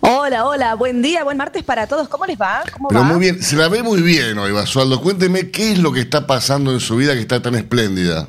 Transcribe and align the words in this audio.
Hola, 0.00 0.44
hola, 0.44 0.74
buen 0.74 1.02
día, 1.02 1.24
buen 1.24 1.36
martes 1.36 1.62
para 1.62 1.86
todos. 1.86 2.08
¿Cómo 2.08 2.26
les 2.26 2.40
va? 2.40 2.62
¿Cómo 2.72 2.88
Pero 2.88 3.00
va? 3.00 3.06
muy 3.06 3.20
bien, 3.20 3.42
se 3.42 3.56
la 3.56 3.68
ve 3.68 3.82
muy 3.82 4.02
bien 4.02 4.38
hoy, 4.38 4.52
Basualdo. 4.52 5.00
Cuénteme 5.00 5.50
qué 5.50 5.72
es 5.72 5.78
lo 5.78 5.92
que 5.92 6.00
está 6.00 6.26
pasando 6.26 6.72
en 6.72 6.80
su 6.80 6.96
vida 6.96 7.14
que 7.14 7.20
está 7.20 7.40
tan 7.40 7.54
espléndida. 7.54 8.28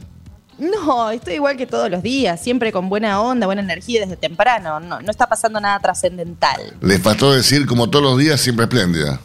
No, 0.58 1.09
estoy 1.12 1.36
igual 1.36 1.58
que 1.58 1.66
todos 1.66 1.90
los 1.90 2.04
días, 2.04 2.42
siempre 2.42 2.72
con 2.72 2.90
buena 2.90 3.22
onda, 3.22 3.46
buena 3.46 3.62
energía 3.62 4.02
desde 4.02 4.16
temprano. 4.16 4.80
No, 4.80 5.02
no 5.02 5.12
está 5.12 5.28
pasando 5.28 5.59
nada 5.59 5.80
trascendental. 5.80 6.76
Le 6.82 7.00
faltó 7.00 7.34
decir, 7.34 7.66
como 7.66 7.90
todos 7.90 8.04
los 8.04 8.18
días, 8.18 8.40
siempre 8.40 8.66
espléndida. 8.66 9.20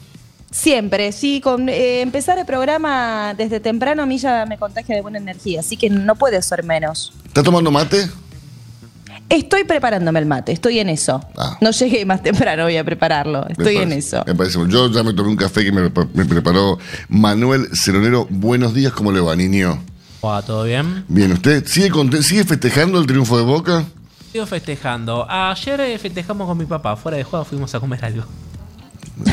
Siempre, 0.51 1.13
sí, 1.13 1.41
con 1.43 1.69
eh, 1.69 2.01
empezar 2.01 2.39
el 2.39 2.47
programa 2.47 3.35
desde 3.37 3.61
temprano 3.61 4.03
a 4.03 4.07
mí 4.07 4.17
ya 4.17 4.47
me 4.47 4.57
contagia 4.57 4.95
de 4.95 5.03
buena 5.03 5.19
energía, 5.19 5.61
así 5.61 5.77
que 5.77 5.91
no 5.91 6.17
puede 6.17 6.41
ser 6.41 6.65
menos. 6.65 7.13
¿Está 7.27 7.43
tomando 7.43 7.71
mate? 7.71 8.09
Estoy 9.29 9.65
preparándome 9.65 10.21
el 10.21 10.27
mate, 10.27 10.53
estoy 10.53 10.79
en 10.79 10.89
eso. 10.89 11.23
Ah. 11.37 11.59
No 11.61 11.71
llegué 11.71 12.07
más 12.07 12.23
temprano, 12.23 12.63
voy 12.63 12.79
a 12.79 12.85
prepararlo. 12.85 13.47
Estoy 13.47 13.77
en 13.77 13.93
eso. 13.93 14.25
Me 14.27 14.35
parece. 14.35 14.59
Yo 14.69 14.91
ya 14.91 15.03
me 15.03 15.13
tomé 15.13 15.29
un 15.29 15.37
café 15.37 15.65
que 15.65 15.71
me, 15.71 15.83
me 15.83 16.25
preparó 16.25 16.79
Manuel 17.09 17.69
Ceronero. 17.75 18.27
Buenos 18.31 18.73
días, 18.73 18.95
¿cómo 18.95 19.13
le 19.13 19.21
va, 19.21 19.37
niño? 19.37 19.79
Hola, 20.21 20.43
¿todo 20.43 20.65
bien? 20.65 21.05
Bien, 21.09 21.33
¿usted 21.33 21.65
sigue, 21.67 21.91
sigue 22.23 22.45
festejando 22.45 22.99
el 23.01 23.07
triunfo 23.07 23.39
de 23.39 23.45
Boca? 23.45 23.85
Sigo 24.33 24.47
festejando. 24.47 25.27
Ayer 25.31 25.81
eh, 25.81 25.99
festejamos 25.99 26.47
con 26.49 26.59
mi 26.59 26.67
papá. 26.67 26.97
Fuera 26.97 27.17
de 27.19 27.25
juego 27.25 27.45
fuimos 27.45 27.75
a 27.75 27.81
comer 27.81 28.05
algo. 28.05 28.25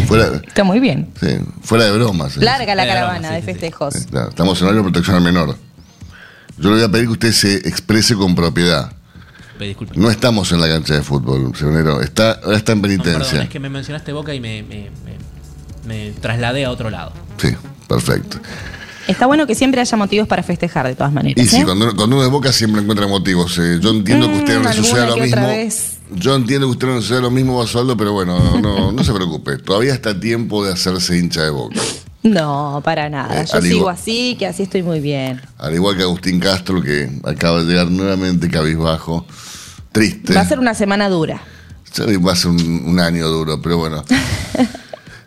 Fuera, 0.08 0.42
Está 0.48 0.64
muy 0.64 0.80
bien. 0.80 1.12
sí, 1.20 1.38
fuera 1.62 1.86
de 1.86 1.92
bromas. 1.92 2.38
¿eh? 2.38 2.42
Larga 2.42 2.74
la 2.76 2.88
caravana 2.88 3.28
sí, 3.30 3.34
de 3.36 3.42
sí, 3.42 3.46
sí. 3.48 3.52
festejos. 3.54 3.96
Eh, 3.96 4.06
claro, 4.10 4.30
estamos 4.30 4.60
en 4.60 4.66
horario 4.68 4.84
de 4.84 4.90
protección 4.92 5.16
al 5.18 5.24
menor. 5.24 5.58
Yo 6.58 6.70
le 6.70 6.76
voy 6.78 6.84
a 6.84 6.90
pedir 6.90 7.06
que 7.08 7.12
usted 7.12 7.32
se 7.34 7.56
exprese 7.68 8.16
con 8.16 8.34
propiedad. 8.36 8.92
Pe- 9.60 9.66
Disculpe. 9.68 9.98
No 9.98 10.10
estamos 10.10 10.52
en 10.52 10.62
la 10.62 10.68
cancha 10.68 10.96
de 10.96 11.02
fútbol, 11.02 11.52
Ceronero. 11.56 12.02
Está, 12.02 12.34
ahora 12.44 12.58
está 12.58 12.72
en 12.74 12.80
No, 12.82 12.88
perdón, 12.88 13.04
penitencia. 13.04 13.44
es 13.44 13.50
que 13.50 13.60
me 13.60 13.70
mencionaste 13.70 14.12
Boca 14.14 14.34
y 14.34 14.40
me, 14.40 14.64
me, 14.64 14.90
me- 15.06 15.88
me 15.88 16.12
trasladé 16.14 16.66
a 16.66 16.72
otro 16.72 16.90
lado. 16.90 17.12
Sí, 17.38 17.50
perfecto. 17.88 18.38
Está 19.08 19.26
bueno 19.28 19.46
que 19.48 19.56
siempre 19.56 19.82
haya 19.82 19.98
motivos 19.98 20.28
para 20.28 20.42
festejar, 20.44 20.88
de 20.88 20.96
todas 20.96 21.14
maneras. 21.14 21.44
Y 21.46 21.48
sí, 21.48 21.58
¿eh? 21.58 21.64
cuando, 21.66 21.86
uno- 21.86 21.96
cuando 21.96 22.16
uno 22.18 22.26
es 22.26 22.32
Boca 22.32 22.52
siempre 22.52 22.82
encuentra 22.82 23.08
motivos. 23.08 23.58
eh. 23.60 23.78
Yo 23.82 23.90
entiendo 23.92 24.28
que 24.30 24.36
usted 24.38 24.60
Mm, 24.60 24.64
no 24.64 24.70
le 24.70 24.76
suceda 24.76 25.06
lo 25.08 25.18
mismo. 25.18 25.48
Yo 26.12 26.36
entiendo 26.36 26.68
que 26.68 26.72
usted 26.72 26.88
no 26.88 27.02
suceda 27.02 27.22
lo 27.22 27.32
mismo, 27.32 27.58
Basualdo, 27.58 27.96
pero 27.98 28.14
bueno, 28.14 28.60
no, 28.92 29.04
se 29.04 29.14
preocupe. 29.14 29.58
Todavía 29.58 29.94
está 29.94 30.12
a 30.12 30.20
tiempo 30.20 30.64
de 30.66 30.74
hacerse 30.74 31.18
hincha 31.18 31.42
de 31.44 31.50
Boca. 31.50 31.80
No, 32.24 32.82
para 32.84 33.08
nada. 33.10 33.42
Eh, 33.42 33.46
Yo 33.52 33.62
sigo 33.62 33.76
igual- 33.78 33.96
así, 33.96 34.36
que 34.40 34.48
así 34.48 34.64
estoy 34.64 34.82
muy 34.82 35.00
bien. 35.00 35.42
Al 35.60 35.76
igual 35.76 35.96
que 35.96 36.04
Agustín 36.04 36.40
Castro, 36.40 36.82
que 36.82 37.10
acaba 37.24 37.60
de 37.64 37.66
llegar 37.72 37.92
nuevamente 37.92 38.50
cabizbajo. 38.50 39.26
Triste. 39.92 40.34
Va 40.34 40.42
a 40.42 40.46
ser 40.48 40.58
una 40.60 40.74
semana 40.74 41.08
dura. 41.10 41.42
Va 42.00 42.32
a 42.32 42.36
ser 42.36 42.52
un, 42.52 42.84
un 42.88 43.00
año 43.00 43.28
duro, 43.30 43.62
pero 43.62 43.78
bueno. 43.78 44.04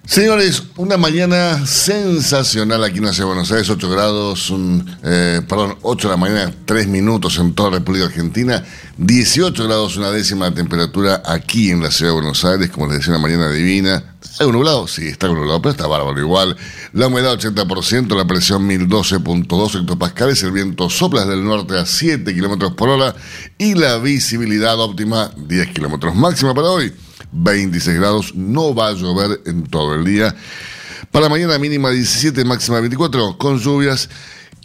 Señores, 0.08 0.62
una 0.78 0.96
mañana 0.96 1.66
sensacional 1.66 2.82
aquí 2.82 2.96
en 2.96 3.04
la 3.04 3.12
ciudad 3.12 3.28
de 3.28 3.34
Buenos 3.34 3.52
Aires, 3.52 3.68
8 3.68 3.90
grados, 3.90 4.48
un, 4.48 4.90
eh, 5.04 5.42
perdón, 5.46 5.76
8 5.82 6.08
de 6.08 6.12
la 6.14 6.16
mañana, 6.16 6.54
3 6.64 6.88
minutos 6.88 7.36
en 7.36 7.52
toda 7.52 7.72
la 7.72 7.78
República 7.80 8.06
Argentina, 8.06 8.64
18 8.96 9.64
grados, 9.64 9.98
una 9.98 10.10
décima 10.10 10.48
de 10.48 10.56
temperatura 10.56 11.22
aquí 11.26 11.70
en 11.70 11.82
la 11.82 11.90
ciudad 11.90 12.12
de 12.12 12.20
Buenos 12.20 12.42
Aires, 12.46 12.70
como 12.70 12.86
les 12.86 13.00
decía, 13.00 13.12
una 13.12 13.22
mañana 13.22 13.50
divina. 13.50 14.16
¿Hay 14.40 14.50
nublado? 14.50 14.88
Sí, 14.88 15.08
está 15.08 15.26
nublado, 15.26 15.60
pero 15.60 15.72
está 15.72 15.86
bárbaro 15.86 16.18
igual. 16.18 16.56
La 16.94 17.08
humedad 17.08 17.38
80%, 17.38 18.16
la 18.16 18.26
presión 18.26 18.66
1012.2 18.66 19.80
hectopascales, 19.82 20.42
el 20.42 20.52
viento 20.52 20.88
sopla 20.88 21.26
desde 21.26 21.34
el 21.34 21.44
norte 21.44 21.76
a 21.76 21.84
7 21.84 22.32
kilómetros 22.32 22.72
por 22.72 22.88
hora 22.88 23.14
y 23.58 23.74
la 23.74 23.98
visibilidad 23.98 24.80
óptima 24.80 25.30
10 25.36 25.68
kilómetros 25.74 26.14
máxima 26.14 26.54
para 26.54 26.70
hoy. 26.70 26.94
26 27.32 27.98
grados, 27.98 28.34
no 28.34 28.74
va 28.74 28.88
a 28.88 28.92
llover 28.92 29.40
en 29.46 29.64
todo 29.64 29.94
el 29.94 30.04
día. 30.04 30.34
Para 31.10 31.28
mañana 31.28 31.58
mínima 31.58 31.90
17, 31.90 32.44
máxima 32.44 32.80
24, 32.80 33.38
con 33.38 33.58
lluvias 33.58 34.08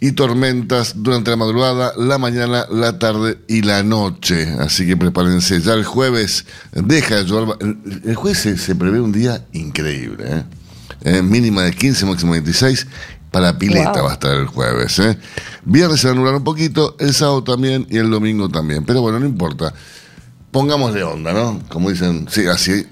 y 0.00 0.12
tormentas 0.12 0.94
durante 0.96 1.30
la 1.30 1.36
madrugada, 1.36 1.92
la 1.96 2.18
mañana, 2.18 2.66
la 2.70 2.98
tarde 2.98 3.38
y 3.48 3.62
la 3.62 3.82
noche. 3.82 4.48
Así 4.58 4.86
que 4.86 4.96
prepárense, 4.96 5.60
ya 5.60 5.72
el 5.74 5.84
jueves 5.84 6.44
deja 6.72 7.16
de 7.16 7.24
llover. 7.24 7.56
El, 8.04 8.14
jueves 8.14 8.38
se, 8.38 8.58
se 8.58 8.74
prevé 8.74 9.00
un 9.00 9.12
día 9.12 9.46
increíble, 9.52 10.24
¿eh? 10.28 10.44
Eh, 11.04 11.22
mínima 11.22 11.62
de 11.62 11.72
15, 11.72 12.06
máxima 12.06 12.32
26. 12.32 12.86
Para 13.30 13.58
pileta 13.58 13.92
Wow. 13.94 14.04
va 14.04 14.10
a 14.10 14.14
estar 14.14 14.36
el 14.36 14.46
jueves. 14.46 14.98
¿eh? 15.00 15.18
Viernes 15.64 16.00
se 16.00 16.06
va 16.06 16.12
a 16.12 16.16
anular 16.16 16.34
un 16.36 16.44
poquito, 16.44 16.96
el 17.00 17.12
sábado 17.12 17.42
también 17.42 17.86
y 17.90 17.96
el 17.98 18.08
domingo 18.10 18.48
también. 18.48 18.84
Pero 18.84 19.00
bueno, 19.00 19.18
no 19.18 19.26
importa 19.26 19.74
pongámosle 20.54 21.02
onda, 21.02 21.32
¿no? 21.32 21.60
Como 21.68 21.90
dicen, 21.90 22.28
sí, 22.30 22.46
así. 22.46 22.86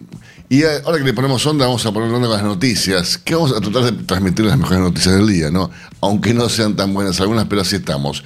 Y 0.48 0.64
eh, 0.64 0.82
ahora 0.84 0.98
que 0.98 1.04
le 1.04 1.14
ponemos 1.14 1.46
onda, 1.46 1.64
vamos 1.64 1.86
a 1.86 1.92
poner 1.92 2.12
onda 2.12 2.26
con 2.26 2.36
las 2.36 2.44
noticias, 2.44 3.18
que 3.18 3.36
vamos 3.36 3.52
a 3.52 3.60
tratar 3.60 3.84
de 3.84 4.02
transmitir 4.02 4.44
las 4.44 4.58
mejores 4.58 4.80
noticias 4.80 5.14
del 5.14 5.28
día, 5.28 5.48
¿no? 5.48 5.70
Aunque 6.00 6.34
no 6.34 6.48
sean 6.48 6.74
tan 6.74 6.92
buenas 6.92 7.20
algunas, 7.20 7.46
pero 7.46 7.60
así 7.60 7.76
estamos. 7.76 8.24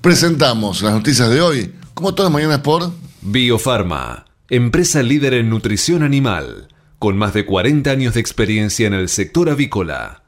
Presentamos 0.00 0.82
las 0.82 0.92
noticias 0.92 1.28
de 1.30 1.40
hoy, 1.40 1.74
como 1.94 2.14
todas 2.14 2.30
las 2.30 2.34
mañanas 2.40 2.60
por... 2.60 2.92
Biofarma, 3.22 4.26
empresa 4.48 5.02
líder 5.02 5.34
en 5.34 5.50
nutrición 5.50 6.04
animal, 6.04 6.68
con 7.00 7.18
más 7.18 7.34
de 7.34 7.44
40 7.46 7.90
años 7.90 8.14
de 8.14 8.20
experiencia 8.20 8.86
en 8.86 8.94
el 8.94 9.08
sector 9.08 9.50
avícola. 9.50 10.19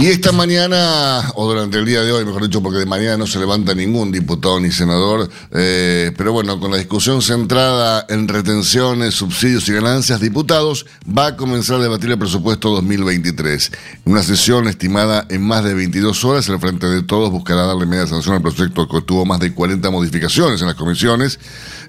Y 0.00 0.06
esta 0.06 0.32
mañana, 0.32 1.30
o 1.34 1.46
durante 1.46 1.76
el 1.76 1.84
día 1.84 2.00
de 2.00 2.10
hoy, 2.10 2.24
mejor 2.24 2.44
dicho, 2.44 2.62
porque 2.62 2.78
de 2.78 2.86
mañana 2.86 3.18
no 3.18 3.26
se 3.26 3.38
levanta 3.38 3.74
ningún 3.74 4.10
diputado 4.10 4.58
ni 4.58 4.72
senador, 4.72 5.28
eh, 5.52 6.10
pero 6.16 6.32
bueno, 6.32 6.58
con 6.58 6.70
la 6.70 6.78
discusión 6.78 7.20
centrada 7.20 8.06
en 8.08 8.26
retenciones, 8.26 9.12
subsidios 9.14 9.68
y 9.68 9.74
ganancias, 9.74 10.18
diputados 10.18 10.86
va 11.06 11.26
a 11.26 11.36
comenzar 11.36 11.76
a 11.76 11.82
debatir 11.82 12.10
el 12.10 12.18
presupuesto 12.18 12.70
2023. 12.70 13.72
En 14.06 14.12
una 14.12 14.22
sesión 14.22 14.68
estimada 14.68 15.26
en 15.28 15.42
más 15.42 15.64
de 15.64 15.74
22 15.74 16.24
horas, 16.24 16.48
el 16.48 16.58
Frente 16.58 16.86
de 16.86 17.02
Todos 17.02 17.30
buscará 17.30 17.66
darle 17.66 17.84
media 17.84 18.06
sanción 18.06 18.36
al 18.36 18.40
proyecto 18.40 18.88
que 18.88 19.02
tuvo 19.02 19.26
más 19.26 19.38
de 19.40 19.52
40 19.52 19.90
modificaciones 19.90 20.62
en 20.62 20.68
las 20.68 20.76
comisiones 20.76 21.38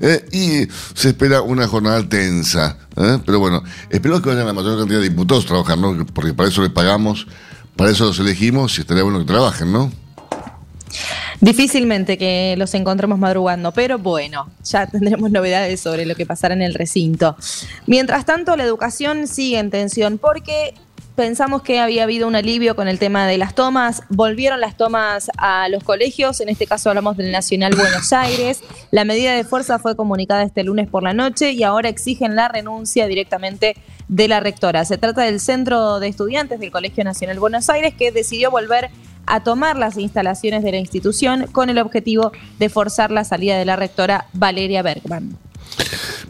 eh, 0.01 0.25
y 0.33 0.67
se 0.99 1.07
espera 1.07 1.43
una 1.43 1.65
jornada 1.65 2.03
tensa. 2.09 2.75
¿eh? 2.97 3.19
Pero 3.25 3.39
bueno, 3.39 3.63
esperemos 3.89 4.21
que 4.21 4.27
vayan 4.31 4.47
la 4.47 4.53
mayor 4.53 4.77
cantidad 4.77 4.99
de 4.99 5.07
diputados 5.07 5.45
a 5.45 5.47
trabajar, 5.47 5.77
¿no? 5.77 6.05
porque 6.07 6.33
para 6.33 6.49
eso 6.49 6.61
les 6.61 6.71
pagamos. 6.71 7.25
Para 7.75 7.91
eso 7.91 8.05
los 8.05 8.19
elegimos 8.19 8.77
y 8.77 8.81
estaría 8.81 9.03
bueno 9.03 9.19
que 9.19 9.25
trabajen, 9.25 9.71
¿no? 9.71 9.91
Difícilmente 11.41 12.19
que 12.19 12.53
los 12.57 12.73
encontremos 12.75 13.17
madrugando, 13.17 13.71
pero 13.71 13.97
bueno, 13.97 14.47
ya 14.63 14.85
tendremos 14.91 15.31
novedades 15.31 15.79
sobre 15.79 16.05
lo 16.05 16.15
que 16.15 16.25
pasará 16.25 16.53
en 16.53 16.61
el 16.61 16.75
recinto. 16.75 17.35
Mientras 17.87 18.25
tanto, 18.25 18.55
la 18.55 18.63
educación 18.63 19.27
sigue 19.27 19.57
en 19.57 19.71
tensión 19.71 20.19
porque 20.19 20.75
pensamos 21.15 21.61
que 21.61 21.79
había 21.79 22.03
habido 22.03 22.27
un 22.27 22.35
alivio 22.35 22.75
con 22.75 22.87
el 22.87 22.99
tema 22.99 23.27
de 23.27 23.37
las 23.39 23.55
tomas. 23.55 24.03
Volvieron 24.09 24.59
las 24.61 24.77
tomas 24.77 25.31
a 25.37 25.67
los 25.69 25.83
colegios, 25.83 26.41
en 26.41 26.49
este 26.49 26.67
caso 26.67 26.89
hablamos 26.89 27.17
del 27.17 27.31
Nacional 27.31 27.75
Buenos 27.75 28.13
Aires. 28.13 28.61
La 28.91 29.03
medida 29.03 29.33
de 29.33 29.43
fuerza 29.43 29.79
fue 29.79 29.95
comunicada 29.95 30.43
este 30.43 30.63
lunes 30.63 30.87
por 30.87 31.01
la 31.03 31.13
noche 31.13 31.51
y 31.51 31.63
ahora 31.63 31.89
exigen 31.89 32.35
la 32.35 32.47
renuncia 32.47 33.07
directamente 33.07 33.75
de 34.11 34.27
la 34.27 34.41
rectora. 34.41 34.85
Se 34.85 34.97
trata 34.97 35.23
del 35.23 35.39
Centro 35.39 35.99
de 35.99 36.09
Estudiantes 36.09 36.59
del 36.59 36.69
Colegio 36.69 37.03
Nacional 37.03 37.39
Buenos 37.39 37.69
Aires 37.69 37.95
que 37.97 38.11
decidió 38.11 38.51
volver 38.51 38.91
a 39.25 39.41
tomar 39.41 39.77
las 39.77 39.97
instalaciones 39.97 40.63
de 40.63 40.71
la 40.71 40.77
institución 40.77 41.47
con 41.51 41.69
el 41.69 41.77
objetivo 41.77 42.31
de 42.59 42.69
forzar 42.69 43.09
la 43.09 43.23
salida 43.23 43.57
de 43.57 43.65
la 43.65 43.77
rectora 43.77 44.27
Valeria 44.33 44.83
Bergman. 44.83 45.37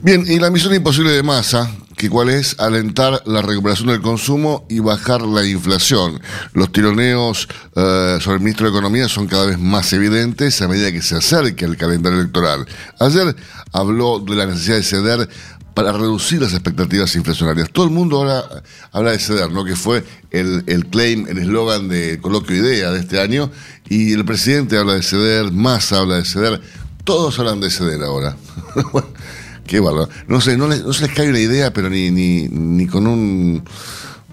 Bien, 0.01 0.23
y 0.27 0.39
la 0.39 0.51
misión 0.51 0.75
imposible 0.75 1.11
de 1.11 1.23
masa, 1.23 1.71
que 1.97 2.09
cuál 2.09 2.29
es 2.29 2.59
alentar 2.59 3.23
la 3.25 3.41
recuperación 3.41 3.89
del 3.89 4.01
consumo 4.01 4.65
y 4.69 4.79
bajar 4.79 5.21
la 5.21 5.43
inflación. 5.45 6.21
Los 6.53 6.71
tironeos 6.71 7.47
eh, 7.75 8.17
sobre 8.19 8.37
el 8.37 8.41
ministro 8.41 8.67
de 8.67 8.77
Economía 8.77 9.07
son 9.07 9.27
cada 9.27 9.47
vez 9.47 9.59
más 9.59 9.91
evidentes 9.93 10.61
a 10.61 10.67
medida 10.67 10.91
que 10.91 11.01
se 11.01 11.15
acerca 11.15 11.65
el 11.65 11.77
calendario 11.77 12.19
electoral. 12.19 12.65
Ayer 12.99 13.35
habló 13.71 14.19
de 14.19 14.35
la 14.35 14.45
necesidad 14.45 14.77
de 14.77 14.83
ceder 14.83 15.29
para 15.73 15.91
reducir 15.93 16.41
las 16.41 16.53
expectativas 16.53 17.15
inflacionarias. 17.15 17.69
Todo 17.71 17.85
el 17.85 17.91
mundo 17.91 18.17
ahora 18.17 18.43
habla 18.91 19.11
de 19.11 19.19
ceder, 19.19 19.51
¿no? 19.51 19.63
Que 19.63 19.75
fue 19.75 20.03
el, 20.31 20.63
el 20.67 20.87
claim, 20.87 21.27
el 21.27 21.37
eslogan 21.37 21.87
de 21.87 22.19
Coloquio 22.21 22.55
Idea 22.57 22.91
de 22.91 22.99
este 22.99 23.19
año. 23.21 23.49
Y 23.89 24.13
el 24.13 24.25
presidente 24.25 24.77
habla 24.77 24.93
de 24.95 25.03
ceder, 25.03 25.51
más 25.51 25.91
habla 25.93 26.15
de 26.17 26.25
ceder. 26.25 26.61
Todos 27.03 27.39
hablan 27.39 27.59
de 27.61 27.69
ceder 27.69 28.03
ahora. 28.03 28.35
Qué 29.65 29.79
bárbaro. 29.79 30.09
No 30.27 30.41
sé, 30.41 30.57
no, 30.57 30.67
les- 30.67 30.83
no 30.83 30.91
se 30.93 31.07
les 31.07 31.15
cae 31.15 31.29
una 31.29 31.39
idea, 31.39 31.71
pero 31.71 31.89
ni, 31.89 32.11
ni, 32.11 32.47
ni 32.49 32.87
con 32.87 33.07
un 33.07 33.63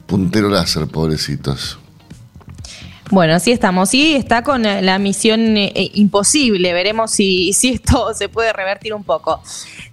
puntero 0.07 0.49
láser, 0.49 0.87
pobrecitos. 0.89 1.79
Bueno, 3.11 3.35
así 3.35 3.53
estamos. 3.53 3.95
Y 3.95 4.15
está 4.15 4.43
con 4.43 4.67
eh, 4.67 4.83
la 4.83 4.99
misión 4.99 5.57
eh, 5.57 5.73
eh, 5.75 5.91
imposible. 5.95 6.75
Veremos 6.75 7.11
si, 7.11 7.55
si 7.55 7.71
esto 7.71 8.13
se 8.15 8.29
puede 8.29 8.53
revertir 8.53 8.93
un 8.93 9.03
poco. 9.03 9.41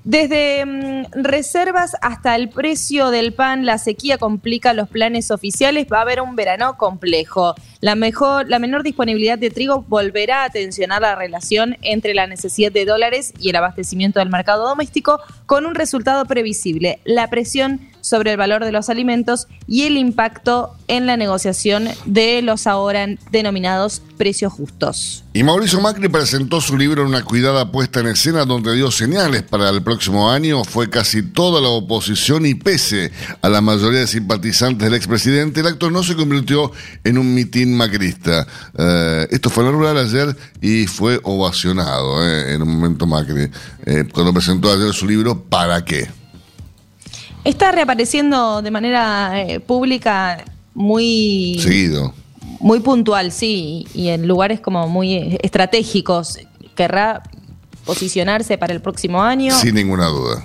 Desde 0.03 0.65
mm, 0.65 1.23
reservas 1.23 1.95
hasta 2.01 2.35
el 2.35 2.49
precio 2.49 3.11
del 3.11 3.33
pan, 3.33 3.65
la 3.65 3.77
sequía 3.77 4.17
complica 4.17 4.73
los 4.73 4.89
planes 4.89 5.31
oficiales. 5.31 5.87
Va 5.91 5.99
a 5.99 6.01
haber 6.01 6.19
un 6.19 6.35
verano 6.35 6.77
complejo. 6.77 7.55
La, 7.79 7.95
mejor, 7.95 8.49
la 8.49 8.59
menor 8.59 8.83
disponibilidad 8.83 9.37
de 9.37 9.49
trigo 9.49 9.85
volverá 9.87 10.43
a 10.43 10.49
tensionar 10.49 11.01
la 11.01 11.15
relación 11.15 11.77
entre 11.81 12.13
la 12.13 12.27
necesidad 12.27 12.71
de 12.71 12.83
dólares 12.83 13.33
y 13.39 13.49
el 13.49 13.55
abastecimiento 13.55 14.19
del 14.19 14.29
mercado 14.29 14.67
doméstico, 14.67 15.21
con 15.45 15.65
un 15.65 15.75
resultado 15.75 16.25
previsible: 16.25 16.99
la 17.05 17.29
presión 17.29 17.79
sobre 18.05 18.31
el 18.31 18.37
valor 18.37 18.63
de 18.63 18.71
los 18.71 18.89
alimentos 18.89 19.47
y 19.67 19.83
el 19.83 19.97
impacto 19.97 20.75
en 20.87 21.07
la 21.07 21.17
negociación 21.17 21.87
de 22.05 22.43
los 22.43 22.67
ahora 22.67 23.07
denominados 23.31 24.03
precios 24.15 24.53
justos. 24.53 25.23
Y 25.33 25.41
Mauricio 25.41 25.81
Macri 25.81 26.07
presentó 26.07 26.61
su 26.61 26.77
libro 26.77 27.01
en 27.01 27.07
una 27.07 27.23
cuidada 27.23 27.71
puesta 27.71 28.01
en 28.01 28.07
escena 28.07 28.45
donde 28.45 28.75
dio 28.75 28.91
señales 28.91 29.41
para 29.41 29.69
el 29.69 29.81
próximo 29.81 30.29
año. 30.29 30.63
Fue 30.63 30.87
casi 30.87 31.23
toda 31.23 31.59
la 31.59 31.69
oposición 31.69 32.45
y 32.45 32.53
pese 32.53 33.11
a 33.41 33.49
la 33.49 33.59
mayoría 33.59 34.01
de 34.01 34.07
simpatizantes 34.07 34.85
del 34.85 34.93
expresidente, 34.93 35.61
el 35.61 35.67
acto 35.67 35.89
no 35.89 36.03
se 36.03 36.15
convirtió 36.15 36.71
en 37.03 37.17
un 37.17 37.33
mitin 37.33 37.75
macrista. 37.75 38.45
Eh, 38.77 39.27
esto 39.31 39.49
fue 39.49 39.63
en 39.63 39.69
el 39.71 39.75
rural 39.75 39.97
ayer 39.97 40.37
y 40.61 40.85
fue 40.85 41.19
ovacionado 41.23 42.23
eh, 42.23 42.53
en 42.53 42.61
un 42.61 42.69
momento 42.69 43.07
Macri, 43.07 43.49
eh, 43.87 44.05
cuando 44.13 44.31
presentó 44.31 44.71
ayer 44.71 44.93
su 44.93 45.07
libro 45.07 45.43
¿Para 45.43 45.83
qué? 45.83 46.07
Está 47.45 47.71
reapareciendo 47.71 48.63
de 48.63 48.71
manera 48.71 49.39
eh, 49.39 49.59
pública 49.59 50.43
muy, 50.73 51.59
Seguido. 51.61 52.11
muy 52.59 52.79
puntual, 52.79 53.31
sí, 53.31 53.87
y 53.93 54.09
en 54.09 54.27
lugares 54.27 54.59
como 54.59 54.87
muy 54.87 55.13
eh, 55.13 55.37
estratégicos. 55.43 56.39
Querrá 56.75 57.21
posicionarse 57.85 58.57
para 58.57 58.73
el 58.73 58.81
próximo 58.81 59.21
año. 59.21 59.57
Sin 59.59 59.75
ninguna 59.75 60.07
duda. 60.07 60.43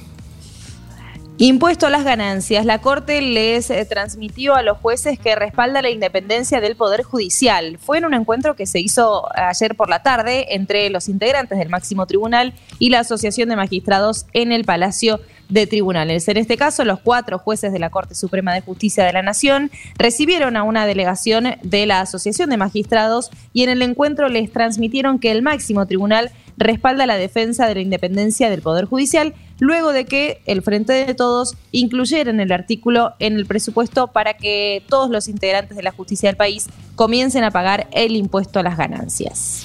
Impuesto 1.43 1.87
a 1.87 1.91
las 1.91 2.05
ganancias. 2.05 2.67
La 2.67 2.83
Corte 2.83 3.23
les 3.23 3.71
eh, 3.71 3.87
transmitió 3.87 4.57
a 4.57 4.63
los 4.63 4.77
jueces 4.77 5.19
que 5.19 5.35
respalda 5.35 5.81
la 5.81 5.89
independencia 5.89 6.61
del 6.61 6.77
Poder 6.77 7.03
Judicial. 7.03 7.79
Fue 7.79 7.97
en 7.97 8.05
un 8.05 8.13
encuentro 8.13 8.57
que 8.57 8.67
se 8.67 8.79
hizo 8.79 9.27
ayer 9.35 9.75
por 9.75 9.89
la 9.89 10.03
tarde 10.03 10.55
entre 10.55 10.91
los 10.91 11.09
integrantes 11.09 11.59
del 11.59 11.71
máximo 11.71 12.05
tribunal 12.05 12.53
y 12.79 12.91
la 12.91 12.99
Asociación 12.99 13.49
de 13.49 13.57
Magistrados 13.57 14.27
en 14.35 14.53
el 14.53 14.67
Palacio 14.67 15.19
de 15.49 15.67
Tribunales. 15.67 16.29
En 16.29 16.37
este 16.37 16.59
caso, 16.59 16.85
los 16.85 17.01
cuatro 17.01 17.39
jueces 17.39 17.73
de 17.73 17.79
la 17.79 17.89
Corte 17.89 18.15
Suprema 18.15 18.53
de 18.53 18.61
Justicia 18.61 19.07
de 19.07 19.15
la 19.15 19.23
Nación 19.23 19.71
recibieron 19.97 20.59
a 20.59 20.63
una 20.63 20.85
delegación 20.85 21.55
de 21.63 21.87
la 21.87 22.03
Asociación 22.03 22.51
de 22.51 22.59
Magistrados 22.59 23.31
y 23.55 23.63
en 23.63 23.71
el 23.71 23.81
encuentro 23.81 24.29
les 24.29 24.53
transmitieron 24.53 25.19
que 25.19 25.31
el 25.31 25.41
máximo 25.41 25.87
tribunal 25.87 26.31
respalda 26.59 27.07
la 27.07 27.17
defensa 27.17 27.67
de 27.67 27.75
la 27.75 27.81
independencia 27.81 28.51
del 28.51 28.61
Poder 28.61 28.85
Judicial 28.85 29.35
luego 29.61 29.93
de 29.93 30.07
que 30.07 30.43
el 30.47 30.63
Frente 30.63 30.93
de 30.93 31.15
Todos 31.15 31.55
incluyera 31.71 32.31
en 32.31 32.41
el 32.41 32.51
artículo 32.51 33.13
en 33.21 33.37
el 33.37 33.47
presupuesto 33.47 34.09
para 34.09 34.35
que 34.35 34.83
todos 34.89 35.11
los 35.11 35.29
integrantes 35.29 35.77
de 35.77 35.83
la 35.83 35.93
justicia 35.93 36.29
del 36.29 36.37
país 36.37 36.67
comiencen 36.97 37.45
a 37.45 37.51
pagar 37.51 37.89
el 37.93 38.17
impuesto 38.17 38.59
a 38.59 38.63
las 38.63 38.77
ganancias. 38.77 39.65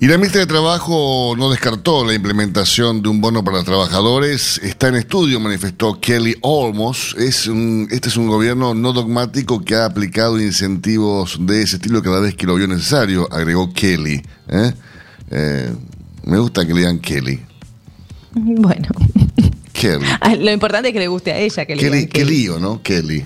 Y 0.00 0.08
la 0.08 0.16
ministra 0.16 0.40
de 0.40 0.48
Trabajo 0.48 1.34
no 1.38 1.48
descartó 1.48 2.04
la 2.04 2.12
implementación 2.12 3.02
de 3.02 3.08
un 3.08 3.20
bono 3.20 3.44
para 3.44 3.62
trabajadores. 3.62 4.58
Está 4.58 4.88
en 4.88 4.96
estudio, 4.96 5.38
manifestó 5.38 6.00
Kelly 6.00 6.34
Olmos. 6.40 7.14
Este 7.16 8.08
es 8.08 8.16
un 8.16 8.26
gobierno 8.26 8.74
no 8.74 8.92
dogmático 8.92 9.64
que 9.64 9.76
ha 9.76 9.84
aplicado 9.84 10.40
incentivos 10.40 11.36
de 11.46 11.62
ese 11.62 11.76
estilo 11.76 12.02
cada 12.02 12.18
vez 12.18 12.34
que 12.34 12.46
lo 12.46 12.56
vio 12.56 12.66
necesario, 12.66 13.28
agregó 13.30 13.72
Kelly. 13.72 14.20
¿eh? 14.48 14.72
Eh, 15.30 15.72
me 16.24 16.38
gusta 16.38 16.66
que 16.66 16.74
le 16.74 17.00
Kelly. 17.00 17.51
Bueno, 18.34 18.88
Kelly. 19.72 20.06
lo 20.40 20.50
importante 20.52 20.88
es 20.88 20.92
que 20.92 21.00
le 21.00 21.08
guste 21.08 21.32
a 21.32 21.38
ella. 21.38 21.64
Que 21.66 21.76
le 21.76 21.82
Kelly, 21.82 22.00
qué 22.06 22.20
Kelly. 22.20 22.36
lío, 22.38 22.58
¿no? 22.60 22.82
Kelly. 22.82 23.24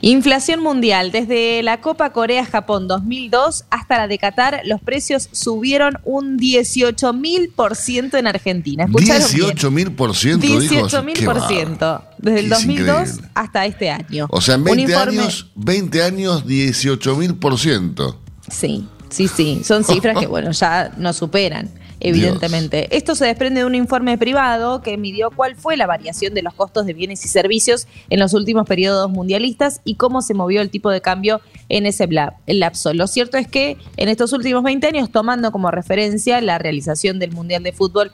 Inflación 0.00 0.60
mundial. 0.60 1.12
Desde 1.12 1.62
la 1.62 1.80
Copa 1.80 2.10
Corea-Japón 2.12 2.88
2002 2.88 3.64
hasta 3.70 3.96
la 3.96 4.06
de 4.08 4.18
Qatar, 4.18 4.60
los 4.66 4.80
precios 4.82 5.30
subieron 5.32 5.98
un 6.04 6.36
18 6.36 7.12
mil 7.14 7.48
por 7.48 7.74
ciento 7.74 8.18
en 8.18 8.26
Argentina. 8.26 8.84
¿Escucharon 8.84 9.22
bien? 9.32 9.46
18 9.46 9.70
mil 9.70 9.92
por 9.92 10.14
ciento, 10.14 10.46
dijo. 10.46 10.58
18 10.60 11.02
mil 11.04 11.14
Qué 11.14 11.24
por 11.24 11.34
bárbaro. 11.40 11.54
ciento. 11.54 12.04
Desde 12.18 12.38
el 12.40 12.44
Es 12.46 12.50
2002 12.50 13.00
increíble. 13.08 13.28
hasta 13.34 13.64
este 13.66 13.90
año. 13.90 14.26
O 14.30 14.40
sea, 14.42 14.56
en 14.56 14.60
Un 14.60 14.64
20 14.66 14.92
informe- 14.92 15.20
años, 15.20 15.50
20 15.54 16.02
años, 16.02 16.46
18 16.46 17.16
mil 17.16 17.34
por 17.36 17.58
ciento. 17.58 18.20
Sí, 18.50 18.86
sí, 19.08 19.26
sí. 19.28 19.62
Son 19.64 19.84
cifras 19.84 20.18
que, 20.18 20.26
bueno, 20.26 20.50
ya 20.50 20.92
nos 20.98 21.16
superan, 21.16 21.70
evidentemente. 22.04 22.94
Esto 22.96 23.14
se 23.14 23.24
desprende 23.24 23.60
de 23.60 23.66
un 23.66 23.74
informe 23.74 24.16
privado 24.18 24.82
que 24.82 24.96
midió 24.96 25.30
cuál 25.30 25.56
fue 25.56 25.76
la 25.76 25.86
variación 25.86 26.34
de 26.34 26.42
los 26.42 26.54
costos 26.54 26.86
de 26.86 26.92
bienes 26.92 27.24
y 27.24 27.28
servicios 27.28 27.88
en 28.10 28.20
los 28.20 28.34
últimos 28.34 28.66
periodos 28.66 29.10
mundialistas 29.10 29.80
y 29.84 29.96
cómo 29.96 30.22
se 30.22 30.34
movió 30.34 30.60
el 30.60 30.70
tipo 30.70 30.90
de 30.90 31.00
cambio 31.00 31.40
en 31.68 31.86
ese 31.86 32.06
lapso. 32.46 32.92
Lo 32.92 33.06
cierto 33.06 33.38
es 33.38 33.48
que 33.48 33.78
en 33.96 34.08
estos 34.08 34.32
últimos 34.32 34.62
20 34.62 34.86
años, 34.86 35.10
tomando 35.10 35.50
como 35.50 35.70
referencia 35.70 36.40
la 36.40 36.58
realización 36.58 37.18
del 37.18 37.32
Mundial 37.32 37.62
de 37.62 37.72
Fútbol 37.72 38.12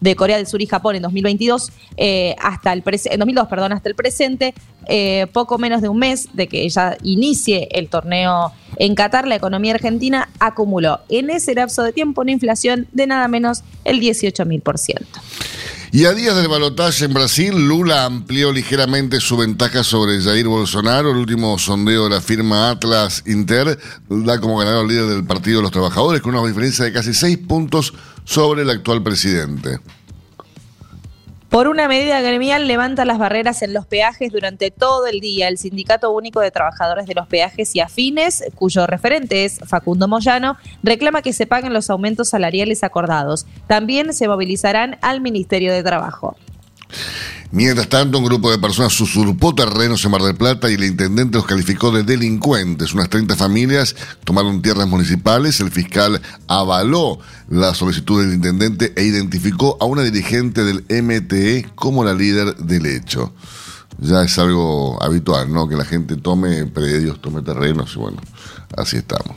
de 0.00 0.16
Corea 0.16 0.36
del 0.36 0.46
Sur 0.46 0.60
y 0.60 0.66
Japón 0.66 0.96
en 0.96 1.02
2022 1.02 1.72
eh, 1.96 2.34
hasta 2.40 2.72
el 2.72 2.82
en 2.86 3.18
2002, 3.18 3.48
perdón, 3.48 3.72
hasta 3.72 3.88
el 3.88 3.94
presente, 3.94 4.54
eh, 4.86 5.26
poco 5.32 5.58
menos 5.58 5.80
de 5.82 5.88
un 5.88 5.98
mes 5.98 6.28
de 6.32 6.46
que 6.46 6.68
ya 6.68 6.96
inicie 7.02 7.68
el 7.72 7.88
torneo 7.88 8.52
en 8.76 8.94
Qatar, 8.94 9.26
la 9.26 9.36
economía 9.36 9.74
argentina 9.74 10.28
acumuló 10.40 11.00
en 11.08 11.30
ese 11.30 11.54
lapso 11.54 11.82
de 11.82 11.92
tiempo 11.92 12.22
una 12.22 12.32
inflación 12.32 12.86
de 12.92 13.06
nada 13.06 13.28
menos 13.28 13.62
el 13.84 14.00
18 14.00 14.44
mil 14.44 14.60
por 14.60 14.78
ciento. 14.78 15.20
Y 15.94 16.06
a 16.06 16.12
días 16.12 16.34
del 16.34 16.48
balotaje 16.48 17.04
en 17.04 17.14
Brasil, 17.14 17.54
Lula 17.68 18.04
amplió 18.04 18.50
ligeramente 18.50 19.20
su 19.20 19.36
ventaja 19.36 19.84
sobre 19.84 20.20
Jair 20.20 20.48
Bolsonaro. 20.48 21.12
El 21.12 21.18
último 21.18 21.56
sondeo 21.56 22.04
de 22.04 22.10
la 22.10 22.20
firma 22.20 22.70
Atlas 22.70 23.22
Inter 23.26 23.78
da 24.08 24.40
como 24.40 24.58
ganador 24.58 24.88
líder 24.88 25.06
del 25.06 25.24
Partido 25.24 25.58
de 25.58 25.62
los 25.62 25.70
Trabajadores, 25.70 26.20
con 26.20 26.34
una 26.34 26.44
diferencia 26.48 26.84
de 26.84 26.92
casi 26.92 27.14
seis 27.14 27.38
puntos 27.38 27.94
sobre 28.24 28.62
el 28.62 28.70
actual 28.70 29.02
presidente. 29.02 29.78
Por 31.54 31.68
una 31.68 31.86
medida 31.86 32.20
gremial 32.20 32.66
levanta 32.66 33.04
las 33.04 33.16
barreras 33.16 33.62
en 33.62 33.72
los 33.72 33.86
peajes 33.86 34.32
durante 34.32 34.72
todo 34.72 35.06
el 35.06 35.20
día. 35.20 35.46
El 35.46 35.56
Sindicato 35.56 36.10
Único 36.10 36.40
de 36.40 36.50
Trabajadores 36.50 37.06
de 37.06 37.14
los 37.14 37.28
Peajes 37.28 37.76
y 37.76 37.80
Afines, 37.80 38.42
cuyo 38.56 38.88
referente 38.88 39.44
es 39.44 39.60
Facundo 39.64 40.08
Moyano, 40.08 40.56
reclama 40.82 41.22
que 41.22 41.32
se 41.32 41.46
paguen 41.46 41.72
los 41.72 41.90
aumentos 41.90 42.30
salariales 42.30 42.82
acordados. 42.82 43.46
También 43.68 44.12
se 44.14 44.26
movilizarán 44.26 44.98
al 45.00 45.20
Ministerio 45.20 45.72
de 45.72 45.84
Trabajo. 45.84 46.36
Mientras 47.54 47.88
tanto, 47.88 48.18
un 48.18 48.24
grupo 48.24 48.50
de 48.50 48.58
personas 48.58 49.00
usurpó 49.00 49.54
terrenos 49.54 50.04
en 50.04 50.10
Mar 50.10 50.22
del 50.22 50.34
Plata 50.34 50.68
y 50.68 50.74
el 50.74 50.82
intendente 50.82 51.36
los 51.36 51.46
calificó 51.46 51.92
de 51.92 52.02
delincuentes. 52.02 52.92
Unas 52.94 53.08
30 53.08 53.36
familias 53.36 53.94
tomaron 54.24 54.60
tierras 54.60 54.88
municipales. 54.88 55.60
El 55.60 55.70
fiscal 55.70 56.20
avaló 56.48 57.20
la 57.48 57.72
solicitud 57.72 58.24
del 58.24 58.34
intendente 58.34 58.92
e 58.96 59.04
identificó 59.04 59.76
a 59.80 59.84
una 59.84 60.02
dirigente 60.02 60.64
del 60.64 60.84
MTE 60.88 61.68
como 61.76 62.02
la 62.02 62.12
líder 62.12 62.56
del 62.56 62.86
hecho. 62.86 63.32
ya 63.98 64.24
es 64.24 64.36
algo 64.40 65.00
habitual, 65.00 65.52
¿no? 65.52 65.68
Que 65.68 65.76
la 65.76 65.84
gente 65.84 66.16
tome 66.16 66.66
predios, 66.66 67.22
tome 67.22 67.40
terrenos 67.42 67.94
y 67.94 67.98
bueno, 68.00 68.18
así 68.76 68.96
estamos. 68.96 69.36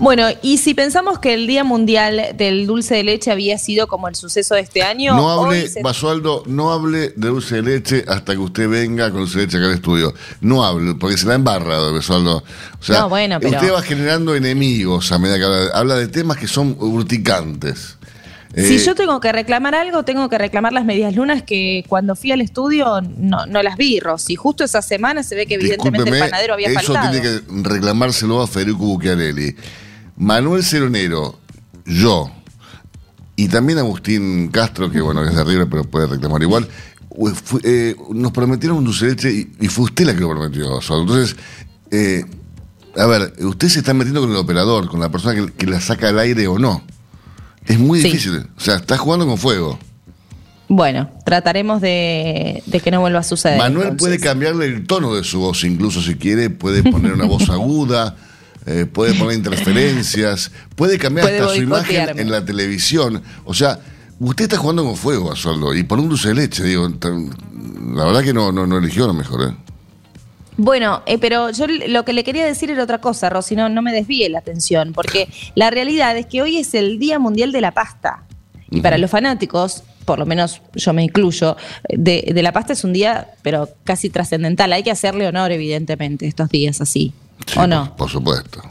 Bueno, 0.00 0.26
y 0.40 0.56
si 0.56 0.72
pensamos 0.72 1.18
que 1.18 1.34
el 1.34 1.46
Día 1.46 1.62
Mundial 1.62 2.28
del 2.34 2.66
Dulce 2.66 2.94
de 2.94 3.04
Leche 3.04 3.30
había 3.30 3.58
sido 3.58 3.86
como 3.86 4.08
el 4.08 4.14
suceso 4.14 4.54
de 4.54 4.62
este 4.62 4.82
año. 4.82 5.14
No 5.14 5.30
hable, 5.30 5.68
se- 5.68 5.82
Basualdo, 5.82 6.42
no 6.46 6.72
hable 6.72 7.10
de 7.10 7.28
dulce 7.28 7.56
de 7.56 7.62
leche 7.62 8.04
hasta 8.08 8.32
que 8.32 8.38
usted 8.38 8.66
venga 8.68 9.10
con 9.10 9.20
dulce 9.20 9.40
de 9.40 9.44
leche 9.44 9.58
acá 9.58 9.66
al 9.66 9.74
estudio. 9.74 10.14
No 10.40 10.64
hable, 10.64 10.94
porque 10.94 11.18
se 11.18 11.26
la 11.26 11.34
embarra, 11.34 11.78
Basualdo. 11.90 12.42
O 12.80 12.82
sea, 12.82 13.00
No, 13.00 13.08
bueno, 13.10 13.38
pero- 13.40 13.58
usted 13.58 13.72
va 13.74 13.82
generando 13.82 14.34
enemigos 14.34 15.12
a 15.12 15.18
medida 15.18 15.36
que 15.38 15.44
habla, 15.44 15.70
habla 15.74 15.94
de 15.96 16.08
temas 16.08 16.38
que 16.38 16.48
son 16.48 16.76
urticantes. 16.78 17.98
Si 18.56 18.74
Eh, 18.76 18.78
yo 18.78 18.96
tengo 18.96 19.20
que 19.20 19.30
reclamar 19.30 19.76
algo, 19.76 20.02
tengo 20.02 20.28
que 20.28 20.36
reclamar 20.36 20.72
las 20.72 20.84
medias 20.84 21.14
lunas 21.14 21.42
que 21.44 21.84
cuando 21.88 22.16
fui 22.16 22.32
al 22.32 22.40
estudio 22.40 23.00
no, 23.18 23.46
no 23.46 23.62
las 23.62 23.76
vi, 23.76 24.00
Rosy. 24.00 24.34
Justo 24.34 24.64
esa 24.64 24.82
semana 24.82 25.22
se 25.22 25.36
ve 25.36 25.46
que 25.46 25.54
evidentemente 25.54 26.10
el 26.10 26.18
panadero 26.18 26.54
había 26.54 26.68
eso 26.68 26.80
faltado. 26.94 27.10
tiene 27.12 27.22
que 27.22 27.40
reclamárselo 27.68 28.40
a 28.42 28.48
Federico 28.48 28.78
Bucchiarelli. 28.78 29.54
Manuel 30.20 30.62
Ceronero, 30.62 31.38
yo, 31.86 32.30
y 33.36 33.48
también 33.48 33.78
Agustín 33.78 34.48
Castro, 34.48 34.90
que 34.90 35.00
bueno, 35.00 35.24
es 35.24 35.34
de 35.34 35.42
River, 35.44 35.66
pero 35.70 35.84
puede 35.84 36.06
reclamar 36.06 36.42
igual, 36.42 36.68
eh, 37.64 37.96
nos 38.12 38.30
prometieron 38.30 38.78
un 38.78 38.84
dulce 38.84 39.06
leche 39.06 39.32
y, 39.32 39.50
y 39.60 39.68
fue 39.68 39.86
usted 39.86 40.04
la 40.04 40.14
que 40.14 40.20
lo 40.20 40.28
prometió. 40.30 40.70
Osvaldo. 40.76 41.02
Entonces, 41.14 41.36
eh, 41.90 42.24
a 42.96 43.06
ver, 43.06 43.32
usted 43.40 43.68
se 43.68 43.78
está 43.80 43.94
metiendo 43.94 44.20
con 44.20 44.30
el 44.30 44.36
operador, 44.36 44.88
con 44.88 45.00
la 45.00 45.08
persona 45.10 45.34
que, 45.34 45.52
que 45.52 45.66
la 45.66 45.80
saca 45.80 46.08
al 46.10 46.18
aire 46.18 46.46
o 46.48 46.58
no. 46.58 46.82
Es 47.66 47.78
muy 47.78 48.00
Sí. 48.00 48.08
difícil. 48.08 48.46
O 48.56 48.60
sea, 48.60 48.76
está 48.76 48.98
jugando 48.98 49.26
con 49.26 49.38
fuego. 49.38 49.78
Bueno, 50.68 51.10
trataremos 51.24 51.80
de, 51.80 52.62
de 52.66 52.80
que 52.80 52.90
no 52.90 53.00
vuelva 53.00 53.20
a 53.20 53.22
suceder. 53.24 53.58
Manuel 53.58 53.88
entonces. 53.88 53.98
puede 54.18 54.20
cambiarle 54.20 54.66
el 54.66 54.86
tono 54.86 55.14
de 55.14 55.24
su 55.24 55.40
voz, 55.40 55.64
incluso 55.64 56.00
si 56.02 56.14
quiere, 56.16 56.48
puede 56.50 56.82
poner 56.84 57.12
una 57.12 57.24
voz 57.26 57.48
aguda, 57.50 58.16
eh, 58.66 58.86
puede 58.90 59.14
poner 59.14 59.36
interferencias, 59.36 60.50
puede 60.76 60.98
cambiar 60.98 61.26
Puede 61.28 61.40
hasta 61.40 61.54
su 61.54 61.62
imagen 61.62 62.18
en 62.18 62.30
la 62.30 62.44
televisión. 62.44 63.22
O 63.44 63.54
sea, 63.54 63.78
usted 64.18 64.44
está 64.44 64.56
jugando 64.58 64.84
con 64.84 64.96
fuego, 64.96 65.28
Basualdo, 65.30 65.74
y 65.74 65.82
por 65.82 65.98
un 65.98 66.08
dulce 66.08 66.28
de 66.28 66.34
leche, 66.34 66.62
digo. 66.62 66.88
tan- 66.92 67.30
La 67.94 68.04
verdad 68.04 68.22
que 68.22 68.32
no, 68.32 68.52
no, 68.52 68.66
no 68.66 68.78
eligió 68.78 69.06
lo 69.06 69.14
mejor, 69.14 69.50
¿eh? 69.50 69.54
Bueno, 70.56 71.02
eh, 71.06 71.16
pero 71.18 71.50
yo 71.50 71.66
lo 71.66 72.04
que 72.04 72.12
le 72.12 72.22
quería 72.22 72.44
decir 72.44 72.70
era 72.70 72.82
otra 72.84 72.98
cosa, 73.00 73.30
Rosy, 73.30 73.56
no, 73.56 73.68
no 73.70 73.80
me 73.80 73.92
desvíe 73.92 74.28
la 74.28 74.40
atención, 74.40 74.92
porque 74.92 75.28
la 75.54 75.70
realidad 75.70 76.16
es 76.18 76.26
que 76.26 76.42
hoy 76.42 76.58
es 76.58 76.74
el 76.74 76.98
Día 76.98 77.18
Mundial 77.18 77.50
de 77.50 77.60
la 77.62 77.72
Pasta. 77.72 78.24
Y 78.70 78.82
para 78.82 78.98
los 78.98 79.10
fanáticos, 79.10 79.82
por 80.04 80.18
lo 80.20 80.26
menos 80.26 80.60
yo 80.74 80.92
me 80.92 81.02
incluyo, 81.02 81.56
de, 81.88 82.30
de 82.32 82.42
la 82.42 82.52
pasta 82.52 82.72
es 82.74 82.84
un 82.84 82.92
día, 82.92 83.28
pero 83.42 83.68
casi 83.82 84.10
trascendental. 84.10 84.72
Hay 84.72 84.84
que 84.84 84.92
hacerle 84.92 85.26
honor, 85.26 85.50
evidentemente, 85.50 86.28
estos 86.28 86.50
días 86.50 86.80
así. 86.80 87.12
Sí, 87.46 87.58
¿O 87.58 87.66
no? 87.66 87.86
Por, 87.88 87.96
por 87.96 88.10
supuesto. 88.10 88.62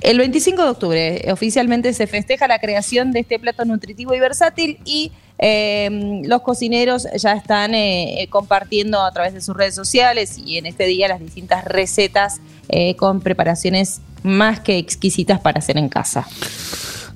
El 0.00 0.18
25 0.18 0.62
de 0.62 0.68
octubre 0.68 1.28
eh, 1.28 1.32
oficialmente 1.32 1.92
se 1.94 2.06
festeja 2.06 2.46
la 2.46 2.58
creación 2.58 3.12
de 3.12 3.20
este 3.20 3.38
plato 3.38 3.64
nutritivo 3.64 4.14
y 4.14 4.20
versátil 4.20 4.78
y 4.84 5.12
eh, 5.38 6.22
los 6.24 6.42
cocineros 6.42 7.06
ya 7.16 7.32
están 7.32 7.74
eh, 7.74 8.22
eh, 8.22 8.28
compartiendo 8.28 9.02
a 9.02 9.10
través 9.12 9.34
de 9.34 9.40
sus 9.40 9.56
redes 9.56 9.74
sociales 9.74 10.38
y 10.38 10.58
en 10.58 10.66
este 10.66 10.84
día 10.84 11.08
las 11.08 11.20
distintas 11.20 11.64
recetas 11.64 12.40
eh, 12.68 12.94
con 12.96 13.20
preparaciones 13.20 14.00
más 14.22 14.60
que 14.60 14.78
exquisitas 14.78 15.40
para 15.40 15.58
hacer 15.58 15.76
en 15.76 15.88
casa. 15.88 16.26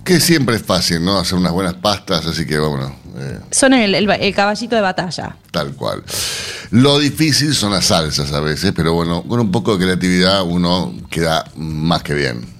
Que 0.05 0.21
siempre 0.21 0.57
es 0.57 0.63
fácil, 0.63 1.05
¿no? 1.05 1.19
Hacer 1.19 1.39
unas 1.39 1.53
buenas 1.53 1.75
pastas, 1.75 2.27
así 2.27 2.47
que 2.47 2.59
bueno, 2.59 2.95
eh, 3.21 3.41
Son 3.51 3.73
el, 3.75 3.95
el- 3.95 4.11
el 4.11 4.35
caballito 4.35 4.75
de 4.77 4.83
batalla. 4.83 5.37
tal 5.51 5.75
cual. 5.75 6.03
Lo 6.71 6.99
difícil 6.99 7.55
son 7.55 7.73
las 7.73 7.87
salsas 7.87 8.33
a 8.33 8.41
veces, 8.41 8.73
pero 8.77 8.93
bueno, 8.93 9.23
con 9.23 9.41
un 9.41 9.51
poco 9.51 9.77
de 9.77 9.85
creatividad 9.87 10.43
uno 10.45 10.95
queda 11.11 11.45
más 11.57 12.03
que 12.03 12.15
bien. 12.15 12.59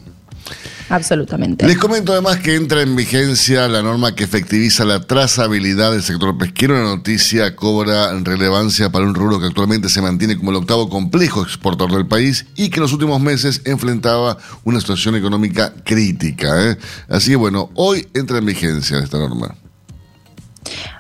Absolutamente. 0.91 1.67
Les 1.67 1.77
comento 1.77 2.13
además 2.13 2.39
que 2.39 2.55
entra 2.55 2.81
en 2.81 2.97
vigencia 2.97 3.69
la 3.69 3.83
norma 3.83 4.15
que 4.15 4.25
efectiviza 4.25 4.87
la 4.87 5.01
trazabilidad 5.01 5.93
del 5.93 6.03
sector 6.03 6.39
pesquero. 6.39 6.75
La 6.75 6.85
noticia 6.97 7.55
cobra 7.55 8.19
relevancia 8.23 8.91
para 8.91 9.05
un 9.05 9.15
rubro 9.15 9.39
que 9.39 9.45
actualmente 9.49 9.91
se 9.91 10.01
mantiene 10.01 10.39
como 10.39 10.51
el 10.51 10.57
octavo 10.57 10.89
complejo 10.89 11.43
exportador 11.43 11.93
del 11.93 12.07
país 12.07 12.47
y 12.57 12.71
que 12.71 12.77
en 12.77 12.83
los 12.85 12.95
últimos 12.95 13.21
meses 13.21 13.61
enfrentaba 13.67 14.39
una 14.65 14.81
situación 14.81 15.15
económica 15.17 15.75
crítica. 15.85 16.71
¿eh? 16.71 16.79
Así 17.11 17.33
que 17.33 17.37
bueno, 17.37 17.71
hoy 17.75 18.09
entra 18.15 18.39
en 18.39 18.47
vigencia 18.47 18.99
esta 18.99 19.19
norma. 19.19 19.55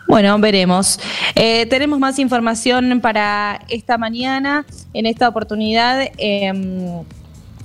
Bueno, 0.06 0.38
veremos. 0.38 0.98
Eh, 1.34 1.66
tenemos 1.66 1.98
más 1.98 2.18
información 2.18 3.00
para 3.00 3.60
esta 3.68 3.98
mañana. 3.98 4.64
En 4.94 5.06
esta 5.06 5.28
oportunidad, 5.28 6.08
eh, 6.16 7.04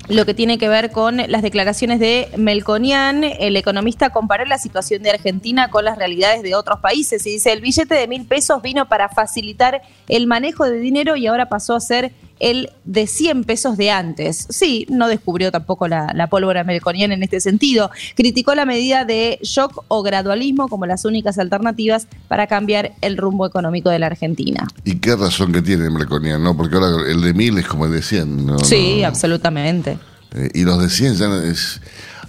lo 0.10 0.26
que 0.26 0.34
tiene 0.34 0.58
que 0.58 0.68
ver 0.68 0.92
con 0.92 1.18
las 1.28 1.42
declaraciones 1.42 2.00
de 2.00 2.30
Melconian. 2.38 3.24
El 3.24 3.56
economista 3.56 4.10
comparó 4.10 4.46
la 4.46 4.58
situación 4.58 5.02
de 5.04 5.12
Argentina 5.12 5.70
con 5.70 5.86
las 5.86 5.98
realidades 5.98 6.44
de 6.44 6.56
otros 6.56 6.80
países 6.80 7.26
y 7.26 7.32
dice, 7.32 7.54
el 7.54 7.62
billete 7.62 7.96
de 7.96 8.08
mil 8.08 8.26
pesos 8.26 8.62
vino 8.62 8.88
para 8.90 9.08
facilitar 9.10 9.82
el 10.10 10.28
manejo 10.28 10.66
de 10.66 10.78
dinero 10.80 11.16
y 11.16 11.28
ahora 11.28 11.48
pasó 11.48 11.76
a 11.76 11.80
ser 11.80 12.12
el 12.44 12.72
de 12.84 13.08
100 13.08 13.46
pesos 13.46 13.78
de 13.78 13.90
antes. 13.90 14.48
Sí, 14.50 14.86
no 14.90 15.08
descubrió 15.08 15.50
tampoco 15.50 15.88
la, 15.88 16.12
la 16.14 16.28
pólvora 16.28 16.66
melconiana 16.66 17.14
en 17.14 17.24
este 17.24 17.40
sentido. 17.40 17.90
Criticó 18.16 18.54
la 18.54 18.66
medida 18.66 19.06
de 19.06 19.40
shock 19.42 19.86
o 19.88 20.04
gradualismo 20.04 20.68
como 20.68 20.86
las 20.86 21.06
únicas 21.06 21.40
alternativas 21.40 22.08
para 22.28 22.48
cambiar 22.48 22.92
el 23.00 23.16
rumbo 23.16 23.46
económico 23.46 23.90
de 23.90 24.00
la 24.00 24.08
Argentina. 24.08 24.68
Y 24.84 24.96
qué 24.96 25.16
razón 25.16 25.54
que 25.54 25.62
tiene 25.62 25.90
Melconian, 25.90 26.44
¿no? 26.44 26.58
Porque 26.58 26.76
ahora 26.76 27.10
el 27.10 27.22
de 27.22 27.34
mil 27.34 27.58
es 27.58 27.66
como 27.66 27.86
el 27.86 27.94
de 27.94 28.02
100. 28.02 28.46
¿no? 28.46 28.60
Sí, 28.60 29.00
No, 29.02 29.08
absolutamente. 29.08 29.98
Eh, 30.34 30.50
y 30.54 30.64
los 30.64 30.82
de 30.82 30.90
100 30.90 31.16
ya 31.16 31.28
no 31.30 31.42
es... 31.42 31.80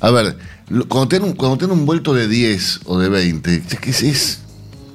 A 0.00 0.12
ver, 0.12 0.36
cuando 0.88 1.08
tienen 1.08 1.30
un, 1.30 1.34
cuando 1.34 1.58
tienen 1.58 1.76
un 1.76 1.86
vuelto 1.86 2.14
de 2.14 2.28
10 2.28 2.82
o 2.84 3.00
de 3.00 3.08
20, 3.08 3.52
es, 3.52 3.80
que 3.80 3.90
es, 3.90 4.02
es, 4.02 4.40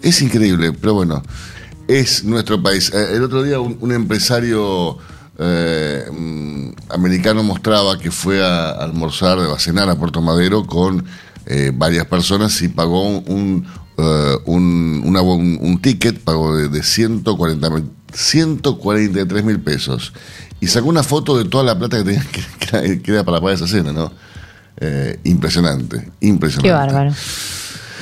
es 0.01 0.21
increíble, 0.21 0.71
pero 0.71 0.93
bueno, 0.93 1.21
es 1.89 2.23
nuestro 2.23 2.61
país. 2.61 2.91
Eh, 2.93 3.15
el 3.15 3.23
otro 3.23 3.43
día 3.43 3.59
un, 3.59 3.77
un 3.81 3.91
empresario 3.91 4.97
eh, 5.39 6.05
mm, 6.11 6.69
americano 6.89 7.43
mostraba 7.43 7.97
que 7.97 8.11
fue 8.11 8.45
a, 8.45 8.69
almorzar, 8.71 9.39
a 9.39 9.57
cenar 9.59 9.89
a 9.89 9.95
Puerto 9.95 10.21
Madero 10.21 10.65
con 10.65 11.03
eh, 11.45 11.71
varias 11.73 12.05
personas 12.05 12.61
y 12.61 12.67
pagó 12.67 13.01
un, 13.19 13.65
un, 14.45 15.01
una- 15.05 15.21
un- 15.21 15.57
un 15.61 15.81
ticket, 15.81 16.19
pagó 16.19 16.55
de, 16.55 16.69
de 16.69 16.83
140 16.83 17.69
mil- 17.69 17.89
143 18.13 19.43
mil 19.43 19.59
pesos. 19.59 20.13
Y 20.61 20.67
sacó 20.67 20.89
una 20.89 21.03
foto 21.03 21.37
de 21.37 21.45
toda 21.45 21.63
la 21.63 21.77
plata 21.79 21.97
que 21.97 22.03
tenía 22.03 22.23
que, 22.31 22.41
que 22.59 22.77
era, 22.77 23.01
que 23.01 23.11
era 23.11 23.23
para 23.23 23.39
pagar 23.39 23.55
esa 23.55 23.67
cena, 23.67 23.91
¿no? 23.93 24.11
Eh, 24.81 25.19
impresionante, 25.23 26.09
impresionante. 26.21 26.67
Qué 26.69 26.71
bárbaro. 26.73 27.13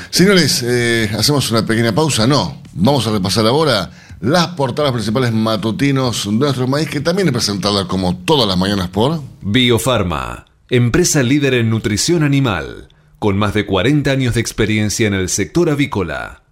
Señores, 0.09 0.63
eh, 0.65 1.09
hacemos 1.17 1.49
una 1.51 1.65
pequeña 1.65 1.93
pausa. 1.93 2.25
No, 2.27 2.61
vamos 2.77 3.05
a 3.07 3.11
repasar 3.11 3.45
ahora 3.45 3.91
las 4.21 4.47
portadas 4.49 4.93
principales 4.93 5.33
matutinos 5.33 6.25
de 6.25 6.31
nuestro 6.31 6.69
país, 6.69 6.89
que 6.89 7.01
también 7.01 7.27
es 7.27 7.33
presentada 7.33 7.87
como 7.87 8.15
todas 8.17 8.47
las 8.47 8.57
mañanas 8.57 8.89
por. 8.89 9.21
Biofarma, 9.41 10.45
empresa 10.69 11.21
líder 11.23 11.55
en 11.55 11.69
nutrición 11.69 12.23
animal, 12.23 12.89
con 13.19 13.37
más 13.37 13.53
de 13.53 13.65
40 13.65 14.09
años 14.09 14.35
de 14.35 14.41
experiencia 14.41 15.07
en 15.07 15.13
el 15.13 15.29
sector 15.29 15.69
avícola. 15.69 16.43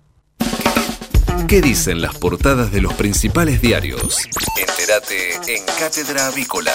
¿Qué 1.47 1.61
dicen 1.61 2.01
las 2.01 2.17
portadas 2.17 2.71
de 2.71 2.81
los 2.81 2.93
principales 2.93 3.61
diarios? 3.61 4.17
Entérate 4.59 5.55
en 5.55 5.63
Cátedra 5.79 6.27
Avícola. 6.27 6.73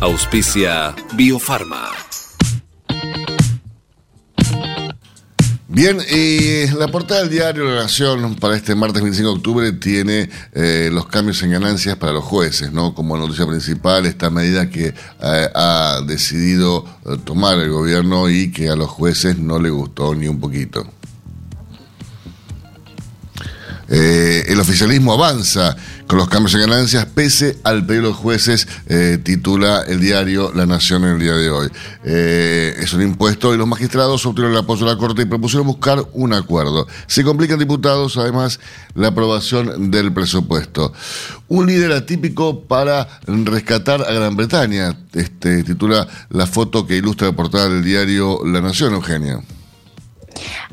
Auspicia 0.00 0.94
Biofarma. 1.14 1.90
Bien, 5.74 5.98
y 6.08 6.68
la 6.78 6.86
portada 6.86 7.22
del 7.22 7.30
diario 7.30 7.64
La 7.64 7.82
Nación 7.82 8.36
para 8.36 8.54
este 8.54 8.76
martes 8.76 9.02
25 9.02 9.28
de 9.28 9.36
octubre 9.36 9.72
tiene 9.72 10.30
eh, 10.52 10.88
los 10.92 11.08
cambios 11.08 11.42
en 11.42 11.50
ganancias 11.50 11.96
para 11.96 12.12
los 12.12 12.22
jueces, 12.22 12.70
¿no? 12.70 12.94
Como 12.94 13.16
noticia 13.16 13.44
principal, 13.44 14.06
esta 14.06 14.30
medida 14.30 14.70
que 14.70 14.94
eh, 14.94 15.48
ha 15.52 16.00
decidido 16.06 16.84
eh, 17.04 17.16
tomar 17.24 17.58
el 17.58 17.70
gobierno 17.70 18.30
y 18.30 18.52
que 18.52 18.68
a 18.68 18.76
los 18.76 18.88
jueces 18.88 19.36
no 19.36 19.58
le 19.58 19.70
gustó 19.70 20.14
ni 20.14 20.28
un 20.28 20.38
poquito. 20.38 20.86
Eh, 23.88 24.44
el 24.48 24.60
oficialismo 24.60 25.12
avanza 25.12 25.76
con 26.06 26.18
los 26.18 26.28
cambios 26.28 26.54
en 26.54 26.60
ganancias 26.60 27.06
pese 27.06 27.58
al 27.64 27.86
pedido 27.86 28.04
de 28.04 28.08
los 28.10 28.16
jueces, 28.16 28.68
eh, 28.86 29.18
titula 29.22 29.82
el 29.86 30.00
diario 30.00 30.52
La 30.54 30.66
Nación 30.66 31.04
en 31.04 31.14
el 31.14 31.20
día 31.20 31.34
de 31.34 31.50
hoy. 31.50 31.68
Eh, 32.04 32.74
es 32.78 32.92
un 32.92 33.02
impuesto 33.02 33.54
y 33.54 33.58
los 33.58 33.66
magistrados 33.66 34.24
obtuvieron 34.26 34.52
el 34.52 34.62
apoyo 34.62 34.86
de 34.86 34.92
la 34.92 34.98
Corte 34.98 35.22
y 35.22 35.26
propusieron 35.26 35.66
buscar 35.66 36.04
un 36.12 36.32
acuerdo. 36.32 36.86
Se 37.06 37.24
complican 37.24 37.58
diputados, 37.58 38.16
además, 38.16 38.60
la 38.94 39.08
aprobación 39.08 39.90
del 39.90 40.12
presupuesto. 40.12 40.92
Un 41.48 41.66
líder 41.66 41.92
atípico 41.92 42.64
para 42.64 43.08
rescatar 43.26 44.02
a 44.02 44.12
Gran 44.12 44.36
Bretaña, 44.36 44.96
este, 45.12 45.62
titula 45.62 46.06
la 46.30 46.46
foto 46.46 46.86
que 46.86 46.96
ilustra 46.96 47.28
la 47.28 47.36
portada 47.36 47.68
del 47.68 47.84
diario 47.84 48.40
La 48.44 48.60
Nación, 48.60 48.94
Eugenia. 48.94 49.40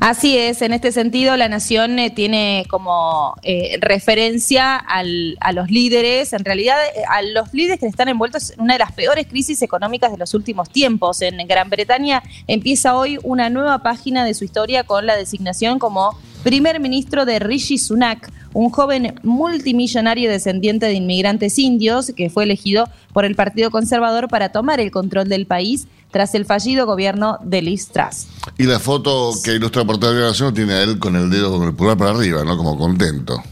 Así 0.00 0.36
es, 0.36 0.62
en 0.62 0.72
este 0.72 0.90
sentido 0.92 1.36
la 1.36 1.48
nación 1.48 1.98
eh, 1.98 2.10
tiene 2.10 2.66
como 2.68 3.34
eh, 3.42 3.78
referencia 3.80 4.76
al- 4.76 5.36
a 5.40 5.52
los 5.52 5.70
líderes, 5.70 6.32
en 6.32 6.44
realidad 6.44 6.76
eh, 6.96 7.02
a 7.08 7.22
los 7.22 7.52
líderes 7.54 7.78
que 7.80 7.86
están 7.86 8.08
envueltos 8.08 8.50
en 8.50 8.60
una 8.62 8.74
de 8.74 8.80
las 8.80 8.92
peores 8.92 9.26
crisis 9.26 9.62
económicas 9.62 10.10
de 10.12 10.18
los 10.18 10.34
últimos 10.34 10.70
tiempos. 10.70 11.22
En 11.22 11.36
Gran 11.46 11.70
Bretaña 11.70 12.22
empieza 12.46 12.96
hoy 12.96 13.18
una 13.22 13.50
nueva 13.50 13.78
página 13.82 14.24
de 14.24 14.34
su 14.34 14.44
historia 14.44 14.84
con 14.84 15.06
la 15.06 15.16
designación 15.16 15.78
como 15.78 16.18
primer 16.42 16.80
ministro 16.80 17.24
de 17.24 17.38
Rishi 17.38 17.78
Sunak, 17.78 18.30
un 18.52 18.70
joven 18.70 19.14
multimillonario 19.22 20.28
descendiente 20.28 20.86
de 20.86 20.94
inmigrantes 20.94 21.58
indios 21.58 22.12
que 22.16 22.30
fue 22.30 22.44
elegido 22.44 22.88
por 23.12 23.24
el 23.24 23.36
Partido 23.36 23.70
Conservador 23.70 24.28
para 24.28 24.50
tomar 24.50 24.80
el 24.80 24.90
control 24.90 25.28
del 25.28 25.46
país 25.46 25.86
tras 26.12 26.34
el 26.36 26.44
fallido 26.44 26.86
gobierno 26.86 27.38
de 27.42 27.62
Liz 27.62 27.88
Truss. 27.88 28.26
Y 28.58 28.64
la 28.64 28.78
foto 28.78 29.32
que 29.42 29.54
ilustra 29.54 29.82
la 29.82 29.86
portada 29.86 30.12
de 30.12 30.20
la 30.20 30.26
Nación 30.28 30.54
tiene 30.54 30.74
a 30.74 30.82
él 30.82 30.98
con 31.00 31.16
el 31.16 31.30
dedo, 31.30 31.58
con 31.58 31.66
el 31.66 31.74
pulgar 31.74 31.96
para 31.96 32.10
arriba, 32.12 32.44
¿no? 32.44 32.56
Como 32.56 32.78
contento. 32.78 33.42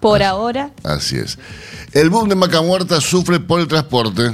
Por 0.00 0.22
ahora, 0.22 0.72
Así 0.82 1.16
es. 1.16 1.38
El 1.92 2.10
boom 2.10 2.28
de 2.28 2.34
Maca 2.34 2.60
Muerta 2.60 3.00
sufre 3.00 3.38
por 3.38 3.60
el 3.60 3.68
transporte. 3.68 4.32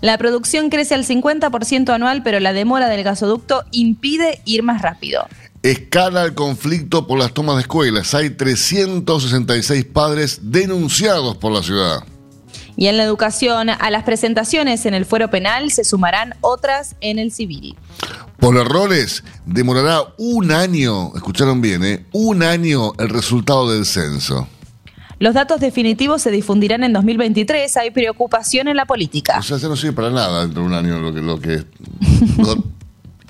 la 0.00 0.16
producción 0.16 0.70
crece 0.70 0.94
al 0.94 1.04
50% 1.04 1.90
anual, 1.92 2.22
pero 2.22 2.38
la 2.38 2.52
demora 2.52 2.88
del 2.88 3.02
gasoducto 3.02 3.64
impide 3.72 4.40
ir 4.44 4.62
más 4.62 4.82
rápido. 4.82 5.26
Escala 5.62 6.22
el 6.22 6.34
conflicto 6.34 7.08
por 7.08 7.18
las 7.18 7.32
tomas 7.34 7.56
de 7.56 7.62
escuelas. 7.62 8.14
Hay 8.14 8.30
366 8.30 9.84
padres 9.86 10.38
denunciados 10.42 11.36
por 11.38 11.50
la 11.50 11.64
ciudad. 11.64 12.04
Y 12.76 12.88
en 12.88 12.96
la 12.98 13.04
educación, 13.04 13.70
a 13.70 13.90
las 13.90 14.02
presentaciones 14.04 14.84
en 14.86 14.94
el 14.94 15.06
fuero 15.06 15.30
penal 15.30 15.70
se 15.70 15.82
sumarán 15.84 16.34
otras 16.42 16.94
en 17.00 17.18
el 17.18 17.32
civil. 17.32 17.74
Por 18.38 18.56
errores, 18.56 19.24
demorará 19.46 20.02
un 20.18 20.52
año, 20.52 21.12
escucharon 21.16 21.62
bien, 21.62 21.82
¿eh? 21.84 22.04
un 22.12 22.42
año 22.42 22.92
el 22.98 23.08
resultado 23.08 23.72
del 23.72 23.86
censo. 23.86 24.46
Los 25.18 25.32
datos 25.32 25.60
definitivos 25.60 26.20
se 26.20 26.30
difundirán 26.30 26.84
en 26.84 26.92
2023. 26.92 27.74
Hay 27.78 27.90
preocupación 27.90 28.68
en 28.68 28.76
la 28.76 28.84
política. 28.84 29.38
O 29.38 29.42
sea, 29.42 29.56
ya 29.56 29.68
no 29.68 29.74
sirve 29.76 29.94
para 29.94 30.10
nada 30.10 30.42
dentro 30.42 30.60
de 30.60 30.68
un 30.68 30.74
año 30.74 30.98
lo 30.98 31.14
que... 31.14 31.22
Lo 31.22 31.40
que 31.40 31.64
lo- 32.42 32.62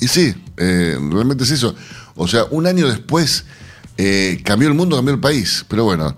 y 0.00 0.09
sí, 0.09 0.35
eh, 0.57 0.99
realmente 1.11 1.45
es 1.45 1.53
eso. 1.53 1.76
O 2.17 2.26
sea, 2.26 2.45
un 2.50 2.67
año 2.67 2.88
después 2.88 3.45
eh, 3.97 4.41
cambió 4.45 4.67
el 4.69 4.75
mundo, 4.75 4.97
cambió 4.97 5.15
el 5.15 5.21
país. 5.21 5.65
Pero 5.69 5.85
bueno. 5.85 6.17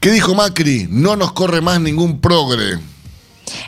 ¿Qué 0.00 0.10
dijo 0.10 0.34
Macri? 0.34 0.88
No 0.88 1.14
nos 1.14 1.32
corre 1.32 1.60
más 1.60 1.78
ningún 1.78 2.22
progre. 2.22 2.78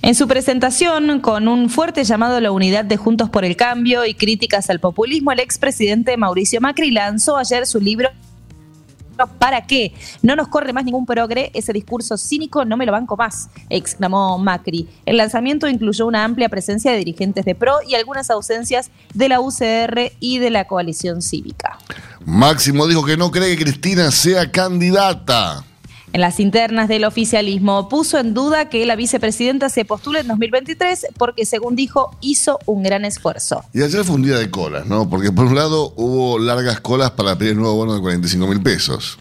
En 0.01 0.15
su 0.15 0.27
presentación, 0.27 1.21
con 1.21 1.47
un 1.47 1.69
fuerte 1.69 2.05
llamado 2.05 2.37
a 2.37 2.41
la 2.41 2.53
unidad 2.53 2.87
de 2.87 2.97
Juntos 2.97 3.29
por 3.29 3.45
el 3.45 3.55
Cambio 3.55 4.07
y 4.07 4.15
críticas 4.15 4.71
al 4.71 4.81
populismo, 4.81 5.33
el 5.33 5.41
expresidente 5.41 6.17
Mauricio 6.17 6.63
Macri 6.63 6.91
lanzó 6.91 7.37
ayer 7.37 7.67
su 7.67 7.81
libro 7.81 8.09
¿Para 9.39 9.67
qué? 9.67 9.93
No 10.23 10.35
nos 10.35 10.49
corre 10.49 10.73
más 10.73 10.87
ningún 10.87 11.05
progre, 11.05 11.51
ese 11.55 11.75
discurso 11.75 12.17
cínico 12.17 12.65
no 12.65 12.79
me 12.79 12.87
lo 12.87 12.93
banco 12.93 13.15
más, 13.15 13.51
exclamó 13.69 14.39
Macri. 14.39 14.89
El 15.05 15.19
lanzamiento 15.19 15.69
incluyó 15.69 16.07
una 16.07 16.25
amplia 16.25 16.49
presencia 16.49 16.93
de 16.93 16.97
dirigentes 16.97 17.45
de 17.45 17.55
PRO 17.55 17.77
y 17.87 17.95
algunas 17.95 18.31
ausencias 18.31 18.91
de 19.13 19.29
la 19.29 19.41
UCR 19.41 20.13
y 20.19 20.39
de 20.39 20.51
la 20.51 20.67
coalición 20.67 21.21
cívica. 21.21 21.79
Máximo 22.25 22.87
dijo 22.87 23.05
que 23.05 23.19
no 23.19 23.31
cree 23.31 23.55
que 23.55 23.65
Cristina 23.65 24.11
sea 24.11 24.51
candidata. 24.51 25.67
En 26.15 26.21
las 26.21 26.41
internas 26.41 26.89
del 26.89 27.05
oficialismo 27.05 27.89
puso 27.89 28.19
en 28.19 28.35
duda 28.35 28.69
que 28.69 28.85
la 28.85 28.97
vicepresidenta 28.97 29.71
se 29.71 29.87
postule 29.87 30.21
en 30.21 30.29
2023 30.29 31.07
porque, 31.17 31.47
según 31.47 31.75
dijo, 31.75 32.15
hizo 32.21 32.59
un 32.67 32.83
gran 32.83 33.07
esfuerzo. 33.07 33.65
Y 33.73 33.83
ayer 33.83 34.05
fue 34.05 34.17
un 34.17 34.23
día 34.23 34.37
de 34.37 34.51
colas, 34.51 34.87
¿no? 34.87 35.09
Porque 35.09 35.33
por 35.33 35.47
un 35.47 35.55
lado 35.55 35.95
hubo 35.97 36.39
largas 36.39 36.81
colas 36.81 37.13
para 37.13 37.39
pedir 37.39 37.53
el 37.53 37.59
nuevo 37.59 37.77
bono 37.77 37.95
de 37.95 38.03
45 38.03 38.47
mil 38.47 38.63
pesos. 38.63 39.19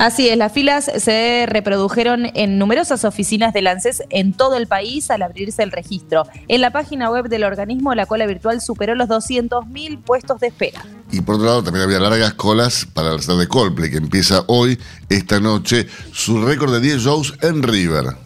Así 0.00 0.30
es, 0.30 0.38
las 0.38 0.50
filas 0.50 0.90
se 0.96 1.44
reprodujeron 1.46 2.30
en 2.32 2.56
numerosas 2.56 3.04
oficinas 3.04 3.52
del 3.52 3.66
ANSES 3.66 4.02
en 4.08 4.32
todo 4.32 4.56
el 4.56 4.66
país 4.66 5.10
al 5.10 5.20
abrirse 5.20 5.62
el 5.62 5.70
registro. 5.70 6.22
En 6.48 6.62
la 6.62 6.70
página 6.70 7.10
web 7.10 7.28
del 7.28 7.44
organismo, 7.44 7.94
la 7.94 8.06
cola 8.06 8.24
virtual 8.24 8.62
superó 8.62 8.94
los 8.94 9.10
200.000 9.10 10.02
puestos 10.02 10.40
de 10.40 10.46
espera. 10.46 10.82
Y 11.12 11.20
por 11.20 11.34
otro 11.34 11.48
lado 11.48 11.62
también 11.62 11.84
había 11.84 12.00
largas 12.00 12.32
colas 12.32 12.86
para 12.94 13.10
el 13.10 13.20
de 13.20 13.46
Coldplay, 13.46 13.90
que 13.90 13.98
empieza 13.98 14.42
hoy, 14.46 14.78
esta 15.10 15.38
noche, 15.38 15.86
su 16.14 16.42
récord 16.46 16.72
de 16.72 16.80
10 16.80 17.02
shows 17.02 17.34
en 17.42 17.62
River. 17.62 18.16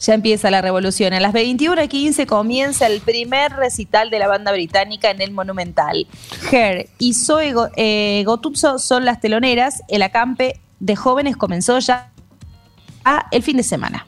Ya 0.00 0.12
empieza 0.12 0.50
la 0.50 0.60
revolución. 0.60 1.14
A 1.14 1.20
las 1.20 1.32
21.15 1.32 2.26
comienza 2.26 2.86
el 2.86 3.00
primer 3.00 3.52
recital 3.52 4.10
de 4.10 4.18
la 4.18 4.28
banda 4.28 4.52
británica 4.52 5.10
en 5.10 5.22
el 5.22 5.30
Monumental. 5.30 6.06
Her 6.52 6.90
y 6.98 7.14
Zoe 7.14 7.54
eh, 7.76 8.22
Gotuzzo 8.26 8.78
son 8.78 9.06
las 9.06 9.18
teloneras. 9.22 9.82
El 9.88 10.02
acampe 10.02 10.60
de 10.80 10.96
jóvenes 10.96 11.36
comenzó 11.36 11.78
ya 11.78 12.10
a 13.04 13.26
el 13.30 13.42
fin 13.42 13.56
de 13.56 13.62
semana. 13.62 14.06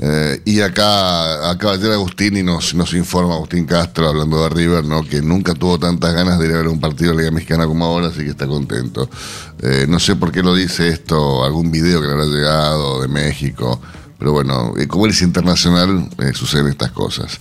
Eh, 0.00 0.40
y 0.44 0.60
acá 0.60 1.50
acaba 1.50 1.76
de 1.76 1.92
Agustín 1.92 2.36
y 2.36 2.44
nos, 2.44 2.72
nos 2.72 2.94
informa 2.94 3.34
Agustín 3.34 3.66
Castro, 3.66 4.08
hablando 4.08 4.40
de 4.44 4.48
River, 4.48 4.84
¿no? 4.84 5.02
que 5.02 5.20
nunca 5.20 5.54
tuvo 5.54 5.76
tantas 5.76 6.14
ganas 6.14 6.38
de 6.38 6.46
ir 6.46 6.52
a 6.54 6.58
ver 6.58 6.68
un 6.68 6.78
partido 6.78 7.10
de 7.10 7.16
la 7.16 7.22
Liga 7.22 7.32
Mexicana 7.32 7.66
como 7.66 7.84
ahora, 7.84 8.06
así 8.06 8.20
que 8.20 8.30
está 8.30 8.46
contento. 8.46 9.10
Eh, 9.60 9.86
no 9.88 9.98
sé 9.98 10.14
por 10.14 10.30
qué 10.30 10.40
lo 10.40 10.54
dice 10.54 10.88
esto, 10.88 11.44
algún 11.44 11.72
video 11.72 12.00
que 12.00 12.06
le 12.06 12.12
habrá 12.12 12.26
llegado 12.26 13.02
de 13.02 13.08
México, 13.08 13.80
pero 14.20 14.30
bueno, 14.30 14.74
eh, 14.78 14.86
como 14.86 15.04
él 15.06 15.10
es 15.10 15.22
internacional, 15.22 16.08
suceden 16.32 16.68
estas 16.68 16.92
cosas. 16.92 17.40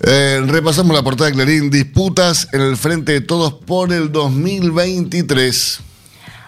Repasamos 0.00 0.94
la 0.94 1.02
portada 1.02 1.30
de 1.30 1.36
Clarín, 1.36 1.70
disputas 1.70 2.48
en 2.52 2.60
el 2.60 2.76
frente 2.76 3.12
de 3.12 3.22
todos 3.22 3.54
por 3.54 3.90
el 3.90 4.12
2023. 4.12 5.80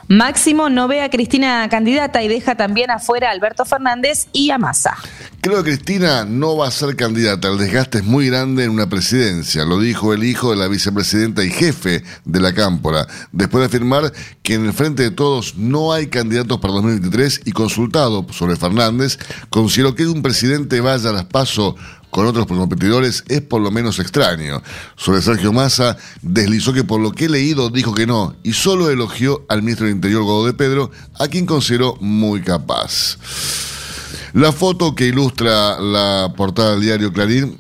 Máximo 0.09 0.69
no 0.69 0.87
ve 0.87 1.03
a 1.03 1.11
Cristina 1.11 1.69
candidata 1.69 2.23
y 2.23 2.29
deja 2.29 2.55
también 2.55 2.93
afuera 2.93 3.29
a 3.29 3.33
Alberto 3.33 3.65
Fernández 3.65 4.29
y 4.33 4.51
a 4.51 4.59
Massa. 4.59 4.97
Creo 5.41 5.65
que 5.65 5.71
Cristina 5.71 6.25
no 6.25 6.57
va 6.57 6.69
a 6.69 6.71
ser 6.71 6.95
candidata. 6.95 7.49
El 7.49 7.59
desgaste 7.59 7.99
es 7.99 8.05
muy 8.05 8.29
grande 8.29 8.65
en 8.65 8.71
una 8.71 8.89
presidencia. 8.89 9.65
Lo 9.65 9.81
dijo 9.81 10.15
el 10.15 10.23
hijo 10.23 10.51
de 10.51 10.57
la 10.57 10.69
vicepresidenta 10.69 11.45
y 11.45 11.51
jefe 11.51 12.05
de 12.25 12.41
la 12.41 12.55
Cámpora, 12.55 13.09
después 13.33 13.63
de 13.63 13.67
afirmar 13.67 14.13
que 14.45 14.55
en 14.55 14.67
el 14.67 14.73
frente 14.73 15.03
de 15.03 15.11
todos 15.11 15.57
no 15.57 15.93
hay 15.93 16.07
candidatos 16.07 16.61
para 16.61 16.75
2023 16.75 17.43
y 17.45 17.51
consultado 17.51 18.25
sobre 18.31 18.55
Fernández, 18.55 19.19
consideró 19.51 19.97
que 19.97 20.07
un 20.07 20.23
presidente 20.23 20.81
vaya 20.81 21.11
a 21.11 21.15
las 21.15 21.25
paso 21.25 21.75
con 22.17 22.27
otros 22.27 22.47
competidores 22.47 23.25
es 23.29 23.43
por 23.43 23.61
lo 23.61 23.71
menos 23.71 23.99
extraño. 23.99 24.63
Sobre 24.97 25.21
Sergio 25.21 25.53
Massa, 25.53 25.99
deslizó 26.23 26.73
que 26.73 26.83
por 26.83 26.99
lo 26.99 27.13
que 27.13 27.27
he 27.27 27.29
leído 27.29 27.69
dijo 27.69 27.93
que 27.93 28.07
no 28.07 28.35
y 28.43 28.55
solo 28.55 28.89
elogió 28.89 29.45
al 29.51 29.61
ministro 29.61 29.85
del 29.85 29.97
Interior, 29.97 30.23
Godó 30.23 30.47
de 30.47 30.55
Pedro, 30.55 30.91
a 31.19 31.29
quien 31.29 31.45
consideró 31.45 31.99
muy 32.01 32.41
capaz. 32.41 33.19
La 34.33 34.51
foto 34.53 34.95
que 34.95 35.09
ilustra 35.09 35.79
la 35.79 36.33
portada 36.35 36.71
del 36.71 36.81
diario 36.81 37.13
Clarín 37.13 37.59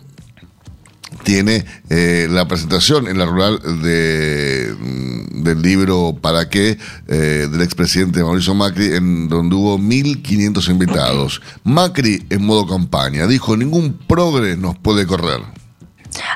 tiene 1.27 1.65
eh, 1.91 2.29
la 2.31 2.47
presentación 2.47 3.09
en 3.09 3.19
la 3.19 3.27
rural 3.27 3.59
de, 3.83 4.73
mm, 4.79 5.43
del 5.43 5.61
libro 5.61 6.17
¿Para 6.23 6.49
qué? 6.49 6.79
eh, 7.09 7.49
del 7.51 7.63
expresidente 7.63 8.23
Mauricio 8.23 8.55
Macri, 8.55 8.95
en 8.95 9.29
donde 9.29 9.57
hubo 9.57 9.77
1.500 9.77 10.71
invitados. 10.71 11.43
Macri 11.65 12.25
en 12.31 12.47
modo 12.47 12.69
campaña 12.69 13.27
dijo, 13.27 13.57
ningún 13.57 13.99
progre 14.07 14.57
nos 14.57 14.79
puede 14.79 15.05
correr. 15.05 15.41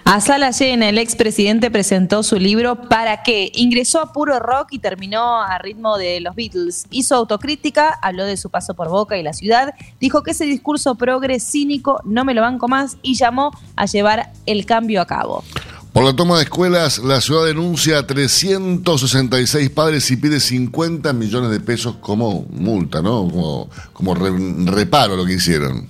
A 0.04 0.20
sala 0.20 0.50
llena, 0.50 0.88
el 0.88 0.98
expresidente 0.98 1.70
presentó 1.70 2.22
su 2.22 2.36
libro 2.38 2.88
¿Para 2.88 3.22
qué? 3.22 3.50
Ingresó 3.54 4.00
a 4.00 4.12
puro 4.12 4.38
rock 4.38 4.68
y 4.72 4.78
terminó 4.78 5.40
a 5.40 5.58
ritmo 5.58 5.96
de 5.98 6.20
los 6.20 6.34
Beatles. 6.34 6.86
Hizo 6.90 7.14
autocrítica, 7.16 7.90
habló 8.02 8.24
de 8.24 8.36
su 8.36 8.50
paso 8.50 8.74
por 8.74 8.88
Boca 8.88 9.16
y 9.16 9.22
la 9.22 9.32
ciudad, 9.32 9.74
dijo 10.00 10.22
que 10.22 10.32
ese 10.32 10.44
discurso 10.44 10.94
progre 10.96 11.38
cínico 11.40 12.00
no 12.04 12.24
me 12.24 12.34
lo 12.34 12.42
banco 12.42 12.68
más 12.68 12.96
y 13.02 13.14
llamó 13.14 13.50
a 13.76 13.86
llevar 13.86 14.32
el 14.46 14.66
cambio 14.66 15.00
a 15.00 15.06
cabo. 15.06 15.44
Por 15.92 16.04
la 16.04 16.14
toma 16.14 16.36
de 16.36 16.44
escuelas, 16.44 16.98
la 16.98 17.20
ciudad 17.20 17.44
denuncia 17.46 17.98
a 17.98 18.06
366 18.06 19.70
padres 19.70 20.10
y 20.10 20.16
pide 20.16 20.38
50 20.40 21.12
millones 21.12 21.50
de 21.50 21.60
pesos 21.60 21.96
como 22.00 22.44
multa, 22.50 23.02
¿no? 23.02 23.28
Como, 23.28 23.68
como 23.92 24.14
re- 24.14 24.30
reparo 24.66 25.16
lo 25.16 25.24
que 25.24 25.34
hicieron. 25.34 25.88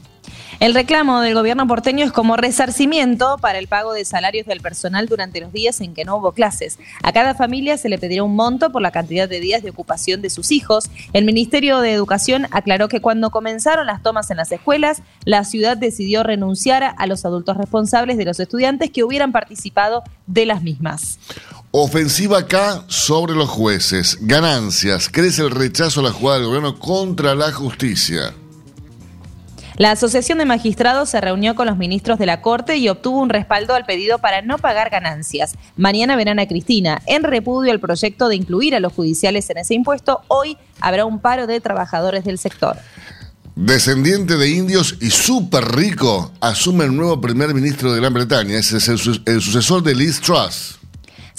El 0.60 0.74
reclamo 0.74 1.22
del 1.22 1.32
gobierno 1.32 1.66
porteño 1.66 2.04
es 2.04 2.12
como 2.12 2.36
resarcimiento 2.36 3.38
para 3.40 3.58
el 3.58 3.66
pago 3.66 3.94
de 3.94 4.04
salarios 4.04 4.44
del 4.44 4.60
personal 4.60 5.06
durante 5.06 5.40
los 5.40 5.54
días 5.54 5.80
en 5.80 5.94
que 5.94 6.04
no 6.04 6.16
hubo 6.16 6.32
clases. 6.32 6.78
A 7.02 7.12
cada 7.12 7.34
familia 7.34 7.78
se 7.78 7.88
le 7.88 7.96
pedirá 7.96 8.24
un 8.24 8.36
monto 8.36 8.70
por 8.70 8.82
la 8.82 8.90
cantidad 8.90 9.26
de 9.26 9.40
días 9.40 9.62
de 9.62 9.70
ocupación 9.70 10.20
de 10.20 10.28
sus 10.28 10.52
hijos. 10.52 10.90
El 11.14 11.24
Ministerio 11.24 11.80
de 11.80 11.92
Educación 11.92 12.46
aclaró 12.50 12.88
que 12.88 13.00
cuando 13.00 13.30
comenzaron 13.30 13.86
las 13.86 14.02
tomas 14.02 14.30
en 14.30 14.36
las 14.36 14.52
escuelas, 14.52 15.00
la 15.24 15.44
ciudad 15.44 15.78
decidió 15.78 16.24
renunciar 16.24 16.94
a 16.94 17.06
los 17.06 17.24
adultos 17.24 17.56
responsables 17.56 18.18
de 18.18 18.26
los 18.26 18.38
estudiantes 18.38 18.90
que 18.90 19.02
hubieran 19.02 19.32
participado 19.32 20.02
de 20.26 20.44
las 20.44 20.62
mismas. 20.62 21.18
Ofensiva 21.70 22.40
acá 22.40 22.84
sobre 22.86 23.34
los 23.34 23.48
jueces. 23.48 24.18
Ganancias. 24.20 25.08
Crece 25.08 25.40
el 25.40 25.52
rechazo 25.52 26.00
a 26.00 26.02
la 26.02 26.12
jugada 26.12 26.40
del 26.40 26.48
gobierno 26.48 26.78
contra 26.78 27.34
la 27.34 27.50
justicia. 27.50 28.34
La 29.76 29.92
Asociación 29.92 30.38
de 30.38 30.44
Magistrados 30.44 31.10
se 31.10 31.20
reunió 31.20 31.54
con 31.54 31.66
los 31.66 31.78
ministros 31.78 32.18
de 32.18 32.26
la 32.26 32.42
Corte 32.42 32.76
y 32.76 32.88
obtuvo 32.88 33.20
un 33.20 33.30
respaldo 33.30 33.74
al 33.74 33.84
pedido 33.84 34.18
para 34.18 34.42
no 34.42 34.58
pagar 34.58 34.90
ganancias. 34.90 35.54
Mañana 35.76 36.16
verán 36.16 36.38
a 36.38 36.46
Cristina. 36.46 37.00
En 37.06 37.22
repudio 37.22 37.72
al 37.72 37.80
proyecto 37.80 38.28
de 38.28 38.36
incluir 38.36 38.74
a 38.74 38.80
los 38.80 38.92
judiciales 38.92 39.48
en 39.50 39.58
ese 39.58 39.74
impuesto, 39.74 40.20
hoy 40.28 40.56
habrá 40.80 41.04
un 41.04 41.20
paro 41.20 41.46
de 41.46 41.60
trabajadores 41.60 42.24
del 42.24 42.38
sector. 42.38 42.76
Descendiente 43.56 44.36
de 44.36 44.50
indios 44.50 44.96
y 45.00 45.10
súper 45.10 45.64
rico, 45.76 46.32
asume 46.40 46.84
el 46.84 46.96
nuevo 46.96 47.20
primer 47.20 47.52
ministro 47.54 47.92
de 47.92 48.00
Gran 48.00 48.14
Bretaña. 48.14 48.58
Ese 48.58 48.78
es 48.78 48.88
el, 48.88 49.22
el 49.26 49.40
sucesor 49.40 49.82
de 49.82 49.94
Liz 49.94 50.20
Truss. 50.20 50.79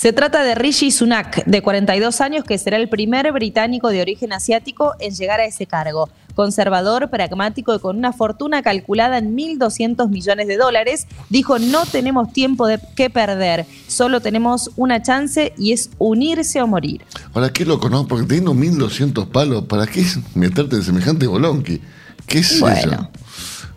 Se 0.01 0.13
trata 0.13 0.41
de 0.41 0.55
Rishi 0.55 0.89
Sunak, 0.89 1.45
de 1.45 1.61
42 1.61 2.21
años, 2.21 2.43
que 2.43 2.57
será 2.57 2.77
el 2.77 2.89
primer 2.89 3.31
británico 3.31 3.89
de 3.89 4.01
origen 4.01 4.33
asiático 4.33 4.95
en 4.99 5.13
llegar 5.13 5.39
a 5.39 5.45
ese 5.45 5.67
cargo. 5.67 6.09
Conservador, 6.33 7.11
pragmático 7.11 7.75
y 7.75 7.77
con 7.77 7.99
una 7.99 8.11
fortuna 8.11 8.63
calculada 8.63 9.19
en 9.19 9.37
1.200 9.37 10.09
millones 10.09 10.47
de 10.47 10.57
dólares, 10.57 11.05
dijo 11.29 11.59
no 11.59 11.85
tenemos 11.85 12.33
tiempo 12.33 12.65
de 12.65 12.79
que 12.95 13.11
perder, 13.11 13.67
solo 13.87 14.21
tenemos 14.21 14.71
una 14.75 15.03
chance 15.03 15.53
y 15.55 15.71
es 15.71 15.91
unirse 15.99 16.63
o 16.63 16.65
morir. 16.65 17.05
Ahora, 17.35 17.53
qué 17.53 17.63
loco, 17.63 17.87
¿no? 17.87 18.07
Porque 18.07 18.25
teniendo 18.25 18.55
1200 18.55 19.27
palos, 19.27 19.65
¿para 19.65 19.85
qué 19.85 20.03
meterte 20.33 20.77
en 20.77 20.81
semejante 20.81 21.27
bolonqui? 21.27 21.79
¿Qué 22.25 22.39
es 22.39 22.59
Bueno. 22.59 22.75
eso? 22.75 23.09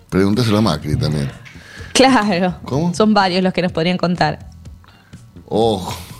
Preguntáselo 0.08 0.56
a 0.56 0.62
Macri 0.62 0.96
también. 0.96 1.30
Claro, 1.92 2.56
¿Cómo? 2.64 2.94
son 2.94 3.12
varios 3.12 3.42
los 3.42 3.52
que 3.52 3.60
nos 3.60 3.72
podrían 3.72 3.98
contar. 3.98 4.48
Ojo. 5.46 6.13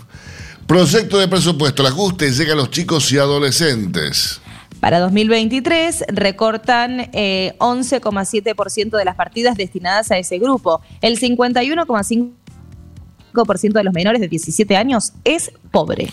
Proyecto 0.66 1.18
de 1.18 1.29
presupuesto. 1.29 1.83
El 1.83 1.88
ajuste 1.88 2.33
llega 2.33 2.55
a 2.55 2.57
los 2.57 2.70
chicos 2.70 3.12
y 3.12 3.18
adolescentes. 3.18 4.40
Para 4.81 4.98
2023 5.00 6.05
recortan 6.09 7.11
eh, 7.12 7.55
11,7% 7.59 8.96
de 8.96 9.05
las 9.05 9.16
partidas 9.16 9.57
destinadas 9.57 10.11
a 10.11 10.18
ese 10.18 10.38
grupo. 10.38 10.81
El 11.00 11.18
51,5% 11.18 13.72
de 13.72 13.85
los 13.85 13.94
menores 13.94 14.20
de 14.20 14.29
17 14.29 14.77
años 14.77 15.12
es 15.24 15.53
pobre. 15.70 16.12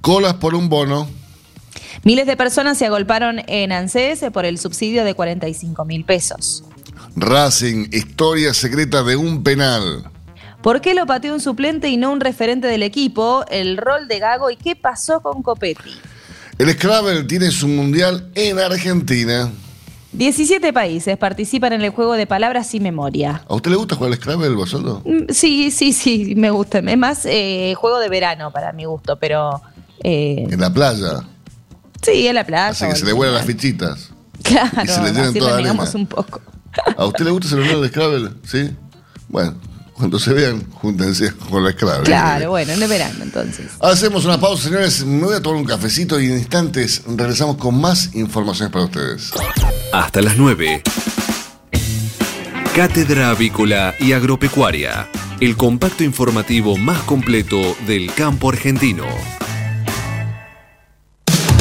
Colas 0.00 0.34
por 0.34 0.54
un 0.54 0.68
bono. 0.68 1.08
Miles 2.02 2.26
de 2.26 2.36
personas 2.36 2.78
se 2.78 2.86
agolparon 2.86 3.42
en 3.46 3.72
ANSES 3.72 4.24
por 4.32 4.44
el 4.44 4.58
subsidio 4.58 5.04
de 5.04 5.14
45 5.14 5.84
mil 5.84 6.04
pesos. 6.04 6.64
Racing, 7.16 7.88
historia 7.92 8.54
secreta 8.54 9.02
de 9.02 9.16
un 9.16 9.42
penal. 9.42 10.10
¿Por 10.62 10.80
qué 10.82 10.94
lo 10.94 11.06
pateó 11.06 11.32
un 11.32 11.40
suplente 11.40 11.88
y 11.88 11.96
no 11.96 12.12
un 12.12 12.20
referente 12.20 12.66
del 12.66 12.82
equipo? 12.82 13.44
El 13.50 13.76
rol 13.78 14.08
de 14.08 14.18
Gago 14.18 14.50
y 14.50 14.56
qué 14.56 14.76
pasó 14.76 15.20
con 15.20 15.42
Copetti. 15.42 15.90
El 16.58 16.70
Scrabble 16.72 17.24
tiene 17.24 17.50
su 17.50 17.66
mundial 17.66 18.30
en 18.34 18.58
Argentina. 18.58 19.50
17 20.12 20.72
países 20.72 21.16
participan 21.16 21.72
en 21.72 21.82
el 21.82 21.90
juego 21.90 22.12
de 22.14 22.26
palabras 22.26 22.74
y 22.74 22.80
memoria. 22.80 23.42
¿A 23.48 23.54
usted 23.54 23.70
le 23.70 23.76
gusta 23.76 23.94
jugar 23.94 24.12
al 24.12 24.18
Scrabble, 24.18 24.50
Basoldo? 24.50 25.02
Mm, 25.06 25.30
Sí, 25.32 25.70
sí, 25.70 25.92
sí, 25.94 26.34
me 26.36 26.50
gusta. 26.50 26.80
Es 26.80 26.98
más 26.98 27.24
eh, 27.24 27.72
juego 27.76 27.98
de 27.98 28.08
verano 28.10 28.50
para 28.50 28.72
mi 28.72 28.84
gusto, 28.84 29.16
pero 29.16 29.62
eh, 30.02 30.46
En 30.50 30.60
la 30.60 30.70
playa. 30.70 31.20
sí, 32.02 32.26
en 32.26 32.34
la 32.34 32.44
playa. 32.44 32.68
Así 32.68 32.86
que 32.86 32.96
se 32.96 33.06
le 33.06 33.12
vuelan 33.14 33.36
las 33.36 33.46
fichitas. 33.46 34.10
Claro, 34.42 34.70
y 34.84 34.88
se 34.88 35.00
le 35.02 35.12
llenan 35.12 35.34
toda 35.34 35.90
un 35.94 36.06
poco. 36.06 36.40
¿A 36.96 37.04
usted 37.06 37.24
le 37.24 37.30
gusta 37.30 37.54
el 37.56 37.88
Scrabble? 37.88 38.30
¿Sí? 38.44 38.70
Bueno, 39.28 39.54
cuando 40.00 40.18
se 40.18 40.32
vean, 40.32 40.64
júntense 40.72 41.32
con 41.34 41.64
el 41.64 41.72
Scrabble. 41.74 42.04
Claro, 42.04 42.50
bueno, 42.50 42.72
en 42.72 42.82
el 42.82 42.88
verano 42.88 43.22
entonces. 43.22 43.66
Hacemos 43.80 44.24
una 44.24 44.40
pausa, 44.40 44.64
señores. 44.64 45.04
Me 45.04 45.26
voy 45.26 45.36
a 45.36 45.42
tomar 45.42 45.60
un 45.60 45.66
cafecito 45.66 46.18
y 46.18 46.24
en 46.24 46.38
instantes 46.38 47.02
regresamos 47.06 47.58
con 47.58 47.78
más 47.78 48.14
informaciones 48.14 48.72
para 48.72 48.86
ustedes. 48.86 49.30
Hasta 49.92 50.22
las 50.22 50.38
9. 50.38 50.82
Cátedra 52.74 53.30
Avícola 53.30 53.94
y 54.00 54.12
Agropecuaria. 54.12 55.06
El 55.38 55.56
compacto 55.58 56.02
informativo 56.02 56.78
más 56.78 57.02
completo 57.02 57.76
del 57.86 58.12
campo 58.14 58.48
argentino. 58.48 59.04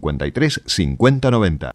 53 0.00 0.62
50 0.66 1.30
90. 1.30 1.74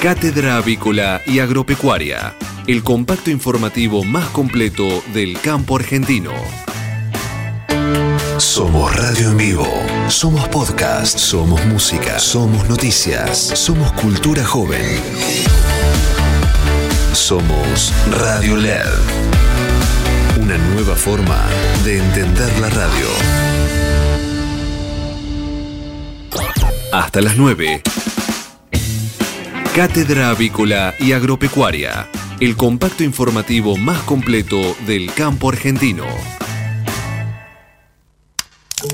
Cátedra 0.03 0.59
Avícola 0.59 1.23
y 1.27 1.39
Agropecuaria. 1.39 2.35
El 2.67 2.83
compacto 2.83 3.31
informativo 3.31 4.05
más 4.05 4.29
completo 4.29 5.03
del 5.15 5.41
campo 5.41 5.77
argentino. 5.77 6.33
Somos 8.39 8.95
radio 8.95 9.31
en 9.31 9.39
vivo. 9.39 9.67
Somos 10.09 10.47
podcast. 10.49 11.19
Somos 11.19 11.65
música. 11.65 12.19
Somos 12.19 12.69
noticias. 12.69 13.39
Somos 13.39 13.91
cultura 13.93 14.45
joven. 14.45 14.85
Somos 17.15 17.95
Radio 18.11 18.57
LED. 18.57 18.85
Una 20.39 20.59
nueva 20.59 20.95
forma 20.97 21.47
de 21.83 21.97
entender 21.99 22.61
la 22.61 22.69
radio. 22.69 23.07
Hasta 26.93 27.23
las 27.23 27.39
9. 27.39 27.83
Cátedra 29.75 30.29
Avícola 30.29 30.95
y 30.99 31.13
Agropecuaria. 31.13 32.07
El 32.39 32.55
compacto 32.55 33.03
informativo 33.03 33.79
más 33.79 34.03
completo 34.03 34.77
del 34.87 35.11
campo 35.15 35.49
argentino. 35.49 36.05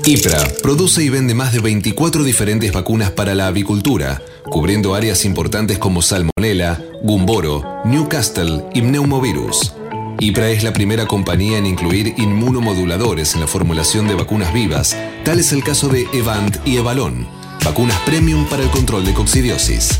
IPRA 0.05 0.47
produce 0.61 1.03
y 1.03 1.09
vende 1.09 1.35
más 1.35 1.51
de 1.51 1.59
24 1.59 2.23
diferentes 2.23 2.71
vacunas 2.71 3.11
para 3.11 3.35
la 3.35 3.47
avicultura, 3.47 4.21
cubriendo 4.45 4.95
áreas 4.95 5.25
importantes 5.25 5.77
como 5.77 6.01
Salmonella, 6.01 6.81
Gumboro, 7.01 7.81
Newcastle 7.83 8.63
y 8.73 8.81
Pneumovirus. 8.81 9.73
IPRA 10.19 10.51
es 10.51 10.63
la 10.63 10.71
primera 10.71 11.05
compañía 11.05 11.57
en 11.57 11.65
incluir 11.65 12.13
inmunomoduladores 12.17 13.33
en 13.33 13.41
la 13.41 13.47
formulación 13.47 14.07
de 14.07 14.15
vacunas 14.15 14.53
vivas, 14.53 14.95
tal 15.25 15.39
es 15.39 15.51
el 15.51 15.65
caso 15.65 15.89
de 15.89 16.07
Evant 16.13 16.65
y 16.65 16.77
Evalon, 16.77 17.27
vacunas 17.65 17.99
premium 18.05 18.45
para 18.45 18.63
el 18.63 18.69
control 18.69 19.03
de 19.03 19.13
coccidiosis. 19.13 19.99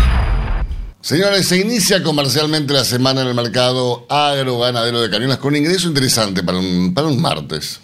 Señores, 1.01 1.47
se 1.47 1.57
inicia 1.57 2.03
comercialmente 2.03 2.73
la 2.73 2.85
semana 2.85 3.21
en 3.21 3.27
el 3.27 3.33
mercado 3.33 4.05
agroganadero 4.07 5.01
de 5.01 5.09
Cañuelas 5.09 5.39
con 5.39 5.49
un 5.49 5.57
ingreso 5.57 5.87
interesante 5.87 6.43
para 6.43 6.59
un, 6.59 6.93
para 6.93 7.07
un 7.07 7.19
martes. 7.19 7.79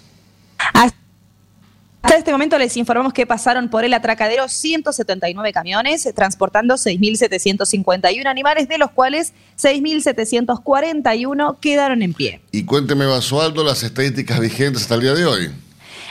Hasta 0.58 2.20
este 2.20 2.32
momento 2.32 2.58
les 2.60 2.78
informamos 2.78 3.12
que 3.12 3.26
pasaron 3.26 3.70
por 3.70 3.84
el 3.84 3.94
atracadero 3.94 4.48
179 4.48 5.52
camiones, 5.52 6.08
transportando 6.16 6.76
6.751 6.76 8.28
animales, 8.28 8.70
de 8.70 8.78
los 8.78 8.92
cuales 8.92 9.34
6.741 9.60 11.58
quedaron 11.60 12.04
en 12.04 12.14
pie. 12.14 12.40
Y 12.52 12.64
cuénteme, 12.66 13.08
Basualdo, 13.08 13.64
las 13.64 13.84
estadísticas 13.84 14.40
vigentes 14.40 14.84
hasta 14.84 14.96
el 14.96 15.02
día 15.02 15.16
de 15.16 15.26
hoy. 15.26 15.52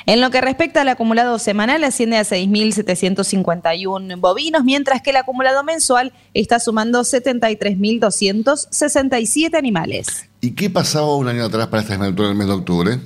En 0.08 0.20
lo 0.20 0.30
que 0.30 0.40
respecta 0.40 0.82
al 0.82 0.88
acumulado 0.88 1.36
semanal, 1.40 1.82
asciende 1.82 2.16
a 2.16 2.22
6.751 2.22 4.20
bovinos, 4.20 4.62
mientras 4.62 5.02
que 5.02 5.10
el 5.10 5.16
acumulado 5.16 5.64
mensual 5.64 6.12
está 6.32 6.60
sumando 6.60 7.00
73.267 7.00 9.58
animales. 9.58 10.28
¿Y 10.40 10.52
qué 10.52 10.70
pasaba 10.70 11.16
un 11.16 11.26
año 11.26 11.44
atrás 11.44 11.66
para 11.66 11.82
esta 11.82 11.96
altura 11.96 12.28
del 12.28 12.36
mes 12.36 12.46
de 12.46 12.52
octubre? 12.52 13.00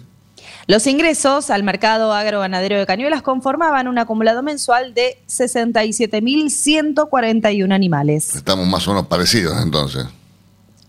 Los 0.67 0.87
ingresos 0.87 1.49
al 1.49 1.63
mercado 1.63 2.13
agroganadero 2.13 2.79
de 2.79 2.85
Cañuelas 2.85 3.23
conformaban 3.23 3.89
un 3.89 3.97
acumulado 3.97 4.43
mensual 4.43 4.93
de 4.93 5.17
67.141 5.27 7.73
animales. 7.73 8.37
Estamos 8.37 8.67
más 8.67 8.87
o 8.87 8.91
menos 8.91 9.07
parecidos 9.07 9.57
entonces. 9.63 10.05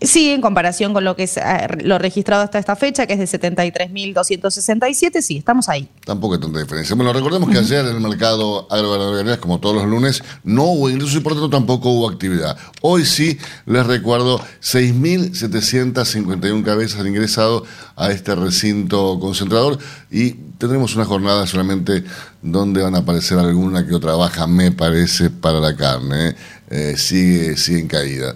Sí, 0.04 0.30
en 0.30 0.40
comparación 0.40 0.92
con 0.92 1.04
lo 1.04 1.14
que 1.16 1.24
es 1.24 1.36
eh, 1.36 1.42
lo 1.82 1.98
registrado 1.98 2.42
hasta 2.42 2.58
esta 2.58 2.76
fecha, 2.76 3.06
que 3.06 3.12
es 3.14 3.18
de 3.18 3.26
73.267, 3.40 5.20
sí, 5.20 5.38
estamos 5.38 5.68
ahí. 5.68 5.88
Tampoco 6.04 6.34
hay 6.34 6.40
tanta 6.40 6.60
diferencia. 6.60 6.94
Bueno, 6.96 7.12
recordemos 7.12 7.50
que 7.50 7.58
ayer 7.58 7.84
en 7.84 7.96
el 7.96 8.00
mercado 8.00 8.66
agroganadero, 8.70 9.40
como 9.40 9.58
todos 9.60 9.76
los 9.76 9.86
lunes, 9.86 10.24
no 10.44 10.64
hubo 10.64 10.88
ingresos 10.90 11.14
y 11.16 11.20
por 11.20 11.34
tanto 11.34 11.50
tampoco 11.50 11.90
hubo 11.90 12.08
actividad. 12.08 12.56
Hoy 12.80 13.04
sí, 13.04 13.38
les 13.66 13.86
recuerdo, 13.86 14.40
6.751 14.62 16.64
cabezas 16.64 17.00
han 17.00 17.08
ingresado 17.08 17.64
a 17.96 18.10
este 18.10 18.34
recinto 18.34 19.20
concentrador 19.20 19.78
y 20.10 20.32
tendremos 20.58 20.96
una 20.96 21.04
jornada 21.04 21.46
solamente 21.46 22.04
donde 22.40 22.82
van 22.82 22.94
a 22.94 22.98
aparecer 22.98 23.38
alguna 23.38 23.86
que 23.86 23.94
otra 23.94 24.14
baja, 24.14 24.46
me 24.46 24.72
parece, 24.72 25.30
para 25.30 25.60
la 25.60 25.76
carne. 25.76 26.30
¿eh? 26.30 26.36
Eh, 26.74 26.96
sigue, 26.96 27.54
sigue 27.58 27.80
en 27.80 27.86
caída. 27.86 28.34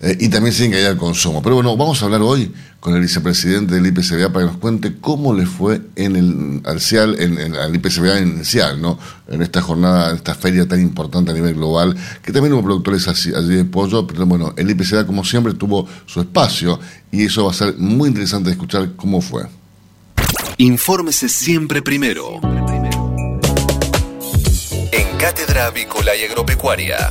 Eh, 0.00 0.16
y 0.20 0.28
también 0.28 0.54
sigue 0.54 0.66
en 0.66 0.72
caída 0.72 0.90
el 0.90 0.96
consumo. 0.96 1.42
Pero 1.42 1.56
bueno, 1.56 1.76
vamos 1.76 2.00
a 2.00 2.04
hablar 2.04 2.22
hoy 2.22 2.52
con 2.78 2.94
el 2.94 3.00
vicepresidente 3.00 3.74
del 3.74 3.86
IPCBA 3.86 4.32
para 4.32 4.46
que 4.46 4.52
nos 4.52 4.60
cuente 4.60 4.94
cómo 5.00 5.34
le 5.34 5.44
fue 5.44 5.80
en 5.96 6.14
el 6.14 6.62
al, 6.66 7.20
en, 7.20 7.40
en, 7.40 7.56
al 7.56 7.74
IPCBA 7.74 8.20
inicial, 8.20 8.80
¿no? 8.80 8.96
En 9.26 9.42
esta 9.42 9.60
jornada, 9.60 10.10
en 10.10 10.16
esta 10.16 10.36
feria 10.36 10.68
tan 10.68 10.80
importante 10.80 11.32
a 11.32 11.34
nivel 11.34 11.54
global, 11.54 11.96
que 12.22 12.30
también 12.30 12.52
hubo 12.52 12.62
productores 12.62 13.08
allí 13.08 13.56
de 13.56 13.64
pollo, 13.64 14.06
pero 14.06 14.24
bueno, 14.24 14.54
el 14.56 14.70
IPCBA 14.70 15.04
como 15.04 15.24
siempre 15.24 15.54
tuvo 15.54 15.88
su 16.06 16.20
espacio 16.20 16.78
y 17.10 17.24
eso 17.24 17.44
va 17.46 17.50
a 17.50 17.54
ser 17.54 17.76
muy 17.76 18.08
interesante 18.08 18.50
escuchar 18.50 18.92
cómo 18.94 19.20
fue. 19.20 19.46
Infórmese 20.58 21.28
siempre 21.28 21.82
primero. 21.82 22.40
En 24.92 25.18
Cátedra 25.18 25.66
Avícola 25.66 26.14
y 26.14 26.22
Agropecuaria 26.22 27.10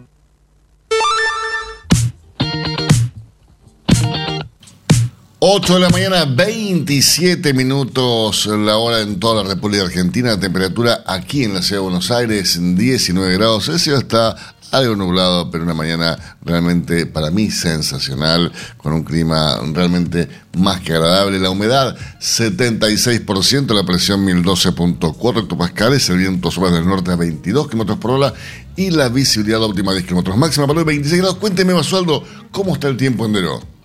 8 5.43 5.73
de 5.73 5.79
la 5.79 5.89
mañana, 5.89 6.25
27 6.25 7.55
minutos 7.55 8.45
la 8.45 8.77
hora 8.77 9.01
en 9.01 9.19
toda 9.19 9.41
la 9.41 9.49
República 9.49 9.85
Argentina. 9.85 10.29
La 10.29 10.39
temperatura 10.39 11.03
aquí 11.07 11.43
en 11.43 11.55
la 11.55 11.63
ciudad 11.63 11.81
de 11.81 11.85
Buenos 11.85 12.11
Aires, 12.11 12.59
19 12.61 13.33
grados 13.33 13.65
Celsius. 13.65 13.97
Está 13.97 14.35
algo 14.69 14.95
nublado, 14.95 15.49
pero 15.49 15.63
una 15.63 15.73
mañana 15.73 16.37
realmente 16.43 17.07
para 17.07 17.31
mí 17.31 17.49
sensacional, 17.49 18.51
con 18.77 18.93
un 18.93 19.03
clima 19.03 19.59
realmente 19.73 20.29
más 20.59 20.81
que 20.81 20.93
agradable. 20.93 21.39
La 21.39 21.49
humedad, 21.49 21.97
76%, 22.19 23.73
la 23.73 23.83
presión 23.83 24.23
1012.4 24.23 25.41
hectopascales, 25.41 26.07
el 26.11 26.17
viento 26.17 26.51
sobre 26.51 26.69
del 26.69 26.87
norte 26.87 27.13
a 27.13 27.15
22 27.15 27.67
kilómetros 27.67 27.97
por 27.97 28.11
hora 28.11 28.31
y 28.75 28.91
la 28.91 29.09
visibilidad 29.09 29.63
óptima 29.63 29.91
10 29.91 30.03
kilómetros. 30.03 30.37
Máxima 30.37 30.67
valor 30.67 30.85
26 30.85 31.19
grados. 31.19 31.39
Cuénteme, 31.39 31.73
Basualdo, 31.73 32.23
¿cómo 32.51 32.75
está 32.75 32.89
el 32.89 32.97
tiempo 32.97 33.25
en 33.25 33.33
Deró? 33.33 33.80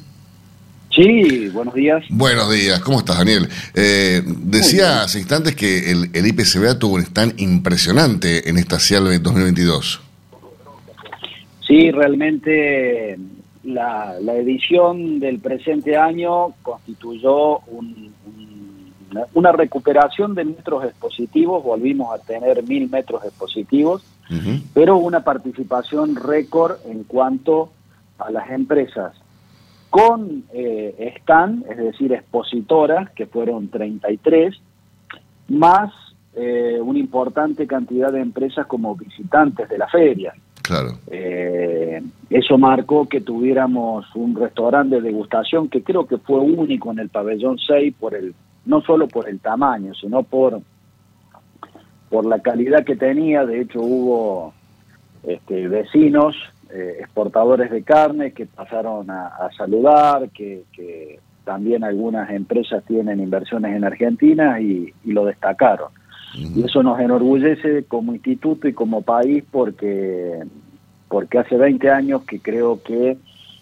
Sí, 0.99 1.49
buenos 1.51 1.75
días. 1.75 2.05
Buenos 2.11 2.53
días, 2.53 2.81
¿cómo 2.81 2.99
estás, 2.99 3.19
Daniel? 3.19 3.49
Eh, 3.73 4.21
decía 4.27 5.03
hace 5.03 5.21
instantes 5.21 5.55
que 5.55 5.93
el, 5.93 6.11
el, 6.13 6.27
IPCBA 6.27 6.77
tuvo 6.77 6.97
un 6.97 7.03
stand 7.03 7.41
impresionante 7.41 8.51
en 8.51 8.59
esta 8.59 8.81
CIAL 8.81 9.23
2022. 9.23 10.01
Sí, 11.65 11.93
realmente 11.93 13.17
la, 13.63 14.17
la, 14.21 14.35
edición 14.35 15.21
del 15.21 15.39
presente 15.39 15.97
año 15.97 16.55
constituyó 16.63 17.61
un, 17.69 18.13
un, 18.27 18.93
una, 19.35 19.53
recuperación 19.53 20.35
de 20.35 20.47
metros 20.47 20.85
expositivos, 20.85 21.63
volvimos 21.63 22.13
a 22.13 22.21
tener 22.25 22.65
mil 22.65 22.91
metros 22.91 23.25
expositivos, 23.25 24.03
uh 24.31 24.35
-huh. 24.35 24.63
pero 24.75 24.97
una 24.97 25.23
participación 25.23 26.17
récord 26.17 26.79
en 26.87 27.05
cuanto 27.05 27.71
a 28.19 28.33
las 28.33 28.51
empresas 28.51 29.13
con 29.91 30.45
eh, 30.53 31.15
stand, 31.19 31.65
es 31.71 31.77
decir, 31.79 32.13
expositoras, 32.13 33.11
que 33.11 33.27
fueron 33.27 33.69
33, 33.69 34.55
más 35.49 35.93
eh, 36.35 36.79
una 36.81 36.99
importante 36.99 37.67
cantidad 37.67 38.13
de 38.13 38.21
empresas 38.21 38.67
como 38.67 38.95
visitantes 38.95 39.69
de 39.69 39.79
la 39.79 39.89
feria. 39.89 40.35
Claro. 40.63 40.99
Eh, 41.07 42.03
eso 42.29 42.59
marcó 42.59 43.09
que 43.09 43.23
tuviéramos 43.23 44.05
un 44.15 44.37
restaurante 44.37 44.97
de 44.97 45.03
degustación 45.03 45.69
que 45.69 45.83
creo 45.83 46.07
que 46.07 46.19
fue 46.19 46.39
único 46.41 46.93
en 46.93 46.99
el 46.99 47.09
pabellón 47.09 47.59
6 47.59 47.95
por 47.99 48.15
el 48.15 48.35
no 48.67 48.83
solo 48.83 49.09
por 49.09 49.29
el 49.29 49.41
tamaño, 49.41 49.95
sino 49.95 50.23
por 50.23 50.61
por 52.11 52.27
la 52.27 52.41
calidad 52.41 52.85
que 52.85 52.97
tenía. 52.97 53.47
De 53.47 53.63
hecho, 53.63 53.81
hubo 53.81 54.53
este, 55.23 55.69
vecinos 55.69 56.37
eh, 56.71 56.97
exportadores 57.01 57.71
de 57.71 57.83
carne 57.83 58.33
que 58.33 58.47
pasaron 58.47 59.11
a, 59.11 59.49
saludar, 59.57 60.29
que, 60.31 60.65
que, 60.73 61.21
también 61.45 61.83
algunas 61.83 62.29
empresas 62.31 62.85
tienen 62.85 63.21
inversiones 63.21 63.75
en 63.75 63.83
Argentina 63.83 64.61
y, 64.61 64.93
y 65.03 65.13
lo 65.13 65.25
destacaron. 65.25 65.89
Y 66.35 66.63
eso 66.63 66.83
nos 66.83 67.01
enorgullece 67.01 67.85
como 67.85 68.13
instituto 68.13 68.69
y 68.69 68.75
como 68.75 69.01
país 69.01 69.43
porque, 69.51 70.45
porque 71.09 71.39
hace 71.39 71.57
20 71.57 71.91
años 71.91 72.25
que 72.25 72.41
creo 72.41 72.83
que 72.83 73.17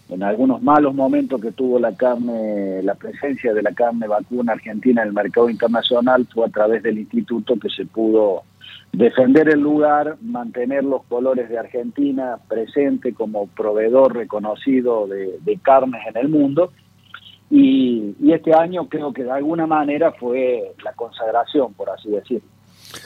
en 0.09 0.23
algunos 0.23 0.61
malos 0.61 0.93
momentos 0.93 1.41
que 1.41 1.51
tuvo 1.51 1.79
la 1.79 1.93
carne, 1.95 2.81
la 2.81 2.95
presencia 2.95 3.53
de 3.53 3.61
la 3.61 3.73
carne 3.73 4.07
vacuna 4.07 4.53
argentina 4.53 5.01
en 5.01 5.09
el 5.09 5.13
mercado 5.13 5.49
internacional 5.49 6.27
fue 6.33 6.45
a 6.45 6.49
través 6.49 6.83
del 6.83 6.97
instituto 6.97 7.55
que 7.59 7.69
se 7.69 7.85
pudo 7.85 8.43
defender 8.97 9.47
el 9.49 9.59
lugar, 9.59 10.17
mantener 10.21 10.83
los 10.83 11.03
colores 11.03 11.49
de 11.49 11.59
Argentina 11.59 12.37
presente 12.47 13.13
como 13.13 13.45
proveedor 13.45 14.15
reconocido 14.15 15.07
de, 15.07 15.59
carnes 15.61 16.01
en 16.07 16.17
el 16.17 16.29
mundo. 16.29 16.71
Y, 17.51 18.15
y, 18.19 18.33
este 18.33 18.53
año 18.53 18.89
creo 18.89 19.13
que 19.13 19.23
de 19.23 19.31
alguna 19.31 19.67
manera 19.67 20.11
fue 20.13 20.73
la 20.83 20.93
consagración, 20.93 21.73
por 21.75 21.89
así 21.91 22.09
decirlo. 22.09 22.49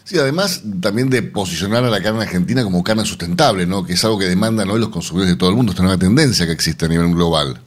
Sí, 0.04 0.18
además 0.18 0.64
también 0.82 1.10
de 1.10 1.24
posicionar 1.24 1.84
a 1.84 1.90
la 1.90 2.02
carne 2.02 2.22
argentina 2.22 2.64
como 2.64 2.84
carne 2.84 3.04
sustentable, 3.04 3.66
¿no? 3.66 3.84
que 3.84 3.94
es 3.94 4.06
algo 4.06 4.18
que 4.18 4.26
demandan 4.26 4.70
hoy 4.70 4.80
los 4.80 4.90
consumidores 4.90 5.34
de 5.34 5.38
todo 5.38 5.50
el 5.50 5.56
mundo. 5.58 5.72
Esta 5.72 5.84
es 5.84 5.90
una 5.90 6.00
tendencia 6.00 6.46
que 6.46 6.54
existe 6.54 6.86
a 6.86 6.90
nivel 6.90 7.14
global. 7.14 7.60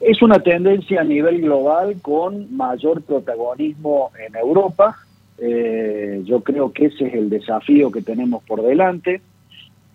Es 0.00 0.22
una 0.22 0.38
tendencia 0.38 1.02
a 1.02 1.04
nivel 1.04 1.42
global 1.42 2.00
con 2.00 2.56
mayor 2.56 3.02
protagonismo 3.02 4.10
en 4.26 4.34
Europa. 4.34 4.96
Eh, 5.40 6.22
yo 6.24 6.40
creo 6.40 6.72
que 6.72 6.86
ese 6.86 7.06
es 7.06 7.14
el 7.14 7.30
desafío 7.30 7.90
que 7.90 8.02
tenemos 8.02 8.42
por 8.44 8.62
delante. 8.62 9.20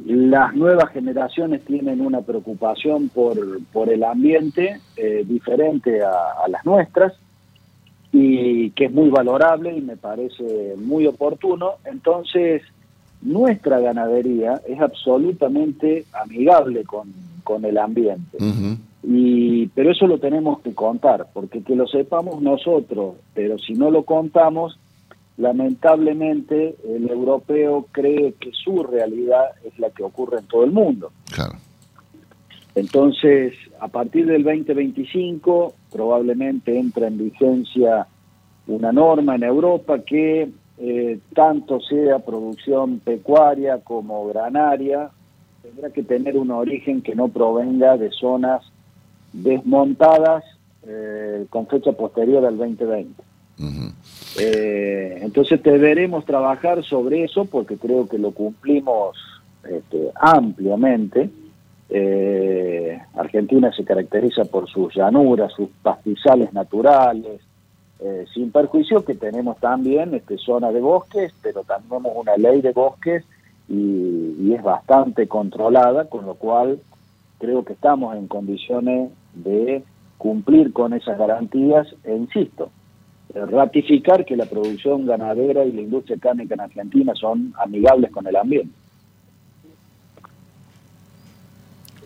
Las 0.05 0.53
nuevas 0.55 0.91
generaciones 0.91 1.63
tienen 1.63 2.01
una 2.01 2.21
preocupación 2.21 3.10
por, 3.10 3.38
por 3.71 3.89
el 3.89 4.03
ambiente 4.03 4.81
eh, 4.97 5.23
diferente 5.25 6.01
a 6.03 6.47
las 6.49 6.65
nuestras 6.65 7.13
y 8.12 8.69
que 8.71 8.86
es 8.86 8.91
muy 8.93 9.10
valorable 9.10 9.75
y 9.75 9.81
me 9.81 9.97
parece 9.97 10.75
muy 10.77 11.05
oportuno. 11.05 11.73
Entonces, 11.86 12.62
nuestra 13.21 13.79
ganadería 13.79 14.62
es 14.67 14.79
absolutamente 14.79 16.05
amigable 16.13 16.84
con, 16.86 17.12
con 17.43 17.65
el 17.65 17.77
ambiente. 17.77 18.38
y, 19.03 19.67
pero 19.67 19.91
eso 19.91 20.08
lo 20.08 20.17
tenemos 20.19 20.62
que 20.62 20.73
contar, 20.73 21.27
porque 21.34 21.62
que 21.62 21.75
lo 21.75 21.88
sepamos 21.88 22.41
nosotros, 22.41 23.15
pero 23.34 23.58
si 23.58 23.73
no 23.73 23.91
lo 23.91 24.03
contamos, 24.03 24.79
lamentablemente 25.38 26.76
el 26.88 27.10
europeo 27.10 27.88
cree 27.91 28.34
que 28.34 28.52
su 28.52 28.84
realidad 28.84 29.52
es 29.63 29.78
la 29.80 29.89
que 29.89 30.04
ocurre 30.04 30.39
en 30.39 30.48
todo 30.48 30.63
el 30.63 30.71
mundo. 30.71 31.12
Entonces, 32.74 33.54
a 33.80 33.88
partir 33.88 34.26
del 34.26 34.43
2025 34.43 35.74
probablemente 35.91 36.78
entra 36.78 37.08
en 37.08 37.17
vigencia 37.17 38.08
una 38.67 38.91
norma 38.91 39.36
en 39.36 39.43
Europa 39.43 40.00
que 40.00 40.50
eh, 40.78 41.19
tanto 41.34 41.80
sea 41.80 42.19
producción 42.19 43.00
pecuaria 43.00 43.80
como 43.80 44.28
granaria, 44.28 45.10
tendrá 45.62 45.89
que 45.91 46.04
tener 46.04 46.38
un 46.38 46.52
origen 46.52 47.02
que 47.02 47.15
no 47.15 47.30
provenga 47.30 47.98
de 47.98 48.12
zonas 48.12 48.62
desmontadas 49.32 50.43
eh, 50.86 51.45
con 51.50 51.67
fecha 51.67 51.93
posterior 51.93 52.45
al 52.45 52.58
2020. 52.58 53.24
Eh, 54.38 55.20
entonces 55.22 55.62
deberemos 55.63 56.26
trabajar 56.26 56.84
sobre 56.84 57.24
eso 57.24 57.46
porque 57.46 57.78
creo 57.78 58.08
que 58.08 58.18
lo 58.18 58.32
cumplimos 58.32 59.18
este, 59.63 60.12
ampliamente. 60.15 61.30
Argentina 63.15 63.72
se 63.72 63.86
caracteriza 63.86 64.44
por 64.46 64.68
sus 64.68 64.94
llanuras, 64.94 65.54
sus 65.54 65.70
pastizales 65.82 66.52
naturales, 66.52 67.39
eh, 68.00 68.26
sin 68.34 68.52
perjuicio 68.52 69.06
que 69.06 69.15
tenemos 69.15 69.58
también 69.58 70.13
este, 70.13 70.38
zona 70.38 70.72
de 70.72 70.82
bosques, 70.82 71.34
pero 71.41 71.63
tenemos 71.63 72.13
una 72.13 72.36
ley 72.36 72.62
de 72.62 72.74
bosques 72.74 73.24
y, 73.70 74.54
es 74.54 74.62
bastante 74.63 75.28
controlada, 75.28 76.06
con 76.06 76.26
lo 76.26 76.36
cual 76.36 76.80
creo 77.39 77.65
que 77.65 77.74
estamos 77.74 78.15
en 78.15 78.28
condiciones 78.28 79.12
de 79.34 79.84
cumplir 80.18 80.72
con 80.72 80.94
esas 80.94 81.18
garantías 81.18 81.88
e 82.04 82.15
insisto, 82.15 82.65
eh, 82.65 82.70
ratificar 83.36 84.26
que 84.26 84.36
la 84.36 84.45
producción 84.45 85.06
ganadera 85.06 85.65
y 85.65 85.71
la 85.74 85.82
industria 85.82 86.17
cárnica 86.17 86.54
en 86.54 86.62
Argentina 86.62 87.13
son 87.15 87.54
amigables 87.58 88.12
con 88.12 88.26
el 88.28 88.36
ambiente. 88.36 88.74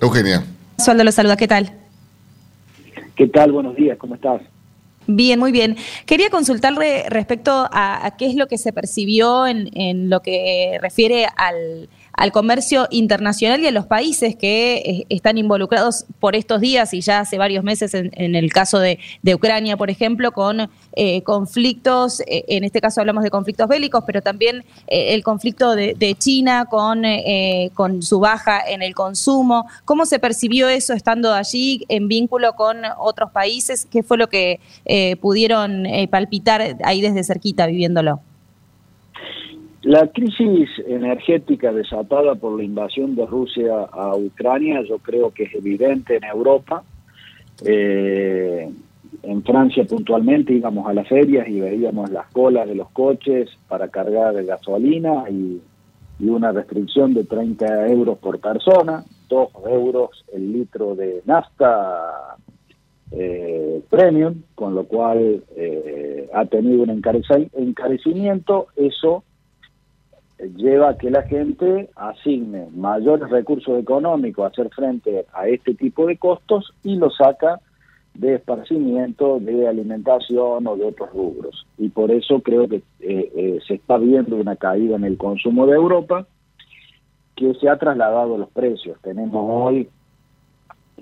Eugenia. 0.01 0.43
Sueldo 0.77 1.03
lo 1.03 1.11
saluda, 1.11 1.37
¿qué 1.37 1.47
tal? 1.47 1.71
¿Qué 3.15 3.27
tal? 3.27 3.51
Buenos 3.51 3.75
días, 3.75 3.97
¿cómo 3.97 4.15
estás? 4.15 4.41
Bien, 5.05 5.39
muy 5.39 5.51
bien. 5.51 5.75
Quería 6.05 6.29
consultarle 6.29 7.09
respecto 7.09 7.67
a, 7.71 8.15
qué 8.17 8.27
es 8.27 8.35
lo 8.35 8.47
que 8.47 8.57
se 8.57 8.71
percibió 8.71 9.45
en, 9.45 9.69
en 9.73 10.09
lo 10.09 10.21
que 10.21 10.77
refiere 10.81 11.27
al, 11.35 11.89
al 12.19 12.33
comercio 12.33 12.85
internacional 12.91 13.61
y 13.61 13.67
a 13.67 13.71
los 13.71 13.85
países 13.85 14.35
que 14.35 14.75
eh, 14.75 15.05
están 15.07 15.37
involucrados 15.37 16.05
por 16.19 16.35
estos 16.35 16.59
días 16.59 16.93
y 16.93 16.99
ya 16.99 17.19
hace 17.19 17.37
varios 17.37 17.63
meses 17.63 17.93
en, 17.93 18.35
el 18.35 18.51
caso 18.51 18.77
de, 18.77 18.99
Ucrania, 19.33 19.77
por 19.77 19.89
ejemplo, 19.89 20.33
con 20.33 20.69
eh, 20.97 21.23
conflictos, 21.23 22.19
eh, 22.27 22.43
en 22.49 22.65
este 22.65 22.81
caso 22.81 22.99
hablamos 22.99 23.23
de 23.23 23.29
conflictos 23.29 23.69
bélicos, 23.69 24.03
pero 24.05 24.21
también 24.21 24.65
el 24.87 25.23
conflicto 25.23 25.75
de, 25.75 26.15
China 26.17 26.65
con, 26.69 27.03
con 27.73 28.01
su 28.01 28.19
baja 28.19 28.59
en 28.67 28.81
el 28.81 28.93
consumo. 28.95 29.67
¿Cómo 29.85 30.05
se 30.05 30.19
percibió 30.19 30.67
eso 30.67 30.93
estando 30.93 31.33
allí 31.33 31.85
en 31.87 32.09
vínculo 32.09 32.53
con 32.55 32.81
otros 32.97 33.31
países? 33.31 33.87
¿Qué 33.89 34.03
fue 34.03 34.17
lo 34.17 34.27
que 34.27 34.59
pudieron 35.21 35.85
palpitar 36.09 36.75
ahí 36.83 36.99
desde 36.99 37.23
cerquita 37.23 37.67
viviéndolo? 37.67 38.21
La 39.83 40.07
crisis 40.07 40.69
energética 40.87 41.71
desatada 41.71 42.35
por 42.35 42.57
la 42.57 42.63
invasión 42.65 43.15
de 43.15 43.25
Rusia 43.25 43.83
a 43.89 44.13
Ucrania 44.13 44.81
yo 44.81 44.97
creo 44.97 45.31
que 45.31 45.43
es 45.43 45.55
evidente 45.55 46.17
en 46.17 46.25
Europa. 46.25 46.83
Eh, 47.65 48.69
en 49.23 49.43
Francia 49.43 49.85
puntualmente 49.85 50.53
íbamos 50.53 50.85
a 50.85 50.93
las 50.93 51.07
ferias 51.07 51.47
y 51.47 51.61
veíamos 51.61 52.09
las 52.09 52.27
colas 52.31 52.67
de 52.67 52.75
los 52.75 52.89
coches 52.89 53.49
para 53.69 53.87
cargar 53.87 54.43
gasolina 54.43 55.23
y, 55.29 55.61
una 56.21 56.51
restricción 56.51 57.13
de 57.13 57.23
30 57.23 57.87
euros 57.87 58.17
por 58.17 58.41
persona, 58.41 59.05
2 59.29 59.49
euros 59.69 60.09
el 60.33 60.51
litro 60.51 60.93
de 60.93 61.21
nafta 61.25 62.35
eh, 63.11 63.81
premium, 63.89 64.41
con 64.53 64.75
lo 64.75 64.83
cual 64.83 65.41
eh, 65.55 66.29
ha 66.33 66.43
tenido 66.43 66.83
un 66.83 66.89
encarecimiento. 66.89 68.67
Eso 68.75 69.23
lleva 70.55 70.89
a 70.89 70.97
que 70.97 71.09
la 71.09 71.23
gente 71.23 71.89
asigne 71.95 72.67
mayores 72.73 73.29
recursos 73.29 73.79
económicos 73.79 74.45
a 74.45 74.47
hacer 74.47 74.69
frente 74.69 75.25
a 75.33 75.47
este 75.47 75.73
tipo 75.73 76.05
de 76.05 76.17
costos 76.17 76.73
y 76.83 76.95
lo 76.95 77.09
saca 77.09 77.59
de 78.13 78.35
esparcimiento, 78.35 79.39
de 79.39 79.67
alimentación 79.67 80.65
o 80.67 80.75
de 80.75 80.85
otros 80.85 81.11
rubros. 81.11 81.65
Y 81.77 81.89
por 81.89 82.11
eso 82.11 82.41
creo 82.41 82.67
que 82.67 82.77
eh, 82.77 82.83
eh, 83.35 83.59
se 83.67 83.75
está 83.75 83.97
viendo 83.97 84.35
una 84.35 84.55
caída 84.55 84.95
en 84.95 85.03
el 85.03 85.17
consumo 85.17 85.65
de 85.67 85.75
Europa 85.75 86.25
que 87.35 87.53
se 87.55 87.69
ha 87.69 87.77
trasladado 87.77 88.35
a 88.35 88.37
los 88.39 88.49
precios. 88.49 88.97
Tenemos 89.01 89.45
hoy 89.47 89.89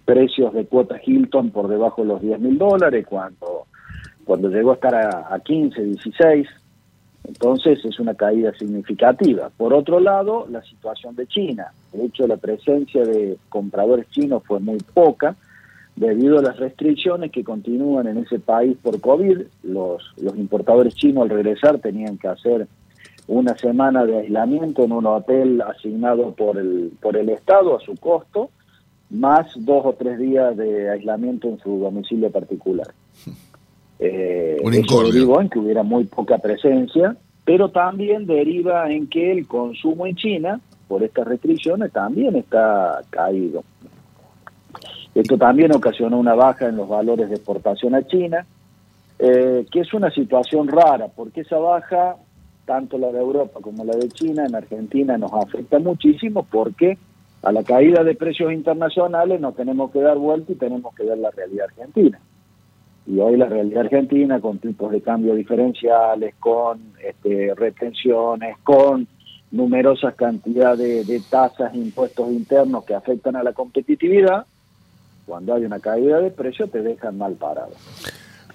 precios 0.06 0.54
de 0.54 0.65
cuota 0.65 1.00
Hilton 1.04 1.52
por 1.52 1.67
debajo 1.67 2.02
de 2.02 2.08
los 2.08 2.21
10 2.21 2.39
mil 2.39 2.58
dólares 2.58 3.06
cuando, 3.08 3.65
cuando 4.26 4.50
llegó 4.50 4.71
a 4.71 4.76
estar 4.76 4.95
a, 4.95 5.34
a 5.34 5.39
15, 5.39 5.82
16 5.82 6.47
entonces 7.28 7.84
es 7.84 8.00
una 8.00 8.15
caída 8.15 8.54
significativa. 8.54 9.52
Por 9.56 9.73
otro 9.73 10.00
lado, 10.00 10.48
la 10.50 10.62
situación 10.63 11.15
de 11.15 11.28
China. 11.28 11.73
De 11.92 12.06
hecho, 12.06 12.25
la 12.25 12.38
presencia 12.38 13.04
de 13.04 13.38
compradores 13.50 14.10
chinos 14.10 14.44
fue 14.46 14.60
muy 14.62 14.78
poca 14.94 15.36
debido 15.98 16.40
a 16.40 16.42
las 16.42 16.58
restricciones 16.58 17.32
que 17.32 17.44
continúan 17.44 18.08
en 18.08 18.19
ese 18.19 18.40
país 18.40 18.78
por 18.82 19.02
COVID. 19.02 19.42
Los, 19.63 20.13
los 20.21 20.38
importadores 20.38 20.96
chinos 20.96 21.23
al 21.23 21.30
regresar 21.30 21.80
tenían 21.80 22.17
que 22.17 22.30
hacer 22.30 22.67
una 23.28 23.58
semana 23.58 24.06
de 24.06 24.19
aislamiento 24.19 24.86
en 24.86 24.94
un 24.94 25.06
hotel 25.06 25.62
asignado 25.62 26.34
por 26.34 26.58
el, 26.58 26.94
por 27.02 27.17
el 27.17 27.28
Estado 27.28 27.75
a 27.75 27.82
su 27.82 27.96
costo 27.98 28.52
más 29.10 29.48
dos 29.58 29.86
o 29.86 29.94
tres 29.94 30.17
días 30.17 30.56
de 30.56 30.90
aislamiento 30.90 31.50
en 31.50 31.60
su 31.60 31.80
domicilio 31.80 32.32
particular. 32.32 32.88
Eh, 34.00 34.58
Un 34.62 34.73
eso 34.73 34.81
incordio. 34.81 35.12
derivó 35.12 35.41
en 35.41 35.50
que 35.50 35.60
hubiera 35.60 35.83
muy 35.83 36.06
poca 36.06 36.37
presencia, 36.37 37.15
pero 37.45 37.69
también 37.69 38.25
deriva 38.25 38.91
en 38.91 39.08
que 39.08 39.31
el 39.31 39.48
consumo 39.48 40.06
en 40.06 40.15
China, 40.15 40.60
por 40.87 41.04
estas 41.04 41.27
restricciones, 41.27 41.91
también 41.91 42.35
está 42.35 43.02
caído. 43.10 43.63
Esto 45.15 45.37
también 45.37 45.73
ocasionó 45.75 46.19
una 46.19 46.35
baja 46.35 46.67
en 46.67 46.77
los 46.77 46.87
valores 46.87 47.29
de 47.29 47.35
exportación 47.35 47.95
a 47.95 48.06
China, 48.06 48.45
eh, 49.17 49.65
que 49.71 49.79
es 49.79 49.93
una 49.93 50.12
situación 50.12 50.67
rara, 50.67 51.08
porque 51.15 51.41
esa 51.41 51.58
baja, 51.58 52.17
tanto 52.65 53.00
la 53.00 53.12
de 53.12 53.19
Europa 53.19 53.60
como 53.62 53.83
la 53.83 53.95
de 53.95 54.10
China, 54.10 54.45
en 54.45 54.54
Argentina 54.54 55.17
nos 55.17 55.33
afecta 55.33 55.79
muchísimo 55.79 56.45
porque 56.52 57.00
a 57.41 57.52
la 57.52 57.63
caída 57.63 58.04
de 58.04 58.13
precios 58.13 58.54
internacionales 58.54 59.41
nos 59.41 59.56
tenemos 59.56 59.89
que 59.91 60.02
dar 60.02 60.17
vuelta 60.17 60.52
y 60.52 60.56
tenemos 60.56 60.93
que 60.93 61.04
ver 61.04 61.17
la 61.17 61.31
realidad 61.31 61.65
argentina. 61.69 62.19
Y 63.08 63.20
hoy 63.20 63.38
la 63.38 63.46
realidad 63.46 63.86
argentina, 63.86 64.42
con 64.42 64.60
tipos 64.60 64.92
de 64.92 65.02
cambio 65.02 65.34
diferenciales, 65.34 66.36
con 66.40 66.94
este, 67.02 67.54
retenciones, 67.56 68.58
con 68.64 69.08
numerosas 69.52 70.14
cantidades 70.16 71.08
de 71.08 71.22
tasas 71.30 71.74
e 71.74 71.78
impuestos 71.78 72.30
internos 72.30 72.84
que 72.84 72.94
afectan 72.94 73.38
a 73.38 73.44
la 73.44 73.54
competitividad, 73.54 74.46
cuando 75.26 75.54
hay 75.54 75.64
una 75.64 75.80
caída 75.80 76.20
de 76.20 76.32
precios 76.32 76.70
te 76.70 76.82
dejan 76.82 77.18
mal 77.18 77.34
parado. 77.36 77.72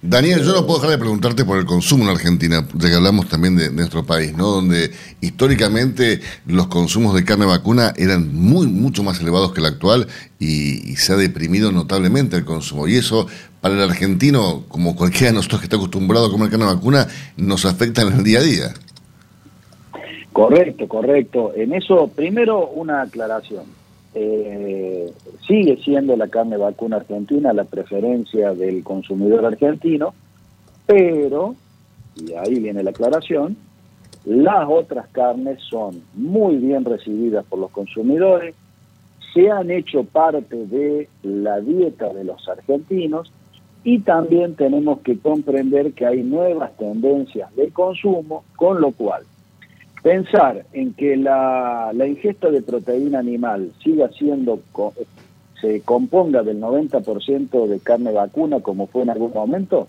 Daniel, 0.05 0.43
yo 0.43 0.53
no 0.53 0.67
puedo 0.67 0.81
dejar 0.81 0.91
de 0.91 0.99
preguntarte 0.99 1.45
por 1.45 1.59
el 1.59 1.65
consumo 1.65 2.03
en 2.03 2.11
Argentina, 2.11 2.67
ya 2.75 2.89
que 2.89 2.95
hablamos 2.97 3.29
también 3.29 3.55
de, 3.55 3.71
nuestro 3.71 4.05
país, 4.05 4.37
¿no? 4.37 4.49
Donde 4.49 4.91
históricamente 5.21 6.21
los 6.45 6.67
consumos 6.67 7.15
de 7.15 7.25
carne 7.25 7.47
vacuna 7.47 7.93
eran 7.97 8.35
muy, 8.35 8.67
mucho 8.67 9.05
más 9.05 9.21
elevados 9.21 9.53
que 9.53 9.61
el 9.61 9.67
actual 9.67 10.09
y, 10.41 10.91
y 10.91 10.97
se 10.97 11.13
ha 11.13 11.17
deprimido 11.17 11.71
notablemente 11.71 12.37
el 12.37 12.45
consumo. 12.45 12.89
Y 12.89 12.97
eso, 12.97 13.29
para 13.61 13.77
el 13.77 13.83
argentino, 13.83 14.65
como 14.67 14.97
cualquiera 14.97 15.29
de 15.29 15.35
nosotros 15.35 15.61
que 15.61 15.67
está 15.67 15.77
acostumbrado 15.77 16.27
a 16.27 16.33
comer 16.33 16.51
carne 16.51 16.65
vacuna, 16.65 17.07
nos 17.37 17.65
afecta 17.65 18.03
en 18.03 18.13
el 18.13 18.25
día 18.25 18.41
a 18.41 18.43
día. 18.43 18.75
Correcto, 20.33 20.89
correcto. 20.89 21.53
En 21.55 21.75
eso, 21.75 22.09
primero 22.09 22.67
una 22.71 23.03
aclaración. 23.03 23.82
Eh, 24.15 25.11
sigue 25.47 25.79
siendo 25.83 26.17
la 26.17 26.29
carne 26.29 26.59
vacuna 26.59 26.97
argentina 26.97 27.53
la 27.53 27.65
preferencia 27.65 28.53
del 28.53 28.85
consumidor 28.85 29.47
argentino, 29.47 30.15
pero, 30.87 31.55
y 32.17 32.35
ahí 32.35 32.61
viene 32.61 32.83
la 32.83 32.91
aclaración, 32.91 33.57
las 34.25 34.69
otras 34.69 35.09
carnes 35.09 35.61
son 35.69 36.03
muy 36.15 36.57
bien 36.57 36.85
recibidas 36.85 37.45
por 37.47 37.59
los 37.59 37.71
consumidores, 37.71 38.55
se 39.33 39.51
han 39.51 39.71
hecho 39.71 40.05
parte 40.05 40.67
de 40.67 41.09
la 41.23 41.61
dieta 41.61 42.13
de 42.13 42.25
los 42.25 42.47
argentinos 42.49 43.33
y 43.83 44.01
también 44.01 44.55
tenemos 44.55 45.01
que 45.01 45.19
comprender 45.19 45.93
que 45.95 46.07
hay 46.07 46.23
nuevas 46.23 46.77
tendencias 46.77 47.55
de 47.57 47.71
consumo, 47.71 48.45
con 48.57 48.81
lo 48.81 48.93
cual 48.93 49.25
pensar 50.03 50.65
en 50.73 50.95
que 50.95 51.17
la, 51.17 51.93
la 51.95 52.07
ingesta 52.07 52.51
de 52.51 52.63
proteína 52.63 53.21
animal 53.21 53.73
siga 53.83 54.09
siendo, 54.11 54.61
se 55.61 55.81
componga 55.83 56.43
del 56.43 56.61
90% 56.61 57.67
de 57.69 57.81
carne 57.81 58.13
vacuna 58.13 58.61
como 58.61 58.89
fue 58.89 59.03
en 59.03 59.11
algún 59.11 59.33
momento, 59.33 59.89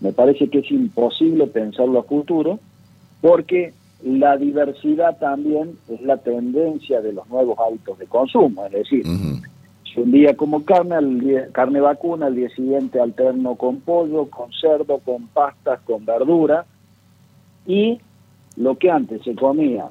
me 0.00 0.12
parece 0.12 0.48
que 0.48 0.58
es 0.58 0.70
imposible 0.70 1.46
pensarlo 1.46 2.00
a 2.00 2.04
futuro, 2.04 2.58
porque 3.20 3.72
la 4.02 4.36
diversidad 4.36 5.18
también 5.18 5.76
es 5.88 6.00
la 6.02 6.16
tendencia 6.18 7.00
de 7.00 7.12
los 7.12 7.28
nuevos 7.28 7.58
hábitos 7.58 7.98
de 7.98 8.06
consumo, 8.06 8.64
es 8.66 8.72
decir, 8.72 9.04
si 9.84 10.00
un 10.00 10.12
día 10.12 10.36
como 10.36 10.64
carne, 10.64 10.94
al 10.94 11.20
día- 11.20 11.48
carne 11.52 11.80
vacuna, 11.80 12.26
al 12.26 12.34
día 12.36 12.48
siguiente 12.50 13.00
alterno 13.00 13.56
con 13.56 13.80
pollo, 13.80 14.26
con 14.30 14.50
cerdo, 14.52 14.98
con 14.98 15.26
pastas, 15.28 15.80
con 15.80 16.04
verdura, 16.06 16.64
y 17.66 18.00
lo 18.56 18.76
que 18.76 18.90
antes 18.90 19.22
se 19.22 19.34
comía 19.34 19.88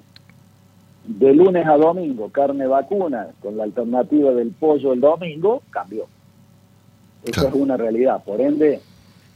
de 1.06 1.34
lunes 1.34 1.66
a 1.66 1.78
domingo, 1.78 2.30
carne 2.30 2.68
vacuna, 2.68 3.30
con 3.42 3.58
la 3.58 3.64
alternativa 3.64 4.32
del 4.32 4.52
pollo 4.52 4.94
el 4.94 5.02
domingo, 5.02 5.64
cambió. 5.72 6.06
Esa 7.26 7.48
es 7.48 7.54
una 7.54 7.78
realidad. 7.78 8.24
Por 8.24 8.42
ende, 8.42 8.80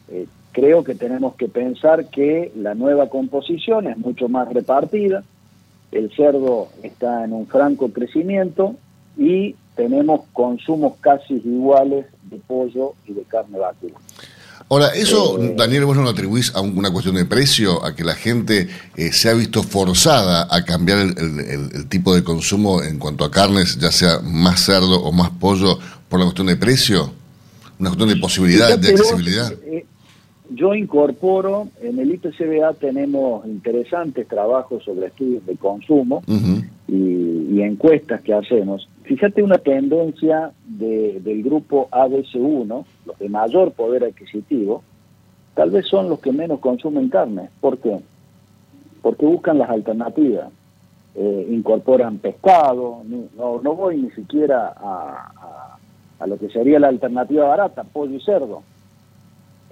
eh, 0.09 0.27
creo 0.51 0.83
que 0.83 0.95
tenemos 0.95 1.35
que 1.35 1.47
pensar 1.47 2.09
que 2.09 2.51
la 2.55 2.75
nueva 2.75 3.09
composición 3.09 3.87
es 3.87 3.97
mucho 3.97 4.29
más 4.29 4.53
repartida, 4.53 5.23
el 5.91 6.11
cerdo 6.11 6.69
está 6.81 7.23
en 7.23 7.33
un 7.33 7.47
franco 7.47 7.89
crecimiento 7.89 8.75
y 9.17 9.55
tenemos 9.75 10.21
consumos 10.31 10.93
casi 11.01 11.35
iguales 11.35 12.05
de 12.23 12.37
pollo 12.37 12.93
y 13.07 13.13
de 13.13 13.23
carne 13.23 13.59
vacuna. 13.59 13.95
Ahora, 14.73 14.87
eso, 14.95 15.37
Daniel, 15.55 15.85
vos 15.85 15.95
no 15.95 16.01
lo 16.01 16.09
atribuís 16.09 16.51
a 16.55 16.61
un- 16.61 16.75
una 16.75 16.89
cuestión 16.91 17.13
de 17.15 17.25
precio, 17.25 17.85
a 17.85 17.95
que 17.95 18.03
la 18.03 18.15
gente 18.15 18.67
eh, 18.95 19.11
se 19.11 19.29
ha 19.29 19.33
visto 19.35 19.61
forzada 19.61 20.47
a 20.49 20.65
cambiar 20.65 20.97
el, 20.97 21.15
el- 21.17 21.39
el- 21.41 21.69
el 21.75 21.87
tipo 21.87 22.15
de 22.15 22.23
consumo 22.23 22.81
en 22.81 22.97
cuanto 22.97 23.23
a 23.23 23.29
carnes, 23.29 23.77
ya 23.79 23.91
sea 23.91 24.19
más 24.23 24.65
cerdo 24.65 24.99
o 25.03 25.11
más 25.11 25.29
pollo, 25.29 25.77
por 26.09 26.19
la 26.19 26.25
cuestión 26.25 26.47
de 26.47 26.55
precio, 26.55 27.13
una 27.77 27.89
cuestión 27.91 28.09
de 28.09 28.15
posibilidad, 28.15 28.75
de 28.79 28.91
vos, 28.93 29.01
accesibilidad. 29.01 29.53
eh, 29.67 29.85
yo 30.55 30.73
incorporo, 30.73 31.69
en 31.81 31.99
el 31.99 32.11
IPCBA 32.15 32.73
tenemos 32.73 33.45
interesantes 33.45 34.27
trabajos 34.27 34.83
sobre 34.83 35.05
estudios 35.07 35.45
de 35.45 35.55
consumo. 35.55 36.23
Y, 36.97 37.55
y 37.57 37.61
encuestas 37.61 38.21
que 38.21 38.33
hacemos. 38.33 38.87
Fíjate 39.03 39.41
una 39.41 39.57
tendencia 39.57 40.51
de- 40.65 41.19
del 41.21 41.41
grupo 41.43 41.87
ABC1, 41.91 42.85
los 43.05 43.19
de 43.19 43.29
mayor 43.29 43.71
poder 43.71 44.03
adquisitivo, 44.03 44.83
tal 45.55 45.71
vez 45.71 45.87
son 45.87 46.09
los 46.09 46.19
que 46.19 46.31
menos 46.31 46.59
consumen 46.59 47.09
carne. 47.09 47.49
¿Por 47.61 47.77
qué? 47.79 47.99
Porque 49.01 49.25
buscan 49.25 49.57
las 49.57 49.69
alternativas. 49.69 50.49
Eh, 51.15 51.47
incorporan 51.51 52.17
pescado, 52.17 53.01
ni- 53.05 53.27
no, 53.37 53.61
no 53.61 53.75
voy 53.75 53.97
ni 53.97 54.09
siquiera 54.11 54.67
a, 54.75 55.31
a- 55.35 55.77
a 56.19 56.27
lo 56.27 56.37
que 56.37 56.49
sería 56.49 56.79
la 56.79 56.87
alternativa 56.89 57.45
barata, 57.47 57.83
pollo 57.83 58.15
y 58.15 58.21
cerdo. 58.21 58.61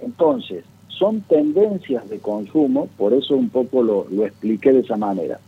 Entonces, 0.00 0.64
son 0.88 1.20
tendencias 1.22 2.08
de 2.10 2.18
consumo, 2.18 2.88
por 2.96 3.12
eso 3.12 3.34
un 3.34 3.48
poco 3.48 3.82
lo, 3.82 4.06
lo 4.10 4.26
expliqué 4.26 4.72
de 4.72 4.80
esa 4.80 4.96
manera. 4.96 5.38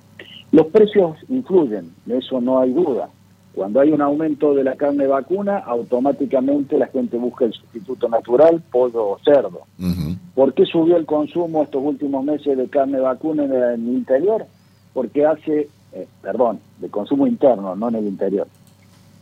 Los 0.55 0.69
precios 0.69 1.17
influyen, 1.29 1.91
de 2.07 2.19
eso 2.19 2.41
no 2.41 2.61
hay 2.61 2.73
duda. 2.73 3.09
Cuando 3.57 3.81
hay 3.81 3.91
un 3.91 4.01
aumento 4.01 4.55
de 4.55 4.63
la 4.63 4.77
carne 4.77 5.09
vacuna, 5.09 5.59
automáticamente 5.59 6.79
la 6.79 6.87
gente 6.87 7.17
busca 7.17 7.45
el 7.45 7.53
sustituto 7.53 8.09
natural, 8.09 8.63
pollo 8.71 9.05
o 9.05 9.19
cerdo. 9.25 9.63
Ujú. 9.81 10.15
¿Por 10.37 10.55
qué 10.55 10.65
subió 10.65 10.97
el 10.97 11.07
consumo 11.07 11.65
estos 11.65 11.83
últimos 11.83 12.25
meses 12.25 12.57
de 12.57 12.69
carne 12.69 13.01
vacuna 13.01 13.47
en 13.47 13.53
el, 13.53 13.63
en 13.65 13.89
el 13.89 13.95
interior? 13.95 14.47
Porque 14.93 15.27
hace, 15.27 15.69
eh, 15.93 16.07
perdón, 16.23 16.61
de 16.79 16.89
consumo 16.89 17.27
interno, 17.27 17.75
no 17.75 17.89
en 17.89 17.97
el 17.97 18.07
interior. 18.07 18.47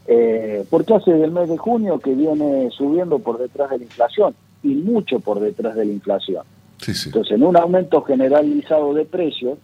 Eh, 0.06 0.66
porque 0.68 0.92
hace 0.92 1.12
del 1.12 1.30
mes 1.30 1.48
de 1.48 1.56
junio 1.56 1.98
que 1.98 2.14
viene 2.14 2.68
subiendo 2.72 3.20
por 3.20 3.38
detrás 3.38 3.70
de 3.70 3.78
la 3.78 3.84
inflación 3.84 4.34
y 4.62 4.74
mucho 4.74 5.18
por 5.18 5.40
detrás 5.40 5.76
de 5.76 5.86
la 5.86 5.92
inflación. 5.92 6.44
Sí, 6.76 6.92
sí. 6.92 7.08
Entonces, 7.08 7.36
en 7.36 7.42
un 7.42 7.56
aumento 7.56 8.02
generalizado 8.02 8.92
de 8.92 9.06
precios, 9.06 9.56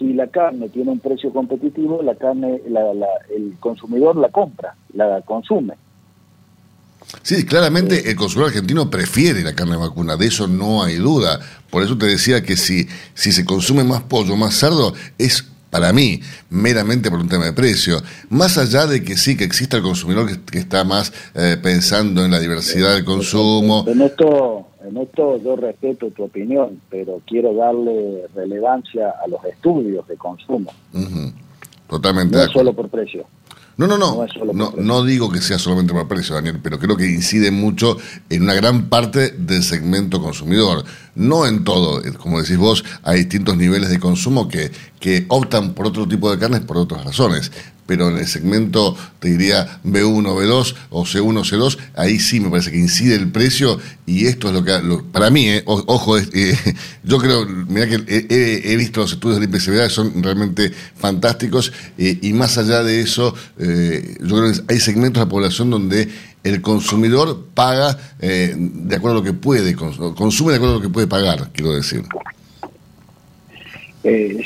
si 0.00 0.12
la 0.14 0.26
carne 0.28 0.68
tiene 0.70 0.90
un 0.90 0.98
precio 0.98 1.30
competitivo, 1.32 2.02
la 2.02 2.14
carne, 2.16 2.60
la- 2.68 2.92
la- 2.94 3.06
el 3.36 3.54
consumidor 3.60 4.16
la 4.16 4.30
compra, 4.30 4.74
la 4.94 5.20
consume. 5.22 5.74
Sí, 7.22 7.44
claramente 7.44 8.08
el 8.10 8.16
consumidor 8.16 8.50
argentino 8.50 8.88
prefiere 8.88 9.42
la 9.42 9.54
carne 9.54 9.76
vacuna, 9.76 10.16
de 10.16 10.26
eso 10.26 10.48
no 10.48 10.82
hay 10.82 10.96
duda. 10.96 11.38
Por 11.68 11.82
eso 11.82 11.98
te 11.98 12.06
decía 12.06 12.42
que 12.42 12.56
si, 12.56 12.88
si 13.14 13.30
se 13.32 13.44
consume 13.44 13.84
más 13.84 14.02
pollo, 14.02 14.36
más 14.36 14.54
cerdo, 14.54 14.94
es 15.18 15.44
para 15.70 15.92
mí 15.92 16.20
meramente 16.50 17.10
por 17.10 17.20
un 17.20 17.28
tema 17.28 17.44
de 17.44 17.52
precio. 17.52 18.02
Más 18.28 18.58
allá 18.58 18.86
de 18.86 19.02
que 19.04 19.16
sí, 19.16 19.36
que 19.36 19.44
exista 19.44 19.76
el 19.76 19.82
consumidor 19.82 20.28
que, 20.28 20.40
que 20.40 20.58
está 20.58 20.82
más 20.84 21.12
eh, 21.34 21.56
pensando 21.62 22.24
en 22.24 22.30
la 22.30 22.40
diversidad 22.40 22.94
del 22.94 23.04
consumo. 23.04 23.84
En 23.86 24.00
esto, 24.02 24.66
en 24.84 24.96
esto 24.96 25.36
yo 25.38 25.56
respeto 25.56 26.10
tu 26.10 26.24
opinión, 26.24 26.80
pero 26.88 27.20
quiero 27.26 27.54
darle 27.54 28.26
relevancia 28.34 29.14
a 29.22 29.28
los 29.28 29.44
estudios 29.44 30.06
de 30.08 30.16
consumo. 30.16 30.72
Totalmente 31.88 32.36
no 32.36 32.42
es 32.42 32.50
solo 32.50 32.72
por 32.72 32.88
precio. 32.88 33.26
No, 33.76 33.86
no, 33.86 33.96
No 33.96 34.26
no. 34.44 34.52
No, 34.52 34.74
no 34.76 35.04
digo 35.04 35.30
que 35.30 35.40
sea 35.40 35.58
solamente 35.58 35.94
por 35.94 36.06
precio, 36.06 36.34
Daniel, 36.34 36.60
pero 36.62 36.78
creo 36.78 36.98
que 36.98 37.06
incide 37.06 37.50
mucho 37.50 37.96
en 38.28 38.42
una 38.42 38.52
gran 38.52 38.90
parte 38.90 39.30
del 39.30 39.62
segmento 39.62 40.20
consumidor. 40.20 40.84
No 41.14 41.46
en 41.46 41.64
todo. 41.64 42.02
Como 42.18 42.42
decís 42.42 42.58
vos, 42.58 42.84
hay 43.02 43.20
distintos 43.20 43.56
niveles 43.56 43.88
de 43.88 43.98
consumo 43.98 44.48
que, 44.48 44.70
que 44.98 45.24
optan 45.28 45.72
por 45.72 45.86
otro 45.86 46.06
tipo 46.06 46.30
de 46.30 46.38
carnes 46.38 46.60
por 46.60 46.76
otras 46.76 47.04
razones. 47.04 47.50
Pero 47.90 48.08
en 48.08 48.18
el 48.18 48.28
segmento, 48.28 48.96
te 49.18 49.30
diría 49.30 49.80
B1, 49.84 50.22
B2 50.22 50.74
o 50.90 51.04
C1, 51.04 51.42
C2, 51.42 51.76
ahí 51.96 52.20
sí 52.20 52.38
me 52.38 52.48
parece 52.48 52.70
que 52.70 52.78
incide 52.78 53.16
el 53.16 53.32
precio 53.32 53.80
y 54.06 54.26
esto 54.26 54.46
es 54.46 54.54
lo 54.54 54.62
que, 54.62 54.78
lo- 54.80 55.02
para 55.06 55.28
mí, 55.28 55.48
eh, 55.48 55.64
ojo, 55.66 56.16
eh, 56.16 56.24
yo 57.02 57.18
creo, 57.18 57.44
mira 57.46 57.88
que 57.88 57.96
he, 58.06 58.76
visto 58.76 59.00
los 59.00 59.12
estudios 59.14 59.40
del 59.40 59.50
IPCBA, 59.52 59.90
son 59.90 60.22
realmente 60.22 60.70
fantásticos 60.94 61.72
eh, 61.98 62.16
y 62.22 62.32
más 62.32 62.58
allá 62.58 62.84
de 62.84 63.00
eso, 63.00 63.34
eh, 63.58 64.18
yo 64.20 64.36
creo 64.36 64.52
que 64.52 64.72
hay 64.72 64.78
segmentos 64.78 65.14
de 65.20 65.26
la 65.26 65.28
población 65.28 65.68
donde 65.70 66.08
el 66.44 66.62
consumidor 66.62 67.44
paga 67.54 67.98
de 68.20 68.94
acuerdo 68.96 69.18
a 69.18 69.20
lo 69.20 69.24
que 69.24 69.32
puede, 69.32 69.76
cons- 69.76 70.14
consume 70.14 70.52
de 70.52 70.56
acuerdo 70.58 70.76
a 70.76 70.78
lo 70.78 70.82
que 70.82 70.90
puede 70.90 71.08
pagar, 71.08 71.50
quiero 71.52 71.72
decir. 71.72 72.04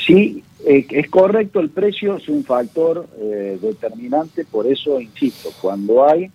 Sí, 0.07 0.43
eh, 0.65 0.87
es 0.89 1.09
correcto, 1.09 1.59
el 1.59 1.69
precio 1.69 2.17
es 2.17 2.27
un 2.27 2.43
factor 2.43 3.07
eh, 3.19 3.59
determinante, 3.61 4.45
por 4.45 4.65
eso 4.65 4.99
insisto, 4.99 5.49
cuando 5.61 6.03
hay 6.05 6.31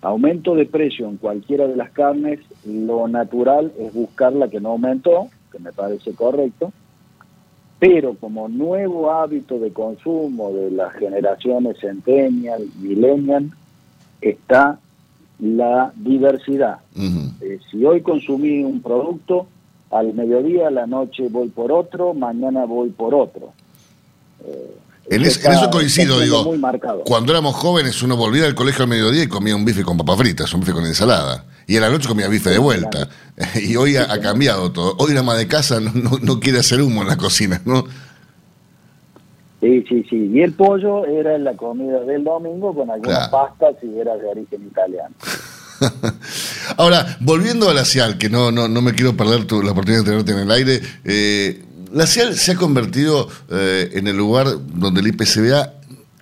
aumento 0.00 0.54
de 0.54 0.66
precio 0.66 1.08
en 1.08 1.16
cualquiera 1.16 1.66
de 1.66 1.76
las 1.76 1.90
carnes, 1.90 2.40
lo 2.64 3.08
natural 3.08 3.72
es 3.78 3.92
buscar 3.92 4.32
la 4.32 4.48
que 4.48 4.60
no 4.60 4.70
aumentó, 4.70 5.28
que 5.50 5.58
me 5.58 5.72
parece 5.72 6.12
correcto, 6.12 6.72
pero 7.78 8.14
como 8.14 8.48
nuevo 8.48 9.10
hábito 9.10 9.58
de 9.58 9.72
consumo 9.72 10.52
de 10.52 10.70
las 10.70 10.92
generaciones 10.94 11.78
centennial, 11.80 12.66
millennial, 12.80 13.50
está 14.20 14.78
la 15.40 15.92
diversidad. 15.96 16.78
Eh, 17.40 17.58
si 17.70 17.84
hoy 17.84 18.02
consumí 18.02 18.62
un 18.62 18.80
producto, 18.80 19.48
al 19.90 20.14
mediodía, 20.14 20.68
a 20.68 20.70
la 20.70 20.86
noche 20.86 21.28
voy 21.28 21.48
por 21.48 21.72
otro, 21.72 22.14
mañana 22.14 22.64
voy 22.64 22.90
por 22.90 23.14
otro. 23.14 23.52
En, 25.10 25.22
es- 25.22 25.36
en 25.36 25.52
está- 25.52 25.52
eso 25.52 25.70
coincido, 25.70 26.18
digo. 26.20 26.44
Muy 26.44 26.58
marcado. 26.58 27.02
Cuando 27.04 27.32
éramos 27.32 27.54
jóvenes, 27.56 28.00
uno 28.02 28.16
volvía 28.16 28.46
al 28.46 28.54
colegio 28.54 28.84
al 28.84 28.88
mediodía 28.88 29.22
y 29.24 29.26
comía 29.28 29.54
un 29.54 29.64
bife 29.64 29.82
con 29.82 29.96
papas 29.98 30.16
fritas, 30.18 30.52
un 30.54 30.60
bife 30.60 30.72
con 30.72 30.86
ensalada. 30.86 31.44
Y 31.66 31.76
en 31.76 31.82
la 31.82 31.90
noche 31.90 32.08
comía 32.08 32.28
bife 32.28 32.50
de 32.50 32.58
vuelta. 32.58 33.08
Y 33.56 33.74
hoy 33.76 33.96
ha, 33.96 34.12
ha 34.12 34.20
cambiado 34.20 34.70
todo. 34.72 34.94
Hoy 34.98 35.12
la 35.12 35.20
ama 35.20 35.34
de 35.34 35.46
casa 35.48 35.80
no, 35.80 35.90
no- 35.92 36.18
no 36.22 36.40
quiere 36.40 36.58
hacer 36.60 36.80
humo 36.80 37.02
en 37.02 37.08
la 37.08 37.16
cocina, 37.16 37.60
¿no? 37.64 37.84
Sí, 39.60 39.82
sí, 39.88 40.04
sí. 40.10 40.30
Y 40.32 40.42
el 40.42 40.52
pollo 40.52 41.06
era 41.06 41.36
la 41.38 41.54
comida 41.56 42.00
del 42.00 42.22
domingo 42.22 42.74
con 42.74 42.90
algunas 42.90 43.28
pastas 43.30 43.74
y 43.82 43.98
era 43.98 44.14
de 44.16 44.26
origen 44.26 44.62
italiano. 44.66 45.14
Ahora, 46.76 47.16
volviendo 47.20 47.68
a 47.68 47.74
la 47.74 47.84
CIAL, 47.84 48.18
que 48.18 48.28
no, 48.28 48.50
no, 48.52 48.68
no 48.68 48.82
me 48.82 48.92
quiero 48.94 49.16
perder 49.16 49.44
tu- 49.46 49.62
la 49.62 49.72
oportunidad 49.72 50.02
de 50.04 50.10
tenerte 50.10 50.32
en 50.32 50.38
el 50.38 50.50
aire, 50.50 50.80
eh, 51.04 51.62
la 51.94 52.06
CIAL 52.06 52.34
se 52.34 52.52
ha 52.52 52.56
convertido 52.56 53.28
eh, 53.50 53.90
en 53.92 54.06
el 54.08 54.16
lugar 54.16 54.46
donde 54.74 55.00
el 55.00 55.06
IPCBA 55.08 55.72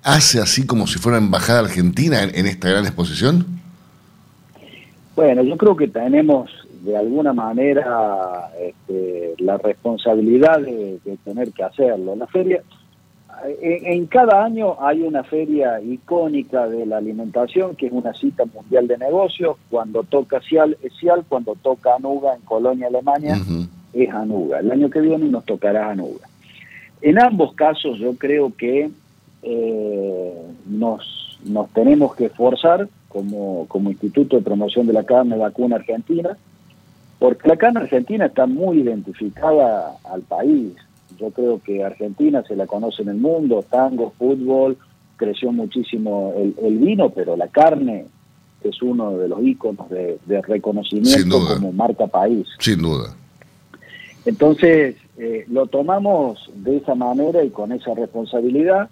hace 0.03 0.41
así 0.41 0.67
como 0.67 0.87
si 0.87 0.99
fuera 0.99 1.19
embajada 1.19 1.61
argentina 1.61 2.23
en, 2.23 2.35
en 2.35 2.47
esta 2.47 2.69
gran 2.69 2.85
exposición. 2.85 3.47
Bueno, 5.17 5.43
yo 5.43 5.57
creo 5.57 5.77
que 5.77 5.89
tenemos 5.89 6.51
de 6.83 6.97
alguna 6.97 7.33
manera 7.33 8.51
este, 8.61 9.35
la 9.39 9.57
responsabilidad 9.57 10.61
de, 10.61 10.99
de 11.05 11.17
tener 11.25 11.53
que 11.53 11.63
hacerlo. 11.63 12.17
La 12.17 12.27
feria, 12.27 12.63
en, 13.61 13.87
en 13.87 14.07
cada 14.07 14.45
año 14.45 14.77
hay 14.81 15.03
una 15.03 15.23
feria 15.25 15.81
icónica 15.81 16.67
de 16.69 16.87
la 16.87 16.99
alimentación, 16.99 17.77
que 17.77 17.87
es 17.87 17.93
una 17.93 18.13
cita 18.15 18.45
mundial 18.47 18.89
de 18.89 18.99
negocios. 18.99 19.57
Cuando 19.71 20.03
toca 20.03 20.41
Cial, 20.41 20.77
es 20.83 20.93
Cial, 20.99 21.25
cuando 21.29 21.55
toca 21.55 21.95
Anuga 21.95 22.35
en 22.35 22.41
Colonia, 22.43 22.89
Alemania, 22.89 23.39
es 23.93 24.11
Anuga. 24.11 24.61
El 24.61 24.71
año 24.71 24.91
que 24.91 25.01
viene 25.01 25.29
nos 25.29 25.45
tocará 25.45 25.91
Anuga. 25.91 26.29
En 27.01 27.19
ambos 27.21 27.55
casos 27.55 27.99
yo 27.99 28.15
creo 28.17 28.53
que 28.57 28.91
eh, 29.43 30.33
nos, 30.67 31.39
nos 31.45 31.69
tenemos 31.71 32.15
que 32.15 32.27
esforzar 32.27 32.89
como, 33.09 33.67
como 33.69 33.91
Instituto 33.91 34.37
de 34.37 34.43
Promoción 34.43 34.87
de 34.87 34.93
la 34.93 35.05
Carne 35.05 35.37
Vacuna 35.37 35.77
Argentina, 35.77 36.37
porque 37.19 37.49
la 37.49 37.57
carne 37.57 37.81
argentina 37.81 38.27
está 38.27 38.47
muy 38.47 38.81
identificada 38.81 39.97
al 40.05 40.23
país. 40.23 40.73
Yo 41.21 41.31
creo 41.31 41.61
que 41.63 41.85
Argentina 41.85 42.43
se 42.43 42.57
la 42.57 42.67
conoce 42.67 43.03
en 43.03 43.11
el 43.11 43.17
mundo, 43.17 43.65
tango, 43.69 44.13
fútbol, 44.19 44.77
creció 45.17 45.53
muchísimo 45.53 46.35
el, 46.37 46.55
el 46.65 46.79
vino, 46.79 47.11
pero 47.11 47.37
la 47.37 47.47
carne 47.49 48.07
es 48.65 48.83
uno 48.83 49.19
de 49.19 49.29
los 49.29 49.43
íconos 49.43 49.89
de, 49.91 50.19
de 50.27 50.43
reconocimiento 50.43 51.39
como 51.55 51.73
marca 51.73 52.07
país. 52.07 52.47
Sin 52.59 52.83
duda. 52.83 53.15
Entonces, 54.25 54.97
eh, 55.19 55.45
lo 55.49 55.67
tomamos 55.67 56.51
de 56.55 56.77
esa 56.77 56.95
manera 56.95 57.43
y 57.45 57.51
con 57.51 57.73
esa 57.73 57.95
responsabilidad. 57.95 58.89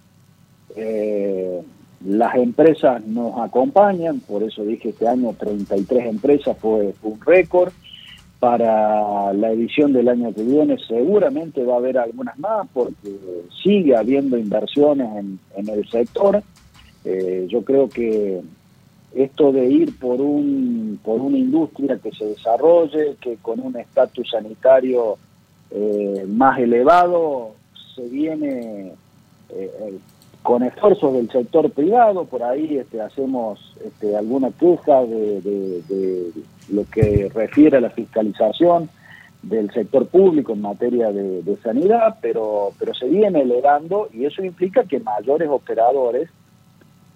Eh, 0.76 1.62
las 2.04 2.34
empresas 2.36 3.04
nos 3.04 3.38
acompañan, 3.40 4.20
por 4.20 4.42
eso 4.42 4.64
dije 4.64 4.90
este 4.90 5.06
año 5.06 5.34
33 5.38 6.06
empresas 6.06 6.56
fue, 6.58 6.94
un 7.02 7.20
récord. 7.20 7.72
Para 8.38 9.34
la 9.34 9.50
edición 9.50 9.92
del 9.92 10.08
año 10.08 10.32
que 10.32 10.42
viene 10.42 10.78
seguramente 10.88 11.62
va 11.62 11.74
a 11.74 11.76
haber 11.76 11.98
algunas 11.98 12.38
más 12.38 12.66
porque 12.72 13.18
sigue 13.62 13.94
habiendo 13.94 14.38
inversiones 14.38 15.14
en, 15.14 15.38
en 15.56 15.68
el 15.68 15.86
sector. 15.90 16.42
Eh, 17.04 17.46
yo 17.50 17.62
creo 17.62 17.90
que 17.90 18.40
esto 19.14 19.50
de 19.52 19.66
ir 19.66 19.98
por 19.98 20.20
un 20.20 20.98
por 21.02 21.20
una 21.20 21.38
industria 21.38 21.98
que 21.98 22.12
se 22.12 22.26
desarrolle, 22.26 23.16
que 23.20 23.36
con 23.36 23.60
un 23.60 23.76
estatus 23.76 24.30
sanitario 24.30 25.16
eh, 25.70 26.24
más 26.28 26.58
elevado, 26.58 27.52
se 27.94 28.02
viene 28.08 28.92
eh, 29.50 29.70
eh, 29.80 29.98
con 30.42 30.62
esfuerzos 30.62 31.12
del 31.12 31.30
sector 31.30 31.70
privado, 31.70 32.24
por 32.24 32.42
ahí 32.42 32.78
este, 32.78 33.00
hacemos 33.00 33.74
este, 33.84 34.16
alguna 34.16 34.50
queja 34.52 35.04
de, 35.04 35.40
de- 35.42 36.32
lo 36.72 36.84
que 36.88 37.28
refiere 37.34 37.78
a 37.78 37.80
la 37.80 37.90
fiscalización 37.90 38.88
del 39.42 39.70
sector 39.72 40.06
público 40.06 40.52
en 40.52 40.60
materia 40.60 41.10
de, 41.12 41.42
de 41.42 41.56
sanidad, 41.56 42.16
pero, 42.22 42.72
pero 42.78 42.94
se 42.94 43.08
viene 43.08 43.40
elevando 43.42 44.08
y 44.12 44.24
eso 44.24 44.44
implica 44.44 44.84
que 44.84 45.00
mayores 45.00 45.48
operadores 45.48 46.30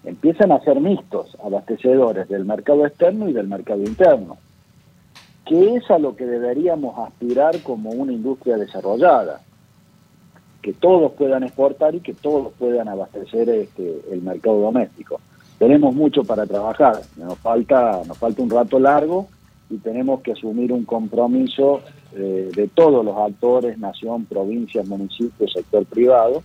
empiezan 0.05 0.53
a 0.53 0.61
ser 0.61 0.81
mixtos, 0.81 1.37
abastecedores 1.43 2.29
del 2.29 2.45
mercado 2.45 2.87
externo 2.87 3.29
y 3.29 3.33
del 3.33 3.49
mercado 3.49 3.83
interno, 3.83 4.37
que 5.47 5.77
es 5.77 5.91
a 5.91 5.99
lo 5.99 6.17
que 6.17 6.27
deberíamos 6.27 6.99
aspirar 6.99 7.61
como 7.63 7.91
una 7.91 8.13
industria 8.13 8.57
desarrollada, 8.57 9.41
que 10.63 10.73
todos 10.73 11.13
puedan 11.13 11.43
exportar 11.43 11.95
y 11.95 12.01
que 12.01 12.15
todos 12.15 12.53
puedan 12.59 12.89
abastecer 12.89 13.49
este, 13.51 14.01
el 14.11 14.23
mercado 14.23 14.61
doméstico. 14.61 15.21
Tenemos 15.59 15.95
mucho 15.95 16.25
para 16.25 16.47
trabajar, 16.47 17.01
nos 17.17 17.39
falta, 17.39 18.03
nos 18.07 18.17
falta 18.19 18.43
un 18.43 18.51
rato 18.51 18.79
largo 18.79 19.29
y 19.71 19.77
tenemos 19.79 20.21
que 20.21 20.33
asumir 20.33 20.73
un 20.73 20.85
compromiso 20.85 21.81
eh, 22.15 22.51
de 22.55 22.69
todos 22.69 23.05
los 23.05 23.17
actores, 23.17 23.79
nación, 23.79 24.25
provincias, 24.25 24.87
municipios, 24.87 25.53
sector 25.53 25.85
privado, 25.85 26.43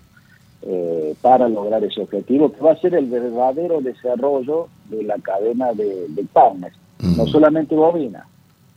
eh, 0.62 1.16
para 1.22 1.47
lograr 1.47 1.84
ese 1.84 2.01
objetivo, 2.01 2.51
que 2.51 2.62
va 2.62 2.74
a 2.74 2.80
ser 2.80 2.93
el 2.95 3.05
verdadero 3.05 3.82
desarrollo 3.82 4.68
de 4.89 5.03
la 5.03 5.16
cadena 5.18 5.74
de, 5.74 6.07
de 6.10 6.26
carnes, 6.34 6.74
no 7.01 7.26
solamente 7.28 7.76
bovina, 7.76 8.28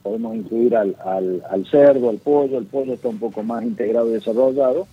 podemos 0.02 0.36
incluir 0.36 0.76
al, 0.76 0.96
al, 1.04 1.42
al 1.50 1.66
cerdo, 1.66 2.10
al 2.10 2.18
pollo, 2.18 2.58
el 2.58 2.66
pollo 2.66 2.94
está 2.94 3.08
un 3.08 3.18
poco 3.18 3.42
más 3.42 3.64
integrado 3.64 4.08
y 4.10 4.12
desarrollado, 4.12 4.86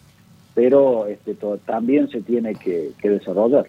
pero 0.56 1.06
este, 1.08 1.36
también 1.66 2.10
se 2.10 2.22
tiene 2.22 2.56
que, 2.56 2.92
que 3.02 3.10
desarrollar. 3.10 3.68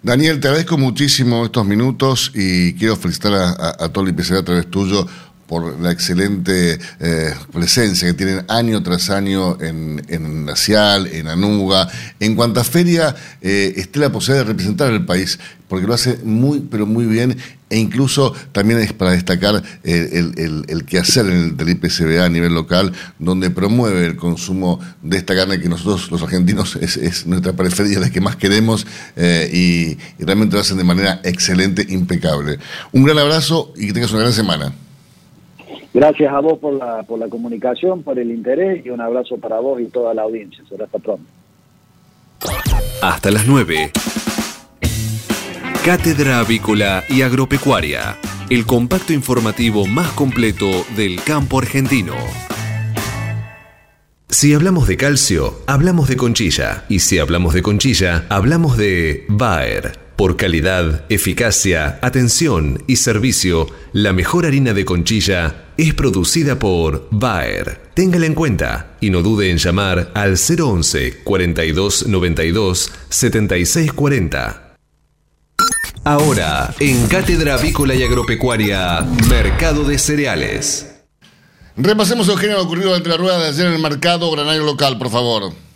Daniel, 0.00 0.38
te 0.38 0.46
agradezco 0.46 0.78
muchísimo 0.78 1.44
estos 1.44 1.66
minutos 1.66 2.30
y 2.34 2.74
quiero 2.74 2.94
felicitar 2.94 3.32
a, 3.32 3.48
a, 3.50 3.84
a 3.84 3.88
todo 3.88 4.04
el 4.04 4.10
IPCB 4.10 4.36
a 4.36 4.44
través 4.44 4.70
tuyo 4.70 5.04
por 5.48 5.80
la 5.80 5.90
excelente 5.90 6.78
eh, 7.00 7.34
presencia 7.50 8.06
que 8.06 8.14
tienen 8.14 8.44
año 8.48 8.82
tras 8.82 9.08
año 9.08 9.60
en, 9.60 10.04
en 10.08 10.44
la 10.44 10.54
CIAL, 10.54 11.06
en 11.06 11.26
Anuga. 11.26 11.88
En 12.20 12.36
cuanta 12.36 12.62
feria 12.62 13.16
eh, 13.40 13.72
esté 13.76 13.98
la 13.98 14.12
posibilidad 14.12 14.44
de 14.44 14.52
representar 14.52 14.92
al 14.92 15.06
país, 15.06 15.38
porque 15.66 15.86
lo 15.86 15.94
hace 15.94 16.18
muy, 16.22 16.60
pero 16.60 16.84
muy 16.84 17.06
bien, 17.06 17.38
e 17.70 17.78
incluso 17.78 18.34
también 18.52 18.80
es 18.80 18.92
para 18.92 19.12
destacar 19.12 19.62
el, 19.84 20.34
el, 20.36 20.64
el 20.68 20.84
quehacer 20.84 21.24
en 21.26 21.32
el, 21.32 21.56
del 21.56 21.70
IPCBA 21.70 22.26
a 22.26 22.28
nivel 22.28 22.52
local, 22.52 22.92
donde 23.18 23.48
promueve 23.48 24.04
el 24.04 24.16
consumo 24.16 24.80
de 25.02 25.16
esta 25.16 25.34
carne 25.34 25.60
que 25.60 25.68
nosotros 25.70 26.10
los 26.10 26.22
argentinos 26.22 26.76
es, 26.76 26.98
es 26.98 27.26
nuestra 27.26 27.54
preferida, 27.54 28.00
la 28.00 28.10
que 28.10 28.20
más 28.20 28.36
queremos, 28.36 28.86
eh, 29.16 29.48
y 29.50 30.22
realmente 30.22 30.56
lo 30.56 30.60
hacen 30.60 30.76
de 30.76 30.84
manera 30.84 31.22
excelente, 31.24 31.86
impecable. 31.88 32.58
Un 32.92 33.04
gran 33.04 33.18
abrazo 33.18 33.72
y 33.76 33.86
que 33.86 33.92
tengas 33.94 34.10
una 34.10 34.20
gran 34.20 34.34
semana. 34.34 34.72
Gracias 35.94 36.32
a 36.32 36.40
vos 36.40 36.58
por 36.58 36.74
la, 36.74 37.02
por 37.02 37.18
la 37.18 37.28
comunicación, 37.28 38.02
por 38.02 38.18
el 38.18 38.30
interés 38.30 38.84
y 38.84 38.90
un 38.90 39.00
abrazo 39.00 39.38
para 39.38 39.58
vos 39.60 39.80
y 39.80 39.86
toda 39.86 40.14
la 40.14 40.22
audiencia. 40.22 40.62
Será 40.68 40.84
hasta 40.84 40.98
pronto. 40.98 41.24
Hasta 43.02 43.30
las 43.30 43.46
9. 43.46 43.92
Cátedra 45.84 46.40
Avícola 46.40 47.04
y 47.08 47.22
Agropecuaria, 47.22 48.18
el 48.50 48.66
compacto 48.66 49.12
informativo 49.12 49.86
más 49.86 50.10
completo 50.12 50.66
del 50.96 51.22
campo 51.22 51.58
argentino. 51.58 52.14
Si 54.28 54.52
hablamos 54.52 54.86
de 54.86 54.98
calcio, 54.98 55.62
hablamos 55.66 56.08
de 56.08 56.16
conchilla. 56.16 56.84
Y 56.88 56.98
si 56.98 57.18
hablamos 57.18 57.54
de 57.54 57.62
conchilla, 57.62 58.26
hablamos 58.28 58.76
de 58.76 59.24
Bayer. 59.28 60.07
Por 60.18 60.36
calidad, 60.36 61.04
eficacia, 61.10 62.00
atención 62.02 62.82
y 62.88 62.96
servicio, 62.96 63.68
la 63.92 64.12
mejor 64.12 64.46
harina 64.46 64.74
de 64.74 64.84
conchilla 64.84 65.66
es 65.76 65.94
producida 65.94 66.58
por 66.58 67.06
Bayer. 67.12 67.80
Téngala 67.94 68.26
en 68.26 68.34
cuenta 68.34 68.96
y 69.00 69.10
no 69.10 69.22
dude 69.22 69.48
en 69.48 69.58
llamar 69.58 70.10
al 70.14 70.36
011 70.36 71.20
42 71.22 72.08
92 72.08 72.92
76 73.08 73.92
40. 73.92 74.74
Ahora, 76.02 76.74
en 76.80 77.06
Cátedra 77.06 77.54
Avícola 77.54 77.94
y 77.94 78.02
Agropecuaria, 78.02 79.06
Mercado 79.30 79.84
de 79.84 80.00
Cereales. 80.00 80.96
Repasemos, 81.76 82.28
Eugenio, 82.28 82.56
lo 82.56 82.64
ocurrido 82.64 82.96
entre 82.96 83.12
la 83.12 83.18
rueda 83.18 83.38
de 83.38 83.50
ayer 83.50 83.66
en 83.68 83.74
el 83.74 83.80
mercado 83.80 84.28
granario 84.32 84.64
local, 84.64 84.98
por 84.98 85.10
favor. 85.10 85.67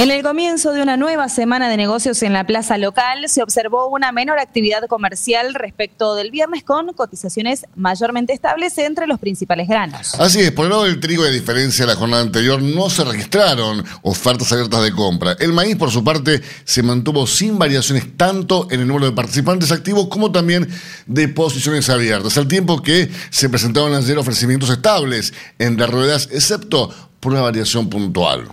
En 0.00 0.10
el 0.10 0.22
comienzo 0.22 0.72
de 0.72 0.80
una 0.80 0.96
nueva 0.96 1.28
semana 1.28 1.68
de 1.68 1.76
negocios 1.76 2.22
en 2.22 2.32
la 2.32 2.46
plaza 2.46 2.78
local 2.78 3.28
se 3.28 3.42
observó 3.42 3.88
una 3.88 4.12
menor 4.12 4.38
actividad 4.38 4.86
comercial 4.86 5.52
respecto 5.52 6.14
del 6.14 6.30
viernes 6.30 6.64
con 6.64 6.94
cotizaciones 6.94 7.66
mayormente 7.76 8.32
estables 8.32 8.78
entre 8.78 9.06
los 9.06 9.20
principales 9.20 9.68
granos. 9.68 10.18
Así 10.18 10.40
es, 10.40 10.52
por 10.52 10.64
el 10.64 10.70
lado 10.70 10.84
del 10.84 11.00
trigo, 11.00 11.24
a 11.24 11.28
diferencia 11.28 11.84
de 11.84 11.92
la 11.92 11.98
jornada 11.98 12.22
anterior, 12.22 12.62
no 12.62 12.88
se 12.88 13.04
registraron 13.04 13.84
ofertas 14.00 14.50
abiertas 14.52 14.82
de 14.84 14.92
compra. 14.92 15.36
El 15.38 15.52
maíz, 15.52 15.76
por 15.76 15.90
su 15.90 16.02
parte, 16.02 16.40
se 16.64 16.82
mantuvo 16.82 17.26
sin 17.26 17.58
variaciones 17.58 18.16
tanto 18.16 18.68
en 18.70 18.80
el 18.80 18.88
número 18.88 19.04
de 19.04 19.12
participantes 19.12 19.70
activos 19.70 20.08
como 20.08 20.32
también 20.32 20.66
de 21.04 21.28
posiciones 21.28 21.90
abiertas, 21.90 22.38
al 22.38 22.48
tiempo 22.48 22.80
que 22.80 23.10
se 23.28 23.50
presentaron 23.50 23.92
ayer 23.92 24.16
ofrecimientos 24.16 24.70
estables 24.70 25.34
en 25.58 25.76
las 25.76 25.90
ruedas, 25.90 26.30
excepto 26.32 26.88
por 27.20 27.32
una 27.32 27.42
variación 27.42 27.90
puntual. 27.90 28.48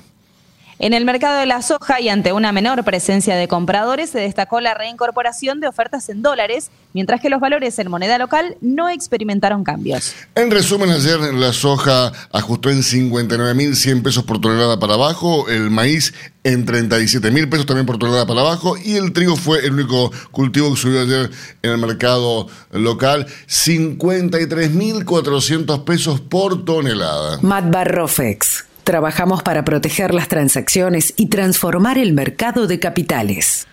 En 0.80 0.94
el 0.94 1.06
mercado 1.06 1.40
de 1.40 1.48
la 1.48 1.64
soja 1.64 2.00
y 2.02 2.10
ante 2.10 2.34
una 2.34 2.52
menor 2.52 2.84
presencia 2.84 3.36
de 3.36 3.48
compradores 3.48 4.12
se 4.12 4.20
destacó 4.20 4.62
la 4.62 4.76
reincorporación 4.76 5.60
de 5.60 5.68
ofertas 5.68 6.08
en 6.10 6.22
dólares, 6.22 6.70
mientras 6.94 7.20
que 7.20 7.32
los 7.32 7.40
valores 7.40 7.80
en 7.80 7.90
moneda 7.90 8.20
local 8.20 8.58
no 8.62 8.88
experimentaron 8.88 9.64
cambios. 9.64 10.14
En 10.36 10.52
resumen, 10.52 10.92
ayer 10.92 11.20
la 11.34 11.52
soja 11.52 12.12
ajustó 12.32 12.70
en 12.70 12.84
59.100 12.84 14.04
pesos 14.04 14.24
por 14.24 14.40
tonelada 14.40 14.80
para 14.80 14.94
abajo, 14.94 15.50
el 15.50 15.72
maíz 15.72 16.14
en 16.44 16.68
37.000 16.68 17.50
pesos 17.50 17.66
también 17.66 17.88
por 17.88 17.98
tonelada 17.98 18.28
para 18.28 18.42
abajo 18.42 18.78
y 18.78 18.98
el 18.98 19.14
trigo 19.14 19.36
fue 19.36 19.66
el 19.66 19.74
único 19.74 20.12
cultivo 20.30 20.70
que 20.70 20.78
subió 20.80 21.02
ayer 21.02 21.32
en 21.64 21.72
el 21.72 21.80
mercado 21.80 22.50
local, 22.72 23.26
53.400 23.48 25.84
pesos 25.86 26.22
por 26.22 26.66
tonelada. 26.66 27.40
Matt 27.42 27.72
Barrofex. 27.72 28.67
Trabajamos 28.88 29.44
para 29.44 29.66
proteger 29.66 30.14
las 30.14 30.30
transacciones 30.30 31.14
y 31.18 31.26
transformar 31.26 31.98
el 31.98 32.14
mercado 32.14 32.68
de 32.68 32.80
capitales. 32.80 33.68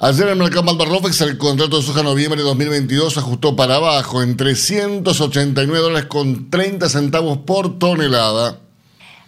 Ayer 0.00 0.26
el 0.26 0.34
mercado 0.34 0.64
Malbarrofex 0.64 1.20
el 1.20 1.38
contrato 1.38 1.76
de 1.76 1.84
soja 1.84 2.02
noviembre 2.02 2.40
de 2.40 2.48
2022 2.48 3.16
ajustó 3.16 3.54
para 3.54 3.76
abajo 3.76 4.24
en 4.24 4.36
389 4.36 5.78
dólares 5.78 6.08
con 6.08 6.50
30 6.50 6.88
centavos 6.88 7.38
por 7.46 7.78
tonelada. 7.78 8.58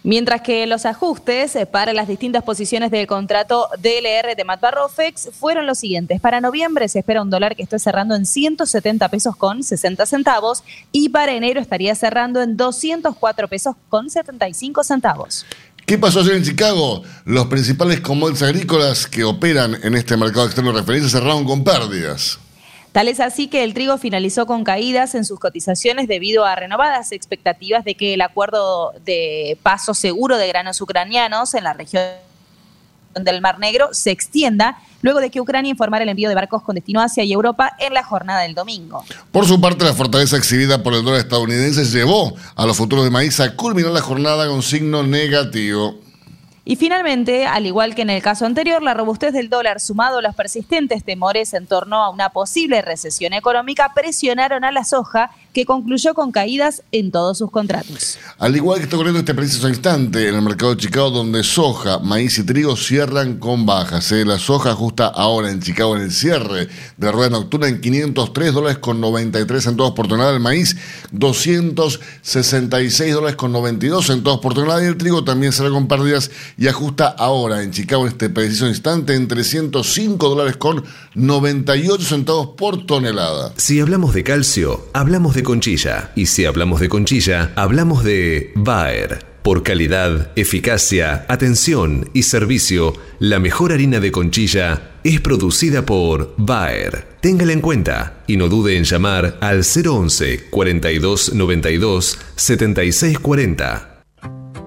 Mientras 0.03 0.41
que 0.41 0.65
los 0.65 0.85
ajustes 0.85 1.57
para 1.71 1.91
las 1.91 2.07
distintas 2.07 2.43
posiciones 2.43 2.89
del 2.89 3.05
contrato 3.05 3.67
DLR 3.79 4.35
de 4.35 4.43
Matt 4.45 4.61
Barrofex 4.61 5.29
fueron 5.33 5.65
los 5.65 5.77
siguientes. 5.79 6.21
Para 6.21 6.39
noviembre 6.39 6.87
se 6.87 6.99
espera 6.99 7.21
un 7.21 7.29
dólar 7.29 7.55
que 7.55 7.63
esté 7.63 7.79
cerrando 7.79 8.15
en 8.15 8.25
170 8.25 9.09
pesos 9.09 9.35
con 9.35 9.61
60 9.61 10.05
centavos 10.05 10.63
y 10.93 11.09
para 11.09 11.33
enero 11.33 11.59
estaría 11.59 11.93
cerrando 11.95 12.41
en 12.41 12.55
204 12.55 13.47
pesos 13.49 13.75
con 13.89 14.09
75 14.09 14.85
centavos. 14.85 15.45
¿Qué 15.85 15.97
pasó 15.97 16.21
ayer 16.21 16.35
en 16.35 16.43
Chicago? 16.43 17.03
Los 17.25 17.47
principales 17.47 17.99
commodities 17.99 18.43
agrícolas 18.43 19.07
que 19.07 19.23
operan 19.25 19.75
en 19.83 19.95
este 19.95 20.15
mercado 20.15 20.45
externo 20.45 20.71
de 20.71 20.79
referencia 20.79 21.09
cerraron 21.09 21.43
con 21.43 21.63
pérdidas. 21.63 22.39
Tal 22.99 23.07
es 23.07 23.21
así 23.21 23.47
que 23.47 23.63
el 23.63 23.73
trigo 23.73 23.97
finalizó 23.97 24.45
con 24.45 24.65
caídas 24.65 25.15
en 25.15 25.23
sus 25.23 25.39
cotizaciones 25.39 26.09
debido 26.09 26.43
a 26.43 26.53
renovadas 26.55 27.13
expectativas 27.13 27.85
de 27.85 27.95
que 27.95 28.13
el 28.13 28.19
acuerdo 28.19 28.91
de 29.05 29.57
paso 29.63 29.93
seguro 29.93 30.37
de 30.37 30.49
granos 30.49 30.81
ucranianos 30.81 31.53
en 31.53 31.63
la 31.63 31.71
región 31.71 32.03
del 33.15 33.39
Mar 33.39 33.57
Negro 33.57 33.87
se 33.93 34.11
extienda 34.11 34.79
luego 35.01 35.21
de 35.21 35.31
que 35.31 35.39
Ucrania 35.39 35.71
informara 35.71 36.03
el 36.03 36.09
envío 36.09 36.27
de 36.27 36.35
barcos 36.35 36.61
con 36.61 36.75
destino 36.75 36.99
a 36.99 37.05
Asia 37.05 37.23
y 37.23 37.31
Europa 37.31 37.71
en 37.79 37.93
la 37.93 38.03
jornada 38.03 38.41
del 38.41 38.53
domingo. 38.53 39.05
Por 39.31 39.47
su 39.47 39.61
parte, 39.61 39.85
la 39.85 39.93
fortaleza 39.93 40.35
exhibida 40.35 40.83
por 40.83 40.93
el 40.93 41.01
dólar 41.01 41.21
estadounidense 41.21 41.85
llevó 41.85 42.35
a 42.53 42.65
los 42.65 42.75
futuros 42.75 43.05
de 43.05 43.11
maíz 43.11 43.39
a 43.39 43.55
culminar 43.55 43.93
la 43.93 44.01
jornada 44.01 44.49
con 44.49 44.61
signo 44.61 45.03
negativo. 45.03 45.95
Y 46.69 46.75
finalmente, 46.75 47.47
al 47.47 47.65
igual 47.65 47.95
que 47.95 48.03
en 48.03 48.11
el 48.11 48.21
caso 48.21 48.45
anterior, 48.45 48.83
la 48.83 48.93
robustez 48.93 49.33
del 49.33 49.49
dólar 49.49 49.79
sumado 49.79 50.19
a 50.19 50.21
los 50.21 50.35
persistentes 50.35 51.03
temores 51.03 51.55
en 51.55 51.65
torno 51.65 51.95
a 51.95 52.11
una 52.11 52.29
posible 52.29 52.83
recesión 52.83 53.33
económica 53.33 53.91
presionaron 53.95 54.63
a 54.63 54.71
la 54.71 54.83
soja, 54.83 55.31
que 55.51 55.65
concluyó 55.65 56.13
con 56.13 56.31
caídas 56.31 56.83
en 56.91 57.11
todos 57.11 57.39
sus 57.39 57.49
contratos. 57.49 58.19
Al 58.37 58.55
igual 58.55 58.77
que 58.77 58.83
está 58.83 58.97
ocurriendo 58.97 59.19
este 59.19 59.33
preciso 59.33 59.67
instante 59.67 60.29
en 60.29 60.35
el 60.35 60.43
mercado 60.43 60.75
de 60.75 60.81
Chicago, 60.81 61.09
donde 61.09 61.43
soja, 61.43 61.97
maíz 61.97 62.37
y 62.37 62.43
trigo 62.43 62.75
cierran 62.77 63.39
con 63.39 63.65
bajas. 63.65 64.11
¿eh? 64.11 64.23
La 64.23 64.37
soja 64.37 64.69
ajusta 64.69 65.07
ahora 65.07 65.49
en 65.49 65.61
Chicago 65.61 65.95
en 65.95 66.03
el 66.03 66.11
cierre 66.11 66.67
de 66.97 67.05
la 67.05 67.11
rueda 67.11 67.31
nocturna 67.31 67.67
en 67.67 67.81
503 67.81 68.53
dólares 68.53 68.77
con 68.77 69.01
93 69.01 69.63
centavos 69.63 69.93
por 69.93 70.07
tonelada. 70.07 70.35
El 70.35 70.39
maíz, 70.39 70.77
266 71.13 73.11
dólares 73.11 73.35
con 73.35 73.51
92 73.51 74.05
centavos 74.05 74.41
por 74.41 74.53
tonelada. 74.53 74.83
Y 74.83 74.85
el 74.85 74.97
trigo 74.97 75.23
también 75.23 75.51
será 75.51 75.71
con 75.71 75.87
pérdidas 75.87 76.29
y 76.59 76.67
ajusta 76.67 77.07
ahora 77.07 77.63
en 77.63 77.71
Chicago 77.71 78.03
en 78.03 78.09
este 78.09 78.29
preciso 78.29 78.67
instante 78.67 79.15
en 79.15 79.29
305 79.29 80.27
dólares 80.27 80.57
con 80.57 80.83
98 81.15 82.03
centavos 82.03 82.49
por 82.57 82.85
tonelada. 82.85 83.53
Si 83.55 83.79
hablamos 83.79 84.13
de 84.13 84.23
calcio, 84.25 84.89
hablamos 84.93 85.35
de 85.35 85.43
conchilla. 85.43 86.11
Y 86.15 86.25
si 86.25 86.43
hablamos 86.43 86.81
de 86.81 86.89
conchilla, 86.89 87.53
hablamos 87.55 88.03
de 88.03 88.51
Bayer. 88.55 89.25
Por 89.41 89.63
calidad, 89.63 90.31
eficacia, 90.35 91.25
atención 91.29 92.09
y 92.13 92.23
servicio, 92.23 92.93
la 93.19 93.39
mejor 93.39 93.71
harina 93.71 94.01
de 94.01 94.11
conchilla 94.11 94.91
es 95.05 95.21
producida 95.21 95.85
por 95.85 96.33
Bayer. 96.35 97.07
Téngala 97.21 97.53
en 97.53 97.61
cuenta 97.61 98.23
y 98.27 98.35
no 98.35 98.49
dude 98.49 98.75
en 98.75 98.83
llamar 98.83 99.37
al 99.39 99.63
011 99.63 100.49
42 100.49 101.33
92 101.35 102.19
76 102.35 103.19
40. 103.19 103.88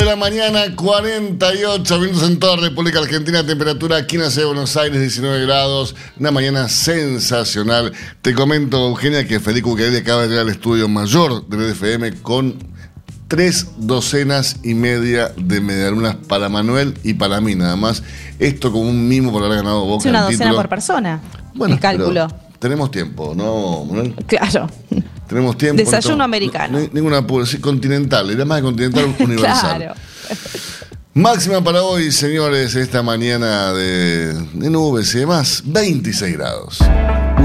De 0.00 0.06
la 0.06 0.16
mañana, 0.16 0.74
48 0.74 1.98
minutos 1.98 2.22
en 2.22 2.38
toda 2.38 2.56
República 2.56 3.00
Argentina. 3.00 3.44
Temperatura 3.44 3.98
aquí 3.98 4.16
en 4.16 4.22
la 4.22 4.30
ciudad 4.30 4.48
de 4.48 4.54
Buenos 4.54 4.74
Aires, 4.78 4.98
19 4.98 5.44
grados. 5.44 5.94
Una 6.18 6.30
mañana 6.30 6.70
sensacional. 6.70 7.92
Te 8.22 8.34
comento, 8.34 8.88
Eugenia, 8.88 9.26
que 9.26 9.40
Federico 9.40 9.68
Bucarelli 9.68 9.98
acaba 9.98 10.22
de 10.22 10.28
llegar 10.28 10.44
al 10.44 10.48
estudio 10.48 10.88
mayor 10.88 11.46
del 11.48 11.62
EDFM 11.62 12.22
con 12.22 12.56
tres 13.28 13.66
docenas 13.76 14.56
y 14.62 14.72
media 14.72 15.32
de 15.36 15.60
medialunas 15.60 16.16
para 16.28 16.48
Manuel 16.48 16.94
y 17.02 17.14
para 17.14 17.42
mí, 17.42 17.54
nada 17.54 17.76
más. 17.76 18.02
Esto 18.38 18.72
como 18.72 18.88
un 18.88 19.06
mimo 19.06 19.30
por 19.32 19.44
haber 19.44 19.58
ganado 19.58 19.84
Boca. 19.84 20.04
Es 20.04 20.10
una 20.10 20.20
el 20.20 20.24
docena 20.24 20.44
título. 20.44 20.56
por 20.56 20.68
persona. 20.70 21.20
Bueno, 21.54 21.74
el 21.74 21.80
cálculo. 21.80 22.28
pero 22.28 22.49
Tenemos 22.60 22.90
tiempo, 22.90 23.34
¿no, 23.34 23.84
Manuel? 23.86 24.14
Claro. 24.26 24.68
Tenemos 25.26 25.56
tiempo. 25.56 25.82
Desayuno 25.82 26.18
no- 26.18 26.24
americano. 26.24 26.78
no- 26.78 26.88
ninguna 26.92 27.18
apuro, 27.18 27.44
sí, 27.46 27.58
continental, 27.58 28.30
era 28.30 28.44
más 28.44 28.58
de 28.58 28.62
continental 28.62 29.16
universal. 29.18 29.76
Claro. 29.78 29.94
Máxima 31.14 31.62
para 31.64 31.82
hoy, 31.82 32.12
señores, 32.12 32.74
esta 32.76 33.02
mañana 33.02 33.72
de, 33.72 34.34
de 34.34 34.70
nubes 34.70 35.12
y 35.14 35.18
demás, 35.20 35.62
26 35.66 36.36
grados. 36.36 36.78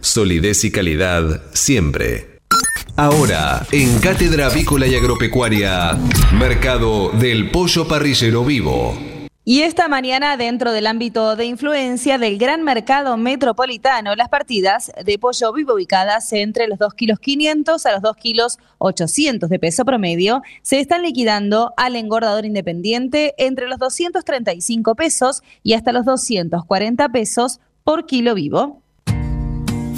Solidez 0.00 0.64
y 0.64 0.70
calidad 0.70 1.42
siempre. 1.52 2.38
Ahora, 2.96 3.64
en 3.70 4.00
Cátedra 4.00 4.46
Avícola 4.46 4.86
y 4.86 4.96
Agropecuaria, 4.96 5.96
Mercado 6.32 7.10
del 7.10 7.50
Pollo 7.50 7.86
Parrillero 7.86 8.44
Vivo. 8.44 8.98
Y 9.44 9.62
esta 9.62 9.88
mañana, 9.88 10.36
dentro 10.36 10.72
del 10.72 10.86
ámbito 10.86 11.34
de 11.34 11.46
influencia 11.46 12.18
del 12.18 12.36
gran 12.36 12.64
mercado 12.64 13.16
metropolitano, 13.16 14.14
las 14.14 14.28
partidas 14.28 14.92
de 15.02 15.18
pollo 15.18 15.54
vivo 15.54 15.72
ubicadas 15.72 16.30
entre 16.34 16.68
los 16.68 16.78
2 16.78 16.92
kilos 16.92 17.18
500 17.18 17.86
a 17.86 17.92
los 17.92 18.02
2 18.02 18.16
kilos 18.16 18.58
800 18.76 19.48
de 19.48 19.58
peso 19.58 19.86
promedio 19.86 20.42
se 20.60 20.80
están 20.80 21.02
liquidando 21.02 21.72
al 21.78 21.96
engordador 21.96 22.44
independiente 22.44 23.34
entre 23.38 23.68
los 23.68 23.78
235 23.78 24.94
pesos 24.96 25.42
y 25.62 25.72
hasta 25.72 25.92
los 25.92 26.04
240 26.04 27.08
pesos 27.08 27.60
por 27.84 28.04
kilo 28.04 28.34
vivo. 28.34 28.82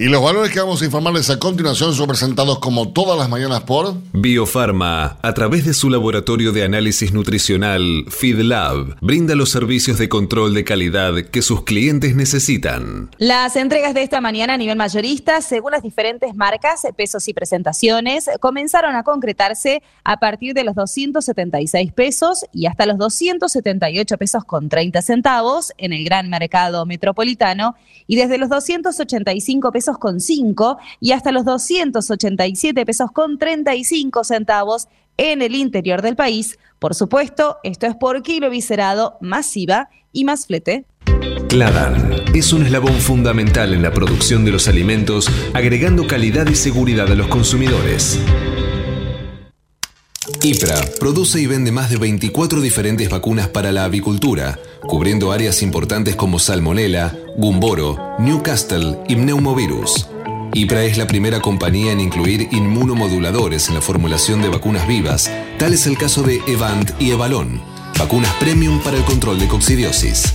Y 0.00 0.04
los 0.04 0.22
valores 0.22 0.52
que 0.52 0.60
vamos 0.60 0.80
a 0.80 0.84
informarles 0.84 1.28
a 1.28 1.40
continuación 1.40 1.92
son 1.92 2.06
presentados 2.06 2.60
como 2.60 2.92
todas 2.92 3.18
las 3.18 3.28
mañanas 3.28 3.62
por 3.62 3.94
Biofarma, 4.12 5.18
a 5.20 5.34
través 5.34 5.64
de 5.64 5.74
su 5.74 5.90
laboratorio 5.90 6.52
de 6.52 6.62
análisis 6.62 7.12
nutricional 7.12 8.04
FeedLab, 8.08 8.96
brinda 9.00 9.34
los 9.34 9.50
servicios 9.50 9.98
de 9.98 10.08
control 10.08 10.54
de 10.54 10.62
calidad 10.62 11.16
que 11.32 11.42
sus 11.42 11.64
clientes 11.64 12.14
necesitan. 12.14 13.10
Las 13.18 13.56
entregas 13.56 13.92
de 13.92 14.04
esta 14.04 14.20
mañana 14.20 14.54
a 14.54 14.56
nivel 14.56 14.76
mayorista, 14.76 15.40
según 15.40 15.72
las 15.72 15.82
diferentes 15.82 16.32
marcas, 16.36 16.86
pesos 16.96 17.26
y 17.26 17.34
presentaciones, 17.34 18.30
comenzaron 18.38 18.94
a 18.94 19.02
concretarse 19.02 19.82
a 20.04 20.18
partir 20.20 20.54
de 20.54 20.62
los 20.62 20.76
276 20.76 21.92
pesos 21.92 22.44
y 22.52 22.66
hasta 22.66 22.86
los 22.86 22.98
278 22.98 24.16
pesos 24.16 24.44
con 24.44 24.68
30 24.68 25.02
centavos 25.02 25.72
en 25.76 25.92
el 25.92 26.04
gran 26.04 26.30
mercado 26.30 26.86
metropolitano 26.86 27.74
y 28.06 28.14
desde 28.14 28.38
los 28.38 28.48
285 28.48 29.72
pesos 29.72 29.87
con 29.96 30.20
5 30.20 30.76
y 31.00 31.12
hasta 31.12 31.32
los 31.32 31.46
287 31.46 32.84
pesos 32.84 33.10
con 33.12 33.38
35 33.38 34.24
centavos 34.24 34.88
en 35.16 35.40
el 35.40 35.54
interior 35.54 36.02
del 36.02 36.16
país. 36.16 36.58
Por 36.78 36.94
supuesto, 36.94 37.56
esto 37.62 37.86
es 37.86 37.96
por 37.96 38.22
kilo 38.22 38.50
viscerado, 38.50 39.16
masiva 39.22 39.88
y 40.12 40.24
más 40.24 40.46
flete. 40.46 40.84
Cladan 41.48 42.12
es 42.34 42.52
un 42.52 42.62
eslabón 42.62 42.94
fundamental 42.94 43.72
en 43.72 43.82
la 43.82 43.92
producción 43.92 44.44
de 44.44 44.52
los 44.52 44.68
alimentos, 44.68 45.30
agregando 45.54 46.06
calidad 46.06 46.46
y 46.46 46.54
seguridad 46.54 47.10
a 47.10 47.14
los 47.14 47.28
consumidores. 47.28 48.20
IPRA 50.42 50.80
produce 51.00 51.40
y 51.40 51.46
vende 51.46 51.72
más 51.72 51.90
de 51.90 51.96
24 51.96 52.60
diferentes 52.60 53.08
vacunas 53.08 53.48
para 53.48 53.72
la 53.72 53.84
avicultura, 53.84 54.58
cubriendo 54.86 55.32
áreas 55.32 55.62
importantes 55.62 56.16
como 56.16 56.38
Salmonella, 56.38 57.16
Gumboro, 57.36 57.98
Newcastle 58.18 58.98
y 59.08 59.16
Pneumovirus. 59.16 60.08
IPRA 60.54 60.84
es 60.84 60.96
la 60.96 61.06
primera 61.06 61.40
compañía 61.40 61.92
en 61.92 62.00
incluir 62.00 62.48
inmunomoduladores 62.52 63.68
en 63.68 63.74
la 63.74 63.80
formulación 63.80 64.40
de 64.40 64.48
vacunas 64.48 64.86
vivas, 64.86 65.30
tal 65.58 65.72
es 65.72 65.86
el 65.86 65.98
caso 65.98 66.22
de 66.22 66.40
Evant 66.46 66.90
y 67.00 67.10
Evalon, 67.10 67.60
vacunas 67.98 68.32
premium 68.34 68.80
para 68.80 68.96
el 68.96 69.04
control 69.04 69.38
de 69.38 69.48
coccidiosis. 69.48 70.34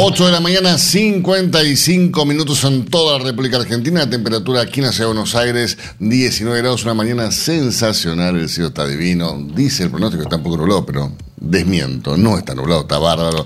8 0.00 0.26
de 0.26 0.30
la 0.30 0.38
mañana, 0.38 0.78
55 0.78 2.24
minutos 2.24 2.62
en 2.62 2.84
toda 2.84 3.18
la 3.18 3.24
República 3.24 3.56
Argentina. 3.56 4.08
Temperatura 4.08 4.60
aquí 4.60 4.78
en 4.78 4.86
la 4.86 4.92
ciudad 4.92 5.08
de 5.08 5.14
Buenos 5.14 5.34
Aires, 5.34 5.76
19 5.98 6.60
grados, 6.60 6.84
una 6.84 6.94
mañana 6.94 7.32
sensacional. 7.32 8.36
El 8.36 8.48
cielo 8.48 8.68
está 8.68 8.86
divino. 8.86 9.36
Dice 9.56 9.82
el 9.82 9.90
pronóstico 9.90 10.22
está 10.22 10.36
un 10.36 10.44
poco 10.44 10.58
nublado, 10.58 10.86
pero 10.86 11.12
desmiento. 11.36 12.16
No 12.16 12.38
está 12.38 12.54
nublado, 12.54 12.82
está 12.82 12.98
bárbaro. 12.98 13.44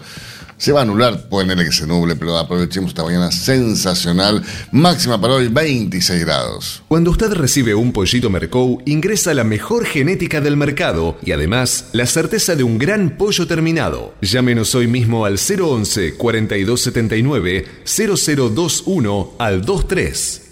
Se 0.62 0.70
va 0.70 0.78
a 0.78 0.82
anular, 0.84 1.28
pueden 1.28 1.58
que 1.58 1.72
se 1.72 1.88
nuble, 1.88 2.14
pero 2.14 2.38
aprovechemos 2.38 2.90
esta 2.90 3.02
mañana 3.02 3.32
sensacional. 3.32 4.44
Máxima 4.70 5.20
para 5.20 5.34
hoy, 5.34 5.48
26 5.48 6.24
grados. 6.24 6.84
Cuando 6.86 7.10
usted 7.10 7.32
recibe 7.32 7.74
un 7.74 7.90
pollito 7.92 8.30
Mercou, 8.30 8.80
ingresa 8.86 9.34
la 9.34 9.42
mejor 9.42 9.84
genética 9.86 10.40
del 10.40 10.56
mercado 10.56 11.16
y 11.24 11.32
además 11.32 11.86
la 11.90 12.06
certeza 12.06 12.54
de 12.54 12.62
un 12.62 12.78
gran 12.78 13.16
pollo 13.16 13.48
terminado. 13.48 14.14
Llámenos 14.20 14.72
hoy 14.76 14.86
mismo 14.86 15.24
al 15.24 15.36
011 15.36 16.14
4279 16.14 17.64
0021 17.84 19.32
al 19.40 19.62
23. 19.62 20.51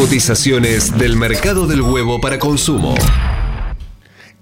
Cotizaciones 0.00 0.96
del 0.96 1.14
mercado 1.14 1.66
del 1.66 1.82
huevo 1.82 2.22
para 2.22 2.38
consumo. 2.38 2.94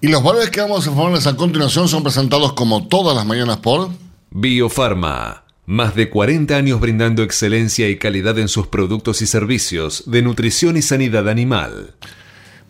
Y 0.00 0.06
los 0.06 0.22
valores 0.22 0.50
que 0.50 0.60
vamos 0.60 0.86
a 0.86 0.90
informarles 0.90 1.26
a 1.26 1.34
continuación 1.34 1.88
son 1.88 2.04
presentados 2.04 2.52
como 2.52 2.86
todas 2.86 3.16
las 3.16 3.26
mañanas 3.26 3.56
por 3.56 3.88
Biofarma. 4.30 5.42
Más 5.66 5.96
de 5.96 6.10
40 6.10 6.54
años 6.54 6.78
brindando 6.78 7.24
excelencia 7.24 7.88
y 7.88 7.98
calidad 7.98 8.38
en 8.38 8.46
sus 8.46 8.68
productos 8.68 9.20
y 9.20 9.26
servicios 9.26 10.04
de 10.06 10.22
nutrición 10.22 10.76
y 10.76 10.82
sanidad 10.82 11.28
animal. 11.28 11.96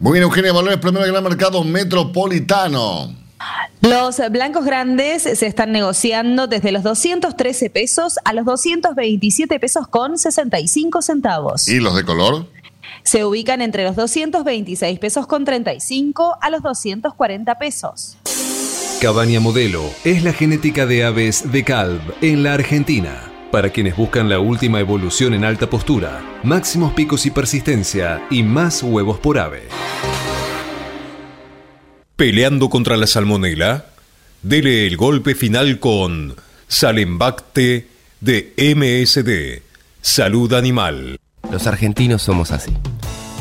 Muy 0.00 0.14
bien, 0.14 0.22
Eugenia, 0.22 0.54
valores 0.54 0.78
primero 0.78 1.04
del 1.04 1.12
gran 1.12 1.24
mercado 1.24 1.62
metropolitano. 1.64 3.14
Los 3.82 4.18
blancos 4.30 4.64
grandes 4.64 5.24
se 5.24 5.46
están 5.46 5.72
negociando 5.72 6.46
desde 6.46 6.72
los 6.72 6.82
213 6.82 7.68
pesos 7.68 8.14
a 8.24 8.32
los 8.32 8.46
227 8.46 9.60
pesos 9.60 9.86
con 9.88 10.16
65 10.16 11.02
centavos. 11.02 11.68
¿Y 11.68 11.80
los 11.80 11.94
de 11.94 12.04
color? 12.04 12.46
Se 13.08 13.24
ubican 13.24 13.62
entre 13.62 13.84
los 13.84 13.96
226 13.96 14.98
pesos 14.98 15.26
con 15.26 15.46
35 15.46 16.36
a 16.42 16.50
los 16.50 16.62
240 16.62 17.58
pesos. 17.58 18.18
Cabaña 19.00 19.40
Modelo 19.40 19.82
es 20.04 20.22
la 20.22 20.34
genética 20.34 20.84
de 20.84 21.04
aves 21.04 21.50
de 21.50 21.64
Calv 21.64 22.02
en 22.20 22.42
la 22.42 22.52
Argentina. 22.52 23.32
Para 23.50 23.70
quienes 23.70 23.96
buscan 23.96 24.28
la 24.28 24.40
última 24.40 24.78
evolución 24.80 25.32
en 25.32 25.44
alta 25.46 25.70
postura, 25.70 26.22
máximos 26.42 26.92
picos 26.92 27.24
y 27.24 27.30
persistencia 27.30 28.26
y 28.30 28.42
más 28.42 28.82
huevos 28.82 29.18
por 29.18 29.38
ave. 29.38 29.62
Peleando 32.14 32.68
contra 32.68 32.98
la 32.98 33.06
salmonela, 33.06 33.86
dele 34.42 34.86
el 34.86 34.98
golpe 34.98 35.34
final 35.34 35.80
con 35.80 36.36
Salembacte 36.66 37.88
de 38.20 38.52
MSD, 38.58 39.62
Salud 40.02 40.52
Animal. 40.52 41.18
Los 41.50 41.66
argentinos 41.66 42.20
somos 42.20 42.50
así. 42.50 42.76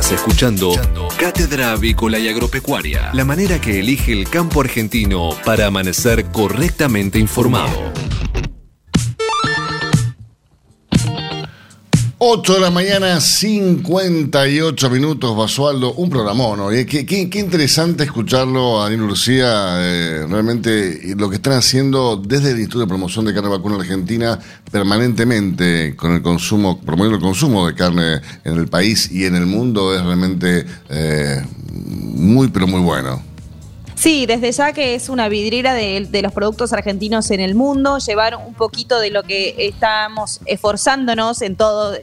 Escuchando 0.00 0.72
Cátedra 1.18 1.72
Avícola 1.72 2.18
y 2.18 2.26
Agropecuaria, 2.26 3.10
la 3.12 3.24
manera 3.26 3.60
que 3.60 3.80
elige 3.80 4.12
el 4.12 4.28
campo 4.28 4.62
argentino 4.62 5.28
para 5.44 5.66
amanecer 5.66 6.24
correctamente 6.32 7.18
informado. 7.18 7.92
8 12.22 12.52
de 12.54 12.60
la 12.60 12.70
mañana, 12.70 13.18
58 13.18 14.90
minutos, 14.90 15.34
Basualdo, 15.34 15.94
un 15.94 16.10
programón, 16.10 16.58
¿no? 16.58 16.70
Y 16.70 16.84
Qué, 16.84 17.06
qué- 17.06 17.30
qué 17.30 17.38
interesante 17.38 18.04
escucharlo 18.04 18.78
a 18.82 18.90
Daniel 18.90 19.06
Lucía, 19.08 19.46
eh, 19.78 20.26
realmente 20.28 21.14
lo 21.16 21.30
que 21.30 21.36
están 21.36 21.54
haciendo 21.54 22.18
desde 22.22 22.50
el 22.50 22.58
Instituto 22.58 22.80
de 22.80 22.88
Promoción 22.88 23.24
de 23.24 23.32
Carne 23.32 23.48
Vacuna 23.48 23.76
Argentina 23.76 24.38
permanentemente 24.70 25.96
con 25.96 26.12
el 26.12 26.20
consumo, 26.20 26.78
promoviendo 26.82 27.16
el 27.16 27.22
consumo 27.22 27.66
de 27.66 27.74
carne 27.74 28.20
en 28.44 28.52
el 28.58 28.68
país 28.68 29.10
y 29.10 29.24
en 29.24 29.34
el 29.36 29.46
mundo 29.46 29.94
es 29.94 30.04
realmente 30.04 30.66
eh, 30.90 31.42
muy, 31.72 32.48
pero 32.48 32.66
muy 32.66 32.80
bueno. 32.82 33.29
Sí, 34.00 34.24
desde 34.24 34.50
ya 34.50 34.72
que 34.72 34.94
es 34.94 35.10
una 35.10 35.28
vidriera 35.28 35.74
de, 35.74 36.22
los 36.22 36.32
productos 36.32 36.72
argentinos 36.72 37.30
en 37.30 37.38
el 37.38 37.54
mundo, 37.54 37.98
llevar 37.98 38.34
un 38.34 38.54
poquito 38.54 38.98
de 38.98 39.10
lo 39.10 39.24
que 39.24 39.54
estamos 39.58 40.40
esforzándonos 40.46 41.42
en 41.42 41.54
todo, 41.54 41.98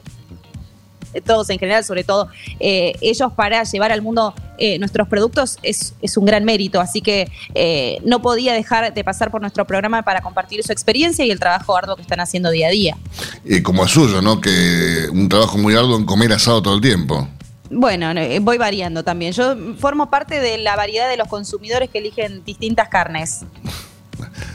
todos 1.26 1.50
en 1.50 1.58
general, 1.58 1.82
sobre 1.82 2.04
todo 2.04 2.28
eh, 2.60 2.92
ellos 3.00 3.32
para 3.32 3.64
llevar 3.64 3.90
al 3.90 4.00
mundo 4.00 4.32
eh, 4.58 4.78
nuestros 4.78 5.08
productos 5.08 5.58
es, 5.64 5.94
es 6.00 6.16
un 6.16 6.24
gran 6.24 6.44
mérito. 6.44 6.80
Así 6.80 7.00
que 7.00 7.32
eh, 7.56 7.98
no 8.04 8.22
podía 8.22 8.52
dejar 8.52 8.94
de 8.94 9.02
pasar 9.02 9.32
por 9.32 9.40
nuestro 9.40 9.66
programa 9.66 10.02
para 10.02 10.20
compartir 10.20 10.62
su 10.62 10.70
experiencia 10.70 11.24
y 11.24 11.32
el 11.32 11.40
trabajo 11.40 11.76
arduo 11.76 11.96
que 11.96 12.02
están 12.02 12.20
haciendo 12.20 12.52
día 12.52 12.68
a 12.68 12.70
día. 12.70 12.96
Y 13.44 13.60
como 13.62 13.84
es 13.84 13.90
suyo, 13.90 14.22
¿no? 14.22 14.40
Que 14.40 15.08
un 15.10 15.28
trabajo 15.28 15.58
muy 15.58 15.74
arduo 15.74 15.96
en 15.96 16.04
comer 16.04 16.32
asado 16.32 16.62
todo 16.62 16.76
el 16.76 16.80
tiempo. 16.80 17.26
Bueno, 17.70 18.10
eh, 18.12 18.38
voy 18.40 18.58
variando 18.58 19.04
también. 19.04 19.32
Yo 19.32 19.56
formo 19.78 20.10
parte 20.10 20.40
de 20.40 20.58
la 20.58 20.76
variedad 20.76 21.08
de 21.08 21.16
los 21.16 21.28
consumidores 21.28 21.90
que 21.90 21.98
eligen 21.98 22.44
distintas 22.44 22.88
carnes. 22.88 23.40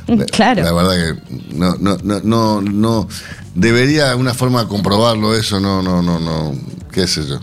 Claro. 0.33 0.61
La 0.61 0.73
verdad 0.73 0.91
que 0.91 1.55
no, 1.55 1.75
no, 1.77 1.97
no, 2.03 2.19
no, 2.21 2.61
no 2.61 3.07
debería 3.55 4.13
una 4.17 4.33
forma 4.33 4.63
de 4.63 4.67
comprobarlo 4.67 5.33
eso, 5.33 5.61
no, 5.61 5.81
no, 5.81 6.01
no, 6.01 6.19
no, 6.19 6.53
qué 6.91 7.07
sé 7.07 7.25
yo. 7.25 7.39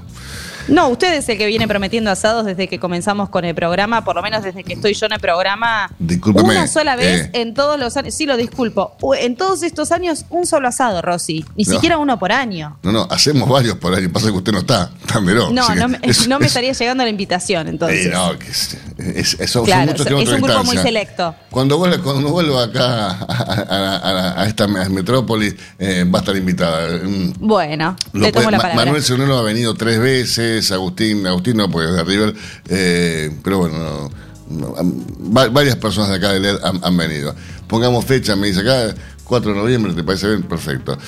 No, 0.71 0.89
usted 0.89 1.15
es 1.15 1.29
el 1.29 1.37
que 1.39 1.47
viene 1.47 1.67
prometiendo 1.69 2.11
asados 2.11 2.47
desde 2.47 2.69
que 2.69 2.79
comenzamos 2.79 3.29
con 3.29 3.45
el 3.45 3.55
programa, 3.55 4.05
por 4.05 4.17
lo 4.17 4.23
menos 4.23 4.43
desde 4.43 4.65
que 4.65 4.73
estoy 4.75 4.95
yo 4.95 5.07
en 5.07 5.13
el 5.13 5.21
programa. 5.21 5.91
Discúlpeme, 5.99 6.51
Una 6.51 6.67
sola 6.67 6.97
vez 6.97 7.23
eh. 7.27 7.31
en 7.35 7.55
todos 7.55 7.79
los 7.79 7.97
años. 7.97 8.15
Sí, 8.15 8.25
lo 8.27 8.37
disculpo. 8.37 8.97
En 9.19 9.37
todos 9.37 9.63
estos 9.63 9.93
años, 9.93 10.25
un 10.31 10.47
solo 10.47 10.69
asado, 10.69 11.03
Rosy. 11.03 11.45
Ni 11.57 11.65
No. 11.65 11.73
siquiera 11.75 11.99
uno 11.99 12.19
por 12.19 12.33
año. 12.33 12.79
No, 12.83 12.93
no, 12.93 13.07
hacemos 13.11 13.49
varios 13.49 13.77
por 13.77 13.95
año, 13.95 14.11
pasa 14.13 14.27
que 14.27 14.33
usted 14.33 14.53
no 14.53 14.61
está, 14.61 14.91
tan 15.07 15.27
veloz. 15.27 15.53
No, 15.53 15.75
no 15.75 15.89
me, 15.89 15.99
es- 16.03 16.29
no 16.29 16.39
me 16.39 16.47
es- 16.47 16.51
estaría 16.53 16.73
llegando 16.73 17.05
la 17.05 17.11
invitación, 17.11 17.69
entonces. 17.69 18.07
eh, 18.07 18.11
no, 18.13 18.39
que 18.39 18.49
es, 18.49 19.37
son, 19.51 19.65
claro, 19.65 19.93
es 19.93 20.29
un 20.29 20.41
grupo 20.41 20.65
muy 20.65 20.77
selecto. 20.79 21.35
Cuando 21.51 21.79
vuelva, 21.79 21.99
cuando 22.03 22.31
vuelva 22.31 22.65
acá 22.65 23.11
a, 23.11 23.25
a- 23.69 23.97
a- 23.97 24.43
a 24.43 24.47
esta 24.47 24.67
metrópolis, 24.69 25.55
eh, 25.79 26.05
va 26.05 26.19
a 26.19 26.23
estar 26.23 26.37
invitada. 26.37 27.01
Bueno, 27.39 27.97
le 28.13 28.33
tomo 28.33 28.51
la 28.51 28.59
palabra. 28.59 28.85
Manuel 28.85 29.03
Cerunelo 29.03 29.39
ha 29.39 29.43
venido 29.43 29.75
tres 29.75 29.99
veces, 29.99 30.60
Agustín, 30.71 31.27
Agustín 31.27 31.57
no, 31.57 31.71
pues 31.71 31.93
de 31.93 32.05
River, 32.05 32.35
eh, 32.69 33.31
pero 33.43 33.59
bueno, 33.59 33.79
no, 33.79 34.75
no, 34.75 35.51
varias 35.51 35.77
personas 35.77 36.11
de 36.11 36.17
acá 36.17 36.33
de 36.33 36.41
LED 36.41 36.59
han, 36.63 36.81
han 36.83 36.97
venido. 36.97 37.35
Pongamos 37.67 38.05
fecha, 38.05 38.37
me 38.37 38.49
dice 38.49 38.61
acá, 38.61 38.95
4 39.25 39.53
de 39.53 39.59
noviembre, 39.59 39.93
¿te 39.95 40.03
parece 40.03 40.29
bien? 40.29 40.43
Perfecto. 40.43 40.99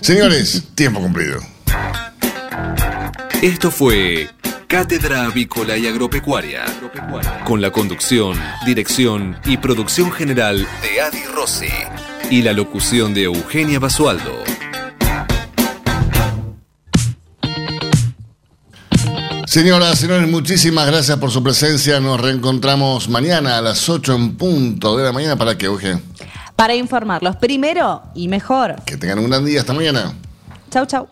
Señores, 0.00 0.64
tiempo 0.74 1.00
cumplido. 1.00 1.40
Esto 3.42 3.70
fue 3.70 4.28
Cátedra 4.66 5.24
Avícola 5.24 5.78
y 5.78 5.86
Agropecuaria, 5.86 6.64
con 7.44 7.62
la 7.62 7.70
conducción, 7.70 8.38
dirección 8.66 9.38
y 9.46 9.56
producción 9.56 10.12
general 10.12 10.68
de 10.82 11.00
Adi 11.00 11.24
Rossi 11.34 11.72
y 12.30 12.42
la 12.42 12.52
locución 12.52 13.14
de 13.14 13.24
Eugenia 13.24 13.78
Basualdo. 13.80 14.44
Señoras, 19.50 19.98
señores, 19.98 20.28
muchísimas 20.28 20.86
gracias 20.86 21.18
por 21.18 21.32
su 21.32 21.42
presencia. 21.42 21.98
Nos 21.98 22.20
reencontramos 22.20 23.08
mañana 23.08 23.58
a 23.58 23.60
las 23.60 23.88
8 23.88 24.14
en 24.14 24.36
punto 24.36 24.96
de 24.96 25.02
la 25.02 25.10
mañana 25.10 25.34
para 25.34 25.58
que, 25.58 25.66
Euge, 25.66 25.98
Para 26.54 26.76
informarlos 26.76 27.34
primero 27.34 28.00
y 28.14 28.28
mejor. 28.28 28.76
que 28.86 28.96
tengan 28.96 29.18
un 29.18 29.28
gran 29.28 29.44
día. 29.44 29.58
Hasta 29.58 29.72
mañana. 29.72 30.14
Chau, 30.70 30.86
chau. 30.86 31.08